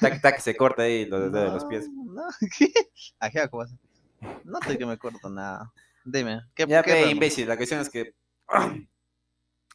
tac, 0.00 0.20
tac, 0.20 0.38
se 0.40 0.56
corta 0.56 0.82
ahí 0.82 1.04
los 1.06 1.32
dedos 1.32 1.46
de 1.48 1.54
los 1.54 1.64
pies. 1.66 1.88
No, 1.90 2.22
¿qué? 2.58 2.72
Ajá. 3.20 3.50
No 4.44 4.58
estoy 4.60 4.78
que 4.78 4.86
me 4.86 4.98
corto 4.98 5.28
nada. 5.28 5.72
Dime, 6.04 6.40
¿qué, 6.54 6.66
Ya 6.66 6.82
qué 6.82 6.92
podemos- 6.92 7.12
imbécil, 7.12 7.48
la 7.48 7.56
cuestión 7.56 7.80
es 7.80 7.90
que. 7.90 8.14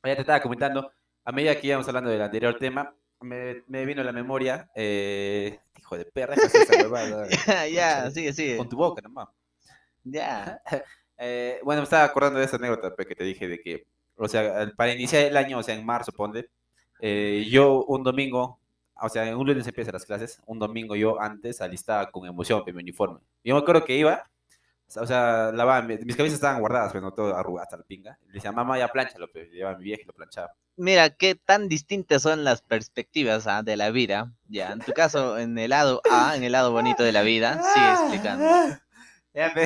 ya 0.04 0.16
te 0.16 0.22
estaba 0.22 0.42
comentando, 0.42 0.92
a 1.24 1.32
medida 1.32 1.60
que 1.60 1.68
íbamos 1.68 1.88
hablando 1.88 2.10
del 2.10 2.22
anterior 2.22 2.58
tema, 2.58 2.94
me, 3.20 3.64
me 3.68 3.86
vino 3.86 4.02
a 4.02 4.06
la 4.06 4.12
memoria, 4.12 4.70
eh, 4.76 5.60
hijo 5.78 5.98
de 5.98 6.06
perra, 6.06 6.34
hacer 6.34 6.62
esa 6.62 6.82
huevada, 6.82 7.28
ya, 7.48 7.68
ya, 7.68 8.12
sigue, 8.12 8.34
sigue. 8.34 8.58
con 8.58 8.68
tu 8.70 8.78
boca 8.78 9.02
nomás. 9.02 9.30
Ya. 10.04 10.62
Eh, 11.24 11.60
bueno, 11.64 11.82
me 11.82 11.84
estaba 11.84 12.04
acordando 12.04 12.40
de 12.40 12.46
esa 12.46 12.56
anécdota 12.56 12.96
pe, 12.96 13.06
que 13.06 13.14
te 13.14 13.24
dije 13.24 13.48
de 13.48 13.60
que, 13.62 13.86
o 14.16 14.28
sea, 14.28 14.72
para 14.76 14.92
iniciar 14.92 15.22
el 15.26 15.38
año, 15.38 15.60
o 15.60 15.62
sea, 15.62 15.76
en 15.76 15.86
marzo, 15.86 16.12
ponle, 16.12 16.50
eh, 17.00 17.46
yo 17.48 17.84
un 17.86 18.02
domingo, 18.02 18.60
o 19.02 19.10
sea, 19.10 19.36
un 19.38 19.48
lunes 19.48 19.66
empiezan 19.68 19.94
las 19.94 20.06
clases, 20.06 20.42
un 20.46 20.60
domingo 20.60 20.96
yo 20.96 21.20
antes 21.22 21.62
alistaba 21.62 22.10
con 22.12 22.26
emoción 22.28 22.64
mi 22.66 22.72
uniforme. 22.74 23.20
Yo 23.44 23.56
me 23.56 23.62
acuerdo 23.62 23.84
que 23.86 23.98
iba, 23.98 24.30
o 24.96 25.06
sea, 25.08 25.52
lavaba, 25.54 25.82
mi- 25.82 25.98
mis 26.00 26.16
camisas 26.16 26.36
estaban 26.36 26.60
guardadas, 26.60 26.92
pero 26.92 27.02
no 27.06 27.14
todo 27.14 27.36
arrugadas 27.36 27.68
hasta 27.68 27.78
la 27.78 27.84
pinga. 27.84 28.18
Le 28.28 28.34
decía, 28.34 28.52
mamá, 28.52 28.78
ya 28.78 28.88
planchalo, 28.90 29.28
pe. 29.32 29.46
Le 29.46 29.58
llevaba 29.58 29.76
a 29.76 29.78
mi 29.80 29.86
vieja 29.86 30.02
y 30.04 30.06
lo 30.06 30.14
planchaba. 30.14 30.54
Mira, 30.78 31.10
qué 31.12 31.36
tan 31.36 31.68
distintas 31.68 32.22
son 32.24 32.44
las 32.44 32.62
perspectivas 32.62 33.46
ah, 33.48 33.62
de 33.64 33.78
la 33.78 33.92
vida. 33.92 34.34
Ya, 34.48 34.72
en 34.72 34.80
tu 34.80 34.92
caso, 34.94 35.38
en 35.38 35.58
el 35.58 35.70
lado 35.72 36.02
A, 36.10 36.36
en 36.36 36.44
el 36.44 36.52
lado 36.54 36.72
bonito 36.72 37.04
de 37.04 37.12
la 37.12 37.22
vida, 37.22 37.62
sigue 37.74 37.90
explicando. 37.92 38.46
Ya. 39.34 39.54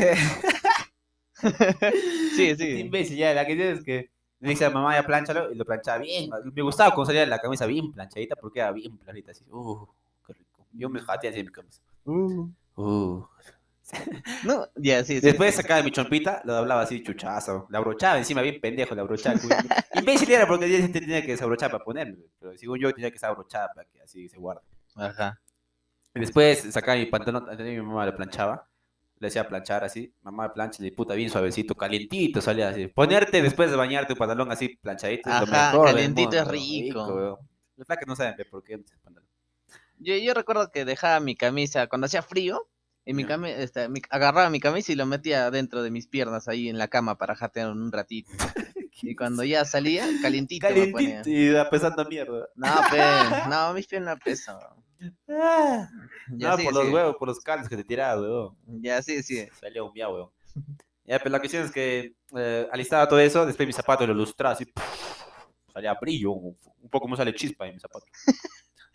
Sí, 2.36 2.56
sí. 2.56 2.70
imbécil, 2.80 3.18
ya, 3.18 3.34
la 3.34 3.46
que 3.46 3.56
tienes 3.56 3.84
que 3.84 4.10
le 4.46 4.52
dice 4.52 4.66
a 4.66 4.70
mamá, 4.70 4.96
ya 4.96 5.06
planchalo, 5.06 5.52
y 5.52 5.56
lo 5.56 5.66
planchaba 5.66 6.00
bien. 6.00 6.30
Me 6.54 6.62
gustaba 6.62 6.92
cuando 6.92 7.08
salía 7.08 7.26
la 7.26 7.40
camisa 7.40 7.66
bien 7.66 7.92
planchadita 7.92 8.36
porque 8.36 8.60
era 8.60 8.72
bien 8.72 8.98
planita, 8.98 9.32
así. 9.32 9.44
Uh, 9.50 9.86
qué 10.26 10.34
rico. 10.34 10.66
Yo 10.72 10.90
me 10.90 11.00
jateé 11.00 11.32
así 11.32 11.40
en 11.40 11.46
mi 11.48 11.52
camisa. 11.52 11.82
Uh. 12.06 13.26
No, 14.44 14.68
ya, 14.76 15.04
sí, 15.04 15.16
sí. 15.16 15.22
Después 15.22 15.56
sacaba 15.56 15.84
mi 15.84 15.92
chompita, 15.92 16.42
lo 16.44 16.54
doblaba 16.54 16.82
así, 16.82 17.04
chuchazo. 17.04 17.68
La 17.70 17.78
abrochaba 17.78 18.18
encima, 18.18 18.42
bien 18.42 18.60
pendejo, 18.60 18.96
la 18.96 19.04
abrochaba. 19.04 19.40
Imbécil 19.94 20.32
era 20.32 20.48
porque 20.48 20.66
ella 20.66 20.92
tenía 20.92 21.22
que 21.22 21.32
desabrochar 21.32 21.72
para 21.72 21.84
ponerme. 21.84 22.18
Pero 22.40 22.58
según 22.58 22.80
yo 22.80 22.92
tenía 22.94 23.10
que 23.10 23.16
estar 23.16 23.30
abrochada 23.30 23.72
para 23.74 23.88
que 23.88 24.02
así 24.02 24.28
se 24.28 24.38
guarde. 24.38 24.62
Ajá. 24.96 25.40
Después 26.14 26.60
sacaba 26.72 26.98
mi 26.98 27.06
pantalón, 27.06 27.46
mi 27.58 27.82
mamá 27.82 28.06
le 28.06 28.14
planchaba. 28.14 28.68
Le 29.20 29.28
hacía 29.28 29.48
planchar 29.48 29.84
así, 29.84 30.14
mamá 30.24 30.54
plancha, 30.54 30.84
le 30.84 30.92
puta 30.92 31.14
bien 31.14 31.30
suavecito, 31.30 31.74
calientito, 31.76 32.42
salía 32.42 32.70
así. 32.70 32.88
Ponerte 32.88 33.42
después 33.42 33.72
de 33.72 33.78
bañarte 33.78 34.14
un 34.14 34.20
pantalón 34.20 34.52
así 34.52 34.78
planchadito 34.82 35.30
es 35.30 35.40
lo 35.40 35.48
Ajá, 35.48 35.72
mejor 35.72 35.88
calientito 35.92 36.36
es 36.38 36.48
rico. 36.48 37.40
Los 37.78 37.88
flacos 37.88 38.08
no 38.08 38.16
saben 38.16 38.36
por 38.50 38.64
qué. 38.64 38.80
Yo, 40.00 40.16
yo 40.16 40.34
recuerdo 40.34 40.72
que 40.72 40.86
dejaba 40.86 41.20
mi 41.20 41.36
camisa 41.36 41.88
cuando 41.88 42.06
hacía 42.06 42.22
frío. 42.22 42.68
Y 43.08 43.14
mi 43.14 43.24
cami- 43.24 43.54
este, 43.56 43.88
mi- 43.88 44.02
agarraba 44.10 44.50
mi 44.50 44.60
camisa 44.60 44.92
y 44.92 44.96
lo 44.96 45.06
metía 45.06 45.52
dentro 45.52 45.84
de 45.84 45.92
mis 45.92 46.08
piernas 46.08 46.48
ahí 46.48 46.70
en 46.70 46.80
la 46.80 46.88
cama 46.88 47.18
para 47.20 47.36
jatear 47.36 47.70
un 47.72 47.92
ratito. 47.92 48.32
Y 49.04 49.14
cuando 49.16 49.44
ya 49.44 49.66
salía, 49.66 50.08
calientito, 50.22 50.68
me 50.70 50.88
ponía. 50.88 51.22
Calientito 51.22 51.30
y 51.30 51.56
apesando 51.56 52.02
a 52.02 52.06
mierda. 52.06 52.48
No, 52.56 52.74
pe, 52.90 52.98
no, 53.50 53.74
mis 53.74 53.86
piernas 53.88 54.18
pesan. 54.24 54.58
Ah, 55.30 55.90
Ya 56.30 56.50
no, 56.50 56.58
sí, 56.58 56.64
por 56.64 56.74
los 56.74 56.86
sí. 56.86 56.94
huevos, 56.94 57.16
por 57.18 57.28
los 57.28 57.40
caldos 57.40 57.70
que 57.70 57.78
te 57.78 57.84
tiraba, 57.84 58.22
weón. 58.22 58.58
Ya 58.82 59.02
sí, 59.02 59.22
sí. 59.24 59.48
Salió 59.60 59.86
un 59.86 59.94
miau, 59.94 60.14
weón. 60.14 60.30
Ya, 61.04 61.20
pero 61.20 61.32
la 61.32 61.40
cuestión 61.40 61.66
es 61.66 61.72
que 61.72 62.16
eh, 62.36 62.68
alistaba 62.72 63.08
todo 63.08 63.20
eso, 63.20 63.46
después 63.46 63.68
mi 63.68 63.74
zapato 63.74 64.08
lo 64.08 64.14
lustraba 64.14 64.54
así. 64.54 64.66
Salía 65.72 65.94
brillo, 65.94 66.32
un 66.32 66.58
un 66.86 66.90
poco 66.90 67.04
como 67.04 67.18
sale 67.18 67.34
chispa 67.34 67.68
en 67.68 67.74
mi 67.74 67.80
zapato. 67.80 68.06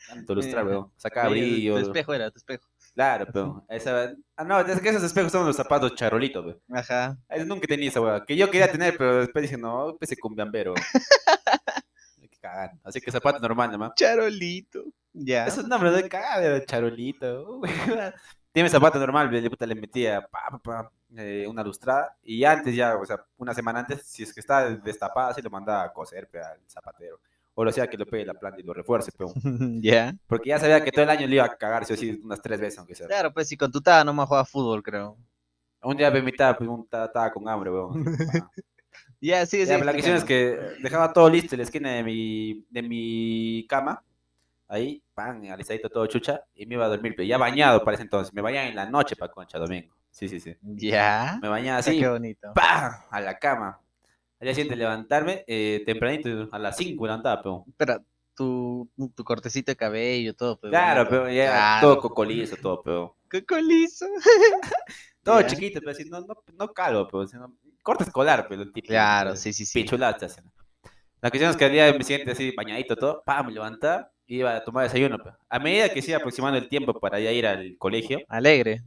Tanto 0.08 0.34
lustrar, 0.34 0.66
weón. 0.66 0.90
Sacaba 0.96 1.28
brillo. 1.28 1.74
Tu 1.74 1.86
espejo 1.86 2.14
era, 2.14 2.30
tu 2.30 2.38
espejo. 2.38 2.66
Claro, 2.94 3.26
pero. 3.26 3.64
Esa... 3.68 4.14
Ah, 4.36 4.44
no, 4.44 4.60
es 4.60 4.80
que 4.80 4.88
esos 4.88 5.02
espejos 5.02 5.32
son 5.32 5.46
los 5.46 5.56
zapatos 5.56 5.94
charolitos, 5.94 6.44
weón. 6.44 6.60
Ajá. 6.72 7.18
Eso 7.28 7.44
nunca 7.46 7.66
tenía 7.66 7.88
esa 7.88 8.00
weón. 8.00 8.24
Que 8.26 8.36
yo 8.36 8.50
quería 8.50 8.70
tener, 8.70 8.96
pero 8.96 9.20
después 9.20 9.42
dije, 9.42 9.58
no, 9.58 9.90
empecé 9.90 10.16
con 10.16 10.34
cagar. 12.40 12.72
Así 12.82 13.00
que 13.00 13.10
zapato 13.10 13.38
normal 13.40 13.70
nomás. 13.70 13.92
Charolito. 13.96 14.84
Ya. 15.12 15.46
Esos 15.46 15.66
nombres 15.66 15.94
de 15.94 16.08
cagada, 16.08 16.64
charolito. 16.64 17.60
Tiene 18.52 18.68
zapato 18.68 18.98
normal, 18.98 19.30
le, 19.30 19.48
puta, 19.48 19.64
le 19.66 19.74
metía 19.76 20.20
pa, 20.26 20.50
pa, 20.50 20.58
pa, 20.58 20.92
eh, 21.16 21.46
una 21.48 21.62
lustrada. 21.62 22.16
Y 22.22 22.42
antes 22.44 22.74
ya, 22.74 22.96
o 22.96 23.06
sea, 23.06 23.24
una 23.38 23.54
semana 23.54 23.80
antes, 23.80 24.02
si 24.02 24.24
es 24.24 24.32
que 24.34 24.40
está 24.40 24.68
destapada, 24.70 25.28
así 25.30 25.40
lo 25.40 25.50
mandaba 25.50 25.84
a 25.84 25.92
coser 25.92 26.28
pe, 26.28 26.40
al 26.40 26.58
zapatero. 26.66 27.20
O 27.54 27.64
lo 27.64 27.70
hacía 27.70 27.88
que 27.88 27.96
lo 27.98 28.06
pegue 28.06 28.24
la 28.24 28.34
planta 28.34 28.60
y 28.60 28.62
lo 28.64 28.72
refuerce, 28.72 29.12
pero, 29.16 29.32
ya. 29.80 30.14
porque 30.26 30.48
ya 30.48 30.58
sabía 30.58 30.82
que 30.82 30.90
todo 30.90 31.04
el 31.04 31.10
año 31.10 31.26
le 31.26 31.34
iba 31.36 31.44
a 31.44 31.56
cagar, 31.56 31.84
sí 31.84 31.92
o 31.92 31.96
sí, 31.96 32.20
unas 32.24 32.40
tres 32.40 32.60
veces, 32.60 32.78
aunque 32.78 32.94
sea. 32.94 33.06
Claro, 33.06 33.32
pues 33.32 33.48
si 33.48 33.56
con 33.56 33.70
tu 33.70 33.80
taba 33.80 34.02
nomás 34.04 34.26
jugaba 34.26 34.44
fútbol, 34.44 34.82
creo. 34.82 35.16
Un 35.82 35.96
día 35.96 36.10
me 36.10 36.18
invitaba, 36.18 36.56
pues, 36.56 36.68
un- 36.68 36.82
estaba 36.90 37.30
con 37.32 37.48
hambre, 37.48 37.70
weón. 37.70 38.04
Ya, 39.20 39.44
sí, 39.44 39.58
sí. 39.64 39.66
Ya, 39.66 39.78
la 39.78 39.92
cuestión 39.92 40.16
es 40.16 40.24
que 40.24 40.58
dejaba 40.82 41.12
todo 41.12 41.28
listo 41.28 41.54
en 41.54 41.58
la 41.58 41.64
esquina 41.64 41.90
de 41.90 42.02
mi, 42.02 42.66
de 42.70 42.82
mi 42.82 43.66
cama. 43.68 44.02
Ahí, 44.72 45.02
pan, 45.14 45.44
alistadito 45.50 45.88
todo 45.88 46.06
chucha. 46.06 46.44
Y 46.54 46.64
me 46.64 46.74
iba 46.76 46.84
a 46.84 46.88
dormir, 46.88 47.12
pero 47.16 47.26
ya 47.26 47.36
bañado 47.38 47.82
para 47.84 47.96
ese 47.96 48.04
entonces. 48.04 48.32
Me 48.32 48.40
bañaba 48.40 48.68
en 48.68 48.76
la 48.76 48.86
noche 48.88 49.16
para 49.16 49.32
concha 49.32 49.58
domingo. 49.58 49.92
Sí, 50.10 50.28
sí, 50.28 50.38
sí. 50.38 50.56
Ya. 50.62 51.38
Me 51.42 51.48
bañaba 51.48 51.78
así, 51.78 51.98
Qué 51.98 52.08
bonito. 52.08 52.52
¡pam! 52.54 52.92
A 53.10 53.20
la 53.20 53.36
cama. 53.36 53.80
Al 54.40 54.44
día 54.46 54.54
siguiente 54.54 54.76
levantarme, 54.76 55.44
eh, 55.48 55.82
tempranito, 55.84 56.48
a 56.52 56.58
las 56.58 56.76
5 56.76 57.02
me 57.02 57.08
levantaba, 57.08 57.42
pero. 57.42 57.64
Pero 57.76 58.04
tu, 58.34 58.88
tu 59.14 59.24
cortecito 59.24 59.72
de 59.72 59.76
cabello, 59.76 60.34
todo. 60.34 60.58
pues, 60.58 60.70
Claro, 60.70 61.06
pero 61.08 61.28
ya 61.30 61.46
Claro. 61.50 61.88
todo 61.88 62.00
cocolizo, 62.00 62.56
todo, 62.56 62.80
pero. 62.82 63.16
Qué 63.28 63.44
colizo. 63.44 64.06
Todo 65.22 65.42
chiquito, 65.42 65.80
pero 65.80 65.90
así, 65.92 66.08
no, 66.08 66.20
no, 66.22 66.34
no 66.56 66.72
calvo, 66.72 67.06
pero. 67.06 67.26
sino- 67.26 67.54
corte 67.82 68.04
escolar, 68.04 68.46
pero 68.48 68.62
el 68.62 68.72
tipo. 68.72 68.88
Claro, 68.88 69.36
sí, 69.36 69.52
sí, 69.52 69.66
sí. 69.66 69.84
hacen. 70.00 70.44
La 71.20 71.28
cuestión 71.30 71.50
es 71.50 71.56
que 71.56 71.64
al 71.66 71.72
día 71.72 71.92
me 71.92 72.02
siente 72.02 72.30
así 72.30 72.52
bañadito 72.56 72.96
todo, 72.96 73.22
pa, 73.22 73.42
me 73.42 73.52
levantaba 73.52 74.10
iba 74.36 74.56
a 74.56 74.64
tomar 74.64 74.84
desayuno. 74.84 75.18
pe. 75.18 75.30
A 75.48 75.58
medida 75.58 75.88
que 75.92 76.00
se 76.02 76.10
iba 76.10 76.18
aproximando 76.18 76.58
el 76.58 76.68
tiempo 76.68 76.98
para 76.98 77.18
ya 77.20 77.30
ir 77.32 77.46
al 77.46 77.76
colegio, 77.78 78.20
Alegre. 78.28 78.82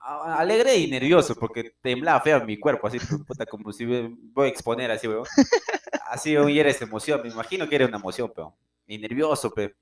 a- 0.00 0.38
alegre 0.38 0.76
y 0.76 0.90
nervioso 0.90 1.34
porque 1.36 1.74
temblaba 1.80 2.20
feo 2.20 2.44
mi 2.44 2.58
cuerpo, 2.58 2.86
así 2.86 2.98
pu- 2.98 3.24
puta, 3.24 3.46
como 3.46 3.72
si 3.72 3.86
me 3.86 4.08
voy 4.34 4.46
a 4.46 4.50
exponer 4.50 4.90
así, 4.90 5.06
weón. 5.08 5.24
Así 6.12 6.36
weón, 6.36 6.50
y 6.50 6.58
era 6.58 6.68
esa 6.68 6.84
emoción, 6.84 7.22
me 7.22 7.30
imagino 7.30 7.66
que 7.66 7.74
era 7.76 7.86
una 7.86 7.96
emoción, 7.96 8.30
pero 8.34 8.54
y 8.86 8.98
nervioso, 8.98 9.50
pe. 9.54 9.74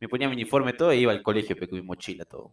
Me 0.00 0.08
ponía 0.08 0.28
mi 0.28 0.34
uniforme 0.34 0.72
todo 0.72 0.92
y 0.92 0.98
iba 1.00 1.12
al 1.12 1.22
colegio, 1.22 1.54
pe, 1.56 1.68
con 1.68 1.78
mi 1.78 1.84
mochila 1.84 2.24
todo. 2.24 2.52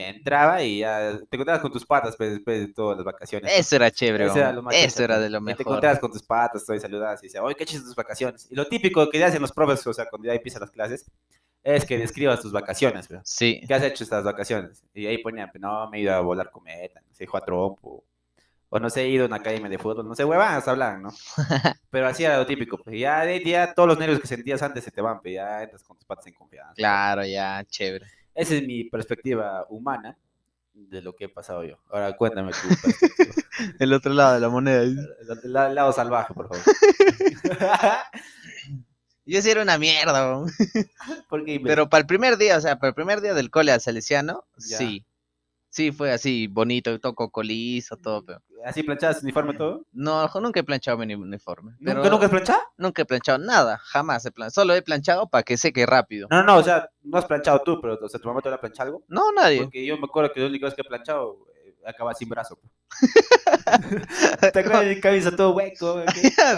Entraba 0.00 0.62
y 0.62 0.78
ya 0.80 1.18
te 1.28 1.36
encontrabas 1.36 1.60
con 1.62 1.72
tus 1.72 1.84
patas 1.84 2.16
pe, 2.16 2.30
después 2.30 2.60
de 2.68 2.72
todas 2.72 2.96
las 2.98 3.04
vacaciones. 3.04 3.52
Eso 3.52 3.76
era 3.76 3.90
chévere. 3.90 4.26
Eso 4.26 4.38
era 4.38 4.52
hombre. 4.52 4.52
lo 4.52 4.62
más 4.62 4.76
Eso 4.76 4.80
chicha, 4.80 5.04
era 5.04 5.18
pe. 5.18 5.18
de 5.18 5.28
lo 5.30 5.40
Y 5.44 5.54
te 5.54 5.62
mejor. 5.62 5.64
encontrabas 5.64 5.98
con 5.98 6.12
tus 6.12 6.22
patas, 6.22 6.64
todo 6.64 6.76
y 6.76 6.80
saludabas 6.80 7.22
y 7.22 7.26
decías, 7.26 7.42
oye, 7.42 7.54
¿qué 7.56 7.64
hiciste 7.64 7.84
tus 7.86 7.96
vacaciones? 7.96 8.46
Y 8.50 8.54
lo 8.54 8.66
típico 8.68 9.08
que 9.10 9.22
hacen 9.24 9.42
los 9.42 9.52
profes, 9.52 9.86
o 9.86 9.92
sea, 9.94 10.06
cuando 10.08 10.26
ya 10.28 10.34
empiezan 10.34 10.60
las 10.60 10.70
clases, 10.70 11.10
es 11.62 11.84
que 11.84 11.98
describas 11.98 12.40
tus 12.40 12.52
vacaciones, 12.52 13.08
pe. 13.08 13.20
Sí. 13.22 13.60
¿Qué 13.66 13.74
has 13.74 13.82
hecho 13.82 14.04
estas 14.04 14.24
vacaciones? 14.24 14.84
Y 14.94 15.06
ahí 15.06 15.18
ponían, 15.18 15.50
pues, 15.50 15.60
no, 15.60 15.88
me 15.90 15.98
he 15.98 16.00
ido 16.02 16.14
a 16.14 16.20
volar 16.20 16.50
cometa, 16.50 17.00
no 17.00 17.14
sé, 17.14 17.26
jugar 17.26 17.44
trompo, 17.44 18.04
o 18.70 18.78
no 18.80 18.90
sé, 18.90 19.02
he 19.04 19.08
ido 19.10 19.24
a 19.24 19.28
una 19.28 19.36
academia 19.36 19.68
de 19.70 19.78
fútbol, 19.78 20.08
no 20.08 20.14
sé, 20.14 20.24
huevadas 20.24 20.68
hablan, 20.68 21.02
¿no? 21.02 21.10
Pero 21.90 22.06
así 22.08 22.24
era 22.24 22.38
lo 22.38 22.46
típico, 22.46 22.78
pues 22.78 22.98
ya, 23.00 23.22
de- 23.24 23.42
ya 23.44 23.74
todos 23.74 23.88
los 23.88 23.98
nervios 23.98 24.20
que 24.20 24.26
sentías 24.28 24.62
antes 24.62 24.84
se 24.84 24.90
te 24.92 25.00
van, 25.02 25.20
pues 25.22 25.34
ya 25.34 25.62
entras 25.62 25.82
con 25.84 25.96
tus 25.96 26.06
patas 26.06 26.26
en 26.28 26.34
confianza. 26.34 26.74
Claro, 26.74 27.24
ya, 27.26 27.64
chévere. 27.68 28.06
Esa 28.38 28.54
es 28.54 28.64
mi 28.64 28.84
perspectiva 28.84 29.66
humana 29.68 30.16
de 30.72 31.02
lo 31.02 31.16
que 31.16 31.24
he 31.24 31.28
pasado 31.28 31.64
yo. 31.64 31.76
Ahora 31.90 32.16
cuéntame 32.16 32.52
tu 32.52 32.68
perspectiva. 32.68 33.34
El 33.80 33.92
otro 33.92 34.14
lado 34.14 34.34
de 34.34 34.40
la 34.40 34.48
moneda. 34.48 34.82
El 34.82 34.98
el 35.42 35.52
lado 35.52 35.92
salvaje, 35.92 36.32
por 36.34 36.46
favor. 36.48 36.62
Yo 39.26 39.42
sí 39.42 39.50
era 39.50 39.60
una 39.62 39.76
mierda, 39.76 40.40
pero 41.28 41.90
para 41.90 42.00
el 42.00 42.06
primer 42.06 42.38
día, 42.38 42.56
o 42.56 42.60
sea, 42.60 42.78
para 42.78 42.90
el 42.90 42.94
primer 42.94 43.20
día 43.20 43.34
del 43.34 43.50
cole 43.50 43.72
al 43.72 43.80
Salesiano, 43.80 44.44
Ya. 44.56 44.78
sí. 44.78 45.04
Sí, 45.70 45.92
fue 45.92 46.12
así, 46.12 46.46
bonito, 46.46 46.98
todo 46.98 47.14
colizo, 47.14 47.96
todo, 47.96 48.24
pero... 48.24 48.42
¿Así 48.64 48.82
planchadas 48.82 49.22
uniforme 49.22 49.54
todo? 49.54 49.86
No, 49.92 50.26
nunca 50.40 50.60
he 50.60 50.64
planchado 50.64 50.98
mi 50.98 51.14
uniforme. 51.14 51.76
Pero 51.78 51.96
¿Nunca, 51.96 52.10
nunca 52.10 52.24
has 52.24 52.30
planchado? 52.30 52.60
nunca 52.76 53.02
he 53.02 53.04
planchado 53.04 53.38
nada, 53.38 53.78
jamás 53.78 54.24
he 54.24 54.32
planchado. 54.32 54.62
Solo 54.62 54.74
he 54.74 54.82
planchado 54.82 55.28
para 55.28 55.42
que 55.42 55.56
seque 55.56 55.86
rápido. 55.86 56.26
No, 56.30 56.42
no, 56.42 56.56
o 56.56 56.62
sea, 56.62 56.88
no 57.02 57.18
has 57.18 57.26
planchado 57.26 57.60
tú, 57.62 57.80
pero 57.80 57.98
o 58.00 58.08
sea, 58.08 58.18
tu 58.18 58.28
mamá 58.28 58.40
te 58.40 58.50
la 58.50 58.60
plancha 58.60 58.82
algo. 58.82 59.04
No, 59.08 59.30
nadie. 59.32 59.62
Porque 59.62 59.84
yo 59.86 59.96
me 59.96 60.04
acuerdo 60.04 60.32
que 60.32 60.40
la 60.40 60.46
única 60.46 60.66
vez 60.66 60.74
que 60.74 60.80
he 60.80 60.84
planchado 60.84 61.46
eh, 61.54 61.74
acaba 61.86 62.14
sin 62.14 62.28
brazo. 62.28 62.58
¿Te 64.52 64.58
acuerdas 64.58 64.86
de 64.86 65.00
camisa 65.00 65.36
todo 65.36 65.54
hueco? 65.54 65.94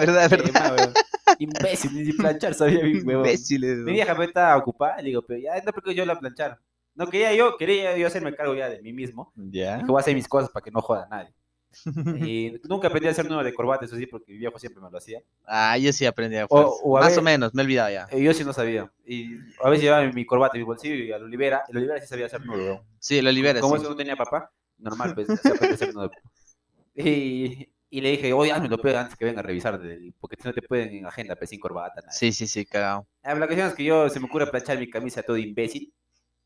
verdad, 0.00 0.30
verdad. 0.30 0.94
Imbécil, 1.38 1.94
ni 1.94 2.12
planchar 2.12 2.54
sabía 2.54 2.82
mi 2.84 3.00
huevón. 3.00 3.26
Imbéciles, 3.26 3.78
Mi 3.78 3.92
vieja 3.92 4.14
me 4.14 4.24
estaba 4.24 4.56
ocupada, 4.56 4.98
le 4.98 5.08
digo, 5.08 5.22
pero 5.22 5.40
ya 5.40 5.60
no 5.62 5.72
porque 5.72 5.94
yo 5.94 6.04
la 6.06 6.18
planchar. 6.18 6.58
No 6.94 7.06
quería 7.06 7.34
yo, 7.34 7.56
quería 7.56 7.96
yo 7.96 8.06
hacerme 8.06 8.34
cargo 8.34 8.54
ya 8.54 8.68
de 8.68 8.82
mí 8.82 8.92
mismo. 8.92 9.32
Ya. 9.36 9.76
Dije, 9.76 9.86
voy 9.86 9.96
a 9.98 10.00
hacer 10.00 10.14
mis 10.14 10.28
cosas 10.28 10.50
para 10.50 10.62
que 10.64 10.70
no 10.70 10.80
joda 10.82 11.04
a 11.04 11.08
nadie. 11.08 11.32
Y 12.26 12.52
nunca 12.68 12.88
aprendí 12.88 13.06
a 13.06 13.12
hacer 13.12 13.28
nudo 13.30 13.44
de 13.44 13.54
corbata, 13.54 13.84
eso 13.84 13.96
sí, 13.96 14.04
porque 14.06 14.32
mi 14.32 14.38
viejo 14.38 14.58
siempre 14.58 14.82
me 14.82 14.90
lo 14.90 14.98
hacía. 14.98 15.20
Ah, 15.46 15.78
yo 15.78 15.92
sí 15.92 16.04
aprendí 16.04 16.36
a 16.36 16.48
fuerza. 16.48 16.68
o 16.82 16.98
a 16.98 17.00
Más 17.02 17.10
ver- 17.10 17.18
o 17.20 17.22
menos, 17.22 17.54
me 17.54 17.62
he 17.62 17.64
olvidado 17.64 17.90
ya. 17.90 18.08
Eh, 18.10 18.20
Yo 18.22 18.34
sí 18.34 18.42
no 18.44 18.52
sabía. 18.52 18.90
Y 19.06 19.36
a 19.62 19.70
veces 19.70 19.84
llevaba 19.84 20.04
mi 20.12 20.26
corbata 20.26 20.56
en 20.56 20.62
mi 20.62 20.66
bolsillo 20.66 20.96
y 20.96 21.12
al 21.12 21.22
Olivera, 21.22 21.62
el 21.68 21.76
Olivera 21.76 22.00
sí 22.00 22.08
sabía 22.08 22.26
hacer 22.26 22.44
nudo. 22.44 22.56
weón. 22.58 22.80
Sí, 22.98 23.22
lo 23.22 23.30
liberas. 23.30 23.62
Como 23.62 23.76
sí. 23.76 23.82
eso 23.82 23.90
no 23.90 23.96
tenía 23.96 24.16
papá, 24.16 24.50
normal, 24.78 25.14
pues 25.14 25.28
se 25.40 25.48
aprende 25.48 25.68
a 25.68 25.74
hacer 25.74 25.94
nudo. 25.94 26.10
Y 26.94 27.68
Y 27.92 28.00
le 28.00 28.10
dije, 28.12 28.32
oye, 28.32 28.52
hazme 28.52 28.68
lo 28.68 28.78
peor 28.78 28.96
antes 28.98 29.16
que 29.16 29.24
venga 29.24 29.40
a 29.40 29.42
revisar, 29.42 29.80
del- 29.80 30.14
porque 30.20 30.36
si 30.40 30.46
no 30.46 30.54
te 30.54 30.62
pueden 30.62 30.94
en 30.94 31.06
agenda, 31.06 31.34
pues 31.34 31.50
sin 31.50 31.58
corbata. 31.58 32.00
nada. 32.00 32.12
Sí, 32.12 32.30
sí, 32.32 32.46
sí, 32.46 32.64
cagado. 32.64 33.06
Ah, 33.22 33.34
La 33.34 33.46
cuestión 33.46 33.66
es 33.68 33.74
que 33.74 33.82
yo 33.84 34.08
se 34.08 34.20
me 34.20 34.26
ocurre 34.26 34.46
planchar 34.48 34.78
mi 34.78 34.88
camisa 34.88 35.22
todo 35.24 35.36
imbécil. 35.36 35.92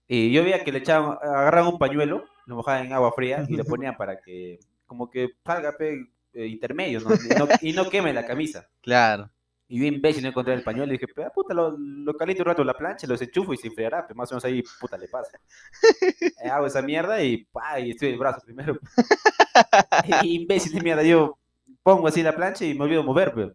Y 0.07 0.33
yo 0.33 0.43
veía 0.45 0.63
que 0.65 0.73
le 0.73 0.79
echaban, 0.79 1.19
agarraban 1.23 1.73
un 1.75 1.79
pañuelo, 1.79 2.25
lo 2.47 2.57
mojaban 2.57 2.87
en 2.87 2.93
agua 2.93 3.13
fría 3.13 3.45
y 3.49 3.57
lo 3.57 3.65
ponían 3.79 3.97
para 3.97 4.21
que, 4.21 4.59
como 4.87 5.11
que 5.11 5.31
salga 5.45 5.73
pe, 5.77 6.09
eh, 6.33 6.47
intermedio, 6.47 7.01
¿no? 7.01 7.11
Y, 7.15 7.29
no, 7.39 7.49
y 7.61 7.73
no 7.73 7.89
queme 7.89 8.13
la 8.13 8.27
camisa. 8.27 8.69
Claro. 8.83 9.31
Y 9.67 9.79
yo 9.81 9.87
imbécil 9.87 10.23
no 10.23 10.29
encontré 10.29 10.53
el 10.53 10.63
pañuelo 10.63 10.93
y 10.93 10.99
dije, 10.99 11.07
"Pero, 11.15 11.33
puta, 11.33 11.55
lo, 11.55 11.75
lo 11.79 12.15
caliento 12.15 12.43
un 12.43 12.49
rato 12.49 12.61
en 12.63 12.67
la 12.67 12.75
plancha, 12.75 13.07
los 13.07 13.21
enchufo 13.23 13.55
y 13.55 13.57
se 13.57 13.69
enfriará, 13.69 14.07
pues 14.07 14.15
más 14.17 14.31
o 14.31 14.35
menos 14.35 14.45
ahí, 14.45 14.63
puta, 14.79 14.99
le 14.99 15.09
pasa. 15.09 15.39
Eh, 16.43 16.49
hago 16.51 16.67
esa 16.67 16.83
mierda 16.83 17.23
y, 17.23 17.45
pa, 17.47 17.81
y 17.81 17.91
estoy 17.93 18.11
el 18.11 18.19
brazo 18.19 18.41
primero. 18.45 18.79
Imbécil 20.23 20.73
de 20.73 20.81
mierda, 20.81 21.03
yo 21.03 21.39
pongo 21.83 22.09
así 22.09 22.23
la 22.23 22.35
plancha 22.35 22.65
y 22.65 22.75
me 22.75 22.85
olvido 22.85 23.03
mover, 23.03 23.33
pues. 23.33 23.49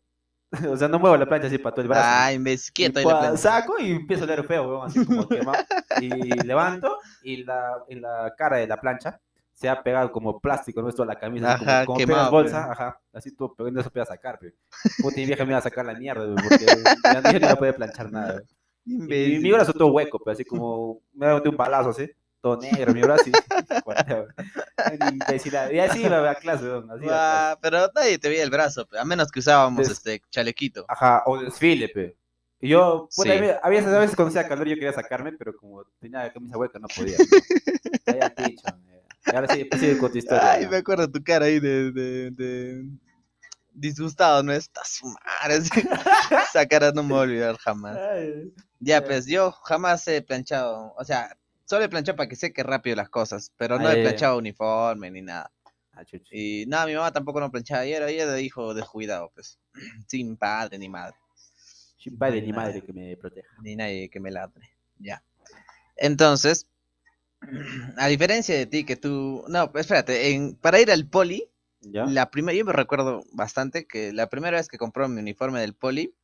O 0.69 0.77
sea, 0.77 0.87
no 0.87 0.99
muevo 0.99 1.17
la 1.17 1.27
plancha 1.27 1.47
así 1.47 1.57
para 1.57 1.73
todo 1.73 1.83
el 1.83 1.87
brazo. 1.89 2.11
Ay, 2.11 2.39
me 2.39 2.57
quieto 2.73 2.99
Y 2.99 3.05
la 3.05 3.17
plancha. 3.17 3.37
saco 3.37 3.75
y 3.79 3.91
empiezo 3.91 4.23
a 4.23 4.27
leer 4.27 4.45
feo, 4.45 4.67
weón, 4.67 4.87
así 4.87 5.01
como 5.03 5.29
quemado. 5.29 5.65
Y 5.95 6.43
levanto 6.43 6.97
y 7.21 7.43
la, 7.43 7.83
en 7.89 8.01
la 8.01 8.33
cara 8.37 8.57
de 8.57 8.67
la 8.67 8.79
plancha 8.79 9.19
se 9.53 9.69
ha 9.69 9.83
pegado 9.83 10.11
como 10.11 10.39
plástico, 10.39 10.81
¿no? 10.81 10.89
Esto 10.89 11.03
a 11.03 11.05
la 11.05 11.19
camisa, 11.19 11.53
Ajá, 11.53 11.57
como, 11.57 11.83
como 11.83 11.97
quemado, 11.97 12.31
bolsa, 12.31 12.65
pe. 12.65 12.71
ajá, 12.71 13.01
así 13.13 13.35
todo 13.35 13.53
pegando 13.55 13.81
eso 13.81 13.91
para 13.91 14.05
sacar, 14.05 14.39
pe. 14.39 14.55
Puta, 14.99 15.19
mi 15.19 15.25
vieja 15.25 15.43
me 15.45 15.51
iba 15.51 15.59
a 15.59 15.61
sacar 15.61 15.85
la 15.85 15.93
mierda, 15.95 16.25
weón, 16.25 16.41
porque 16.41 16.93
ya 17.03 17.21
no 17.21 17.29
iba 17.31 17.51
a 17.51 17.57
poder 17.57 17.75
planchar 17.75 18.11
nada. 18.11 18.41
Y 18.85 19.39
mi, 19.39 19.49
Imbécil. 19.49 19.51
brazo 19.51 19.73
todo 19.73 19.89
hueco, 19.91 20.19
pero 20.19 20.33
así 20.33 20.45
como 20.45 21.01
me 21.13 21.27
ha 21.27 21.35
un 21.41 21.57
balazo 21.57 21.89
así, 21.89 22.09
todo 22.41 22.57
negro, 22.57 22.93
mi 22.93 23.01
brazo, 23.01 23.29
y, 23.29 23.31
así 25.79 26.01
iba 26.03 26.29
a 26.31 26.35
clase, 26.35 26.63
weón, 26.63 26.91
así 26.91 27.03
iba 27.05 27.51
a 27.51 27.55
clase. 27.55 27.59
Pero 27.61 27.91
nadie 27.93 28.17
te 28.17 28.29
veía 28.29 28.43
el 28.43 28.49
brazo, 28.49 28.85
pe, 28.87 28.97
a 28.97 29.05
menos 29.05 29.31
que 29.31 29.39
usábamos 29.39 29.89
este 29.89 30.21
chalequito. 30.29 30.85
Ajá, 30.87 31.23
o 31.25 31.37
desfile, 31.37 31.89
pe. 31.89 32.15
Y 32.61 32.69
yo, 32.69 33.07
puta, 33.15 33.29
Sí. 33.31 33.37
a 33.61 33.69
veces- 33.69 33.87
a 33.87 34.15
cuando 34.15 34.27
hacía 34.27 34.47
calor 34.47 34.67
yo 34.67 34.75
quería 34.75 34.93
sacarme, 34.93 35.31
pero 35.33 35.55
como 35.55 35.83
tenía 35.99 36.23
la 36.23 36.33
camisa 36.33 36.57
hueca 36.57 36.79
no 36.79 36.87
podía. 36.87 37.15
eh. 38.05 38.55
Y 39.25 39.35
ahora 39.35 39.53
sí, 39.53 39.63
pues 39.65 39.81
sigue 39.81 39.97
con 39.97 40.11
tu 40.11 40.17
historia. 40.17 40.51
Ay, 40.53 40.65
¿no? 40.65 40.71
me 40.71 40.77
acuerdo 40.77 41.09
tu 41.09 41.23
cara 41.23 41.45
ahí 41.45 41.59
de, 41.59 41.91
de, 41.91 42.31
de 42.31 42.85
disgustado, 43.73 44.43
¿no? 44.43 44.51
Está 44.51 44.81
su. 44.83 45.13
Esa 46.49 46.65
cara 46.67 46.91
no 46.91 47.03
me 47.03 47.09
voy 47.09 47.19
a 47.19 47.21
olvidar 47.23 47.57
jamás. 47.57 47.97
Ay, 47.97 48.53
Ya, 48.79 49.03
pues 49.03 49.25
yo 49.25 49.51
jamás 49.51 50.07
he 50.07 50.21
planchado, 50.21 50.93
o 50.97 51.03
sea, 51.03 51.37
solo 51.69 51.85
he 51.85 51.89
planchado 51.89 52.15
para 52.17 52.27
que 52.29 52.35
seque 52.35 52.63
rápido 52.63 52.95
las 52.95 53.09
cosas, 53.09 53.51
pero 53.57 53.77
no 53.77 53.87
Ah, 53.87 53.93
he 53.93 53.97
ya. 53.97 54.01
planchado 54.01 54.37
uniforme 54.37 55.11
ni 55.11 55.21
nada. 55.21 55.51
ah. 55.93 56.03
Y 56.31 56.65
nada, 56.67 56.87
mi 56.87 56.95
mamá 56.95 57.11
tampoco 57.11 57.39
no 57.39 57.51
planchaba, 57.51 57.85
y 57.85 57.93
era 57.93 58.09
ella 58.09 58.25
de 58.27 58.41
hijo 58.41 58.73
descuidado, 58.73 59.31
pues, 59.35 59.59
sin 60.07 60.35
padre 60.37 60.79
ni 60.79 60.89
madre, 60.89 61.15
Sin 61.97 62.17
padre 62.17 62.41
ni 62.41 62.51
madre 62.53 62.81
que 62.81 62.93
me 62.93 63.15
proteja. 63.17 63.49
ni 63.61 63.75
nadie 63.75 64.09
que 64.09 64.19
me 64.19 64.31
ladre, 64.31 64.69
ya. 64.99 65.23
Entonces, 65.97 66.67
a 67.97 68.07
diferencia 68.07 68.55
de 68.55 68.65
ti 68.65 68.85
que 68.85 68.95
tú, 68.95 69.45
no, 69.47 69.71
espérate, 69.75 70.31
en, 70.31 70.55
para 70.55 70.79
ir 70.81 70.91
al 70.91 71.07
poli, 71.07 71.49
¿Ya? 71.81 72.05
la 72.05 72.31
primera, 72.31 72.57
yo 72.57 72.65
me 72.65 72.73
recuerdo 72.73 73.23
bastante 73.33 73.85
que 73.87 74.13
la 74.13 74.27
primera 74.29 74.57
vez 74.57 74.67
que 74.67 74.77
compró 74.77 75.07
mi 75.09 75.19
uniforme 75.21 75.61
del 75.61 75.75
poli, 75.75 76.15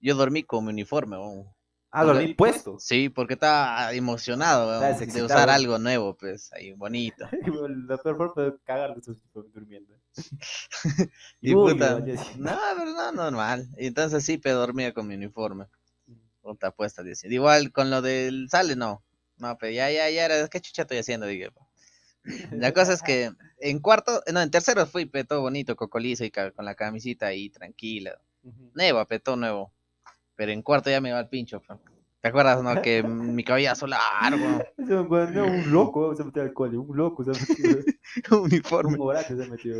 yo 0.00 0.14
dormí 0.16 0.44
con 0.44 0.64
mi 0.64 0.70
uniforme, 0.72 1.16
weón. 1.18 1.55
Ah, 1.98 2.04
dormí 2.04 2.34
puesto. 2.34 2.78
Sí, 2.78 3.08
porque 3.08 3.34
estaba 3.34 3.94
emocionado 3.94 4.80
de 4.82 5.22
usar 5.22 5.48
algo 5.48 5.78
nuevo, 5.78 6.14
pues, 6.14 6.52
ahí 6.52 6.72
bonito. 6.72 7.26
La 7.88 7.96
peor 7.96 8.18
forma 8.18 8.42
de 8.42 8.52
cagar 8.64 8.92
de 8.92 9.00
esos 9.00 9.18
tipos 9.22 9.50
durmiendo. 9.50 9.94
Y 11.40 11.54
Uy, 11.54 11.72
puta, 11.72 11.98
no, 12.36 12.58
pero 12.76 12.92
no, 12.92 13.12
normal. 13.12 13.68
Y 13.78 13.86
entonces 13.86 14.24
sí, 14.24 14.36
pero 14.36 14.56
dormía 14.58 14.92
con 14.92 15.06
mi 15.06 15.14
uniforme. 15.14 15.68
Puta 16.42 16.70
puesta, 16.70 17.02
dice. 17.02 17.28
Igual 17.28 17.72
con 17.72 17.88
lo 17.88 18.02
del 18.02 18.48
sale, 18.50 18.76
no. 18.76 19.02
No, 19.38 19.56
pero 19.56 19.72
ya, 19.72 19.90
ya, 19.90 20.10
ya 20.10 20.26
era, 20.26 20.48
¿qué 20.48 20.60
chucha 20.60 20.82
estoy 20.82 20.98
haciendo? 20.98 21.26
Dije. 21.26 21.50
po. 21.50 21.66
La 22.52 22.72
cosa 22.72 22.92
es 22.92 23.02
que 23.02 23.32
en 23.58 23.78
cuarto, 23.78 24.22
no, 24.34 24.42
en 24.42 24.50
tercero 24.50 24.84
fui, 24.86 25.06
pe, 25.06 25.24
todo 25.24 25.40
bonito, 25.40 25.76
cocolizo 25.76 26.24
y 26.24 26.30
con 26.30 26.52
la 26.58 26.74
camisita 26.74 27.28
ahí, 27.28 27.48
tranquila. 27.48 28.20
Ujú. 28.42 28.70
Nuevo, 28.74 29.04
pe, 29.06 29.18
todo 29.18 29.36
nuevo. 29.36 29.72
Pero 30.36 30.52
en 30.52 30.62
cuarto 30.62 30.90
ya 30.90 31.00
me 31.00 31.08
iba 31.08 31.18
al 31.18 31.28
pincho. 31.28 31.62
¿Te 32.20 32.28
acuerdas, 32.28 32.62
no? 32.62 32.82
Que 32.82 33.02
mi 33.02 33.44
cabellazo 33.44 33.86
largo, 33.86 34.64
cuando 35.08 35.22
era 35.22 35.44
un 35.44 35.70
loco 35.70 36.14
se 36.14 36.24
metió 36.24 36.42
al 36.42 36.52
cole, 36.52 36.76
un 36.76 36.96
loco 36.96 37.24
se 37.24 37.30
metió. 37.30 37.78
uniforme. 38.42 38.94
Un 38.94 39.08
horacio 39.08 39.36
se 39.36 39.48
metió. 39.48 39.74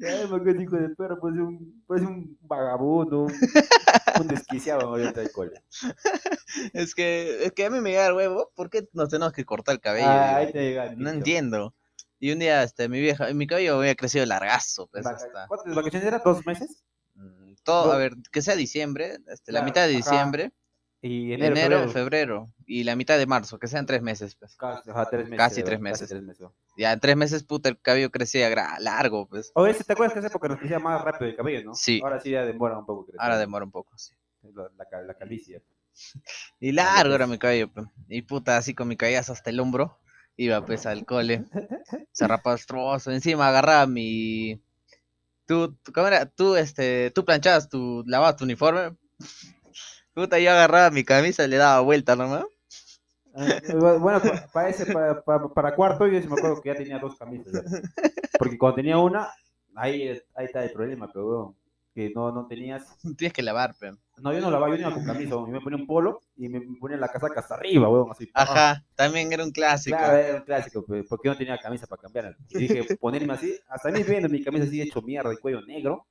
Ay, 0.00 0.26
me 0.28 0.36
acuerdo, 0.36 0.60
hijo 0.60 0.76
de 0.76 0.88
perro, 0.90 1.20
parece 1.20 1.40
un, 1.40 1.84
parece 1.86 2.06
un 2.06 2.36
vagabundo, 2.40 3.22
un, 3.22 3.32
un 4.20 4.28
desquiciado 4.28 4.88
ahorita 4.88 5.20
del 5.20 5.32
cole. 5.32 5.62
Es 6.72 6.94
que, 6.94 7.44
es 7.44 7.52
que 7.52 7.64
a 7.64 7.70
mí 7.70 7.80
me 7.80 7.90
llega 7.90 8.06
el 8.06 8.14
huevo, 8.14 8.52
¿por 8.54 8.70
qué 8.70 8.88
nos 8.92 9.08
tenemos 9.08 9.32
que 9.32 9.44
cortar 9.44 9.74
el 9.74 9.80
cabello? 9.80 10.06
Ah, 10.06 10.36
ahí 10.36 10.52
te 10.52 10.60
llega 10.60 10.86
el 10.86 10.98
No 10.98 11.10
entiendo. 11.10 11.74
Y 12.20 12.30
un 12.30 12.38
día, 12.38 12.62
este, 12.62 12.88
mi 12.88 13.00
vieja, 13.00 13.32
mi 13.34 13.46
cabello 13.46 13.76
había 13.76 13.96
crecido 13.96 14.24
largazo, 14.24 14.86
pues, 14.86 15.04
hasta, 15.04 15.48
¿Cuántas 15.48 15.74
vacaciones 15.74 16.06
eran? 16.06 16.22
¿Dos 16.24 16.46
meses? 16.46 16.84
Todo, 17.64 17.92
a 17.92 17.96
ver, 17.96 18.14
que 18.30 18.42
sea 18.42 18.54
diciembre, 18.56 19.18
este, 19.28 19.52
la 19.52 19.62
mitad 19.62 19.86
de 19.88 19.96
ajá. 19.96 19.96
diciembre, 19.96 20.52
Y 21.00 21.32
enero, 21.32 21.56
enero, 21.56 21.76
febrero. 21.88 21.92
febrero. 21.92 22.52
y 22.66 22.84
la 22.84 22.96
mitad 22.96 23.18
de 23.18 23.26
marzo, 23.26 23.58
que 23.58 23.66
sean 23.68 23.86
tres 23.86 24.00
meses, 24.02 24.36
pues. 24.36 24.56
Casi, 24.56 24.88
ajá, 24.90 25.08
tres 25.10 25.24
meses. 25.28 25.36
Casi 25.38 25.62
tres 25.62 25.80
meses. 25.80 26.08
tres 26.08 26.22
meses. 26.22 26.46
Ya 26.76 26.92
en 26.92 27.00
tres 27.00 27.16
meses, 27.16 27.42
puta, 27.44 27.68
el 27.68 27.78
cabello 27.80 28.10
crecía 28.10 28.48
largo, 28.80 29.28
pues. 29.28 29.50
Oye, 29.54 29.74
¿te 29.74 29.92
acuerdas 29.92 30.12
que 30.14 30.18
en 30.20 30.24
esa 30.24 30.32
época 30.32 30.48
nos 30.48 30.58
crecía 30.58 30.78
más 30.78 31.02
rápido 31.02 31.30
el 31.30 31.36
cabello, 31.36 31.64
no? 31.64 31.74
Sí. 31.74 32.00
Ahora 32.02 32.20
sí 32.20 32.30
ya 32.30 32.44
demora 32.44 32.78
un 32.78 32.86
poco. 32.86 33.04
crecer. 33.06 33.20
Ahora 33.20 33.38
demora 33.38 33.64
un 33.64 33.70
poco, 33.70 33.96
sí. 33.98 34.14
La, 34.54 34.68
la, 34.76 35.02
la 35.02 35.14
calvicie. 35.14 35.62
Y 36.58 36.72
largo 36.72 37.14
era 37.14 37.26
mi 37.26 37.38
cabello, 37.38 37.70
pues. 37.72 37.86
Y 38.08 38.22
puta, 38.22 38.56
así 38.56 38.74
con 38.74 38.88
mi 38.88 38.96
cabellazo 38.96 39.32
hasta 39.32 39.50
el 39.50 39.60
hombro, 39.60 40.00
iba 40.36 40.64
pues 40.66 40.86
al 40.86 41.04
cole, 41.06 41.44
zarrapastroso, 42.16 43.10
encima 43.12 43.48
agarraba 43.48 43.86
mi... 43.86 44.60
Tú, 45.46 45.74
tú- 45.82 45.92
¿cómo 45.92 46.06
era? 46.08 46.26
Tú, 46.26 46.56
este, 46.56 47.10
tú 47.12 47.24
planchabas, 47.24 47.68
tu, 47.68 48.02
lavabas 48.06 48.36
tu 48.36 48.44
uniforme. 48.44 48.96
Puta, 50.14 50.38
yo 50.38 50.50
agarraba 50.50 50.90
mi 50.90 51.04
camisa 51.04 51.44
y 51.44 51.48
le 51.48 51.56
daba 51.56 51.80
vuelta 51.80 52.16
nomás. 52.16 52.44
Ah, 53.34 53.60
Bueno, 53.98 54.20
pa- 54.22 54.46
para, 54.52 54.68
ese, 54.68 54.86
para, 54.86 55.22
para, 55.22 55.48
para 55.48 55.74
cuarto 55.74 56.06
yo 56.06 56.20
sí 56.20 56.28
me 56.28 56.36
acuerdo 56.36 56.60
que 56.60 56.68
ya 56.68 56.76
tenía 56.76 56.98
dos 56.98 57.16
camisas. 57.16 57.54
Porque 58.38 58.58
cuando 58.58 58.76
tenía 58.76 58.98
una, 58.98 59.30
ahí, 59.74 60.08
ahí 60.34 60.44
está 60.46 60.64
el 60.64 60.72
problema, 60.72 61.10
pero 61.12 61.26
weón, 61.26 61.56
que 61.94 62.10
no, 62.14 62.32
no 62.32 62.46
tenías... 62.46 62.84
Tienes 63.18 63.32
que 63.32 63.42
lavar, 63.42 63.74
pe. 63.76 63.92
No, 64.18 64.32
yo 64.32 64.40
no 64.40 64.50
lavaba, 64.50 64.74
yo 64.74 64.82
no 64.82 64.88
iba 64.88 64.94
con 64.94 65.04
camisa, 65.04 65.30
yo 65.30 65.46
me 65.46 65.60
ponía 65.60 65.78
un 65.78 65.86
polo 65.86 66.20
y 66.36 66.48
me 66.48 66.60
ponía 66.78 66.96
la 66.96 67.08
casaca 67.08 67.40
hasta 67.40 67.56
arriba, 67.56 67.88
weón, 67.88 68.10
así. 68.10 68.30
Ajá, 68.32 68.84
también 68.94 69.32
era 69.32 69.44
un 69.44 69.50
clásico. 69.50 69.96
Claro, 69.96 70.16
era 70.16 70.38
un 70.38 70.44
clásico, 70.44 70.84
porque 70.86 71.28
yo 71.28 71.32
no 71.32 71.36
tenía 71.38 71.58
camisa 71.58 71.86
para 71.86 72.02
cambiar. 72.02 72.36
Y 72.50 72.58
dije, 72.58 72.96
ponerme 73.00 73.32
así, 73.32 73.58
hasta 73.68 73.88
a 73.88 73.92
mí 73.92 74.02
viendo 74.02 74.28
mi 74.28 74.42
camisa 74.42 74.64
así 74.64 74.80
hecho 74.80 75.02
mierda 75.02 75.32
y 75.32 75.36
cuello 75.36 75.62
negro, 75.62 76.06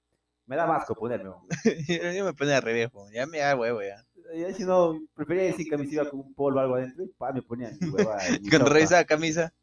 me 0.45 0.55
da 0.55 0.75
asco 0.75 0.95
ponerme. 0.95 1.29
weón. 1.29 1.43
yo 2.15 2.25
me 2.25 2.33
ponía 2.33 2.57
al 2.57 2.63
revés, 2.63 2.89
ya 3.13 3.25
me 3.25 3.39
da 3.39 3.55
huevo 3.55 3.81
ya. 3.81 4.03
Y 4.33 4.43
ahí 4.43 4.53
si 4.53 4.63
no, 4.63 4.99
prefería 5.13 5.43
decir 5.43 5.69
camisa 5.69 5.93
iba 5.93 6.09
con 6.09 6.19
un 6.21 6.33
polo 6.33 6.57
o 6.57 6.59
algo 6.59 6.75
adentro 6.75 7.03
y 7.03 7.07
pa, 7.07 7.31
me 7.31 7.41
ponía 7.41 7.71
mi 7.79 7.89
huevada. 7.89 8.23
mi 8.41 8.49
Cuando 8.49 8.69
revisaba 8.69 9.03
camisa. 9.05 9.53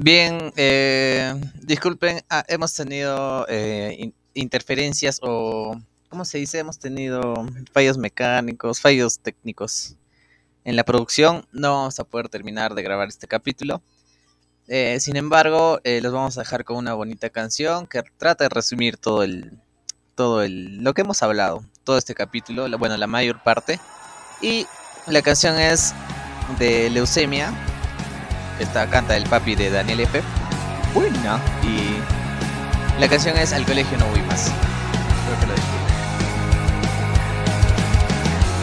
Bien, 0.00 0.52
eh, 0.56 1.34
disculpen, 1.60 2.20
ah, 2.30 2.44
hemos 2.46 2.72
tenido 2.72 3.44
eh, 3.48 3.96
in- 3.98 4.14
interferencias 4.34 5.18
o, 5.22 5.76
¿cómo 6.08 6.24
se 6.24 6.38
dice? 6.38 6.60
Hemos 6.60 6.78
tenido 6.78 7.34
fallos 7.72 7.98
mecánicos, 7.98 8.80
fallos 8.80 9.18
técnicos 9.18 9.96
en 10.64 10.76
la 10.76 10.84
producción. 10.84 11.46
No 11.50 11.72
vamos 11.74 11.98
a 11.98 12.04
poder 12.04 12.28
terminar 12.28 12.76
de 12.76 12.82
grabar 12.84 13.08
este 13.08 13.26
capítulo. 13.26 13.82
Eh, 14.68 15.00
sin 15.00 15.16
embargo, 15.16 15.80
eh, 15.82 16.00
los 16.00 16.12
vamos 16.12 16.38
a 16.38 16.42
dejar 16.42 16.62
con 16.64 16.76
una 16.76 16.94
bonita 16.94 17.28
canción 17.30 17.88
que 17.88 18.04
trata 18.18 18.44
de 18.44 18.50
resumir 18.50 18.98
todo 18.98 19.24
el, 19.24 19.58
todo 20.14 20.42
el, 20.44 20.76
lo 20.84 20.94
que 20.94 21.00
hemos 21.00 21.24
hablado, 21.24 21.64
todo 21.82 21.98
este 21.98 22.14
capítulo, 22.14 22.68
la- 22.68 22.76
bueno, 22.76 22.96
la 22.96 23.08
mayor 23.08 23.42
parte. 23.42 23.80
Y 24.40 24.64
la 25.08 25.22
canción 25.22 25.58
es 25.58 25.92
de 26.60 26.88
Leucemia. 26.88 27.52
Esta 28.58 28.88
canta 28.88 29.16
el 29.16 29.24
papi 29.24 29.54
de 29.54 29.70
Daniel 29.70 30.00
F. 30.00 30.20
Buena. 30.92 31.38
Y 31.62 31.98
la 33.00 33.08
canción 33.08 33.36
es 33.36 33.52
Al 33.52 33.64
colegio 33.64 33.96
no 33.98 34.06
voy 34.06 34.22
más. 34.22 34.46
Espero 34.46 35.40
que 35.40 35.46
lo 35.46 35.54
disfruten. 35.54 35.88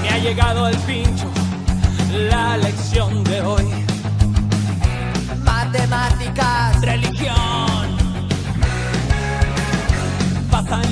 Me 0.02 0.10
ha 0.10 0.18
llegado 0.18 0.68
el 0.68 0.78
pincho, 0.80 1.32
la 2.30 2.58
lección 2.58 3.24
de 3.24 3.42
hoy. 3.42 3.86
Matemáticas, 5.44 6.82
religión. 6.82 7.98
Pasan 10.52 10.84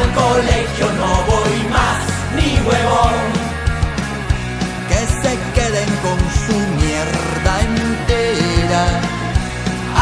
al 0.00 0.10
profesor. 0.12 0.30
Al 0.30 0.34
colegio 0.34 0.86
huevón. 2.66 3.18
que 4.88 5.00
se 5.22 5.32
queden 5.54 5.90
con 6.04 6.18
su 6.46 6.56
mierda 6.80 7.52
entera. 7.60 8.84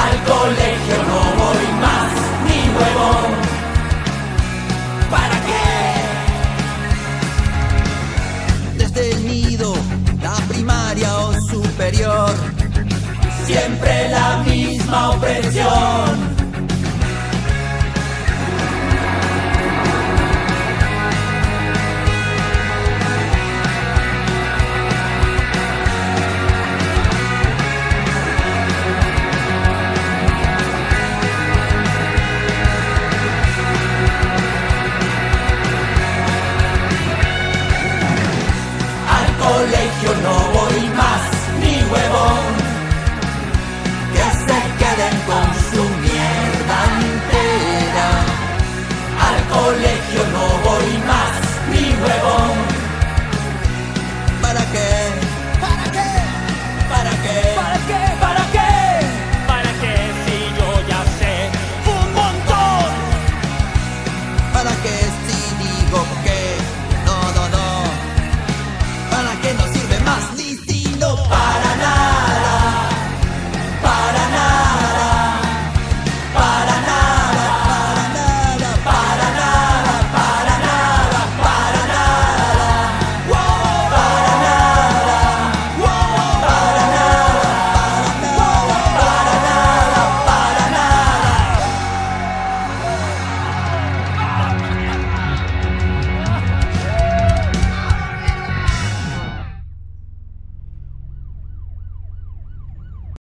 Al 0.04 0.16
colegio 0.24 0.96
no 1.10 1.20
voy 1.42 1.66
más, 1.80 2.12
ni 2.46 2.60
huevón. 2.76 3.30
¿Para 5.10 5.36
qué? 5.48 5.68
Desde 8.78 9.02
el 9.12 9.18
nido, 9.26 9.68
la 10.22 10.36
primaria 10.48 11.10
o 11.18 11.32
superior, 11.40 12.34
Siempre 13.46 14.10
la 14.10 14.42
misma 14.44 15.10
opresión. 15.10 16.37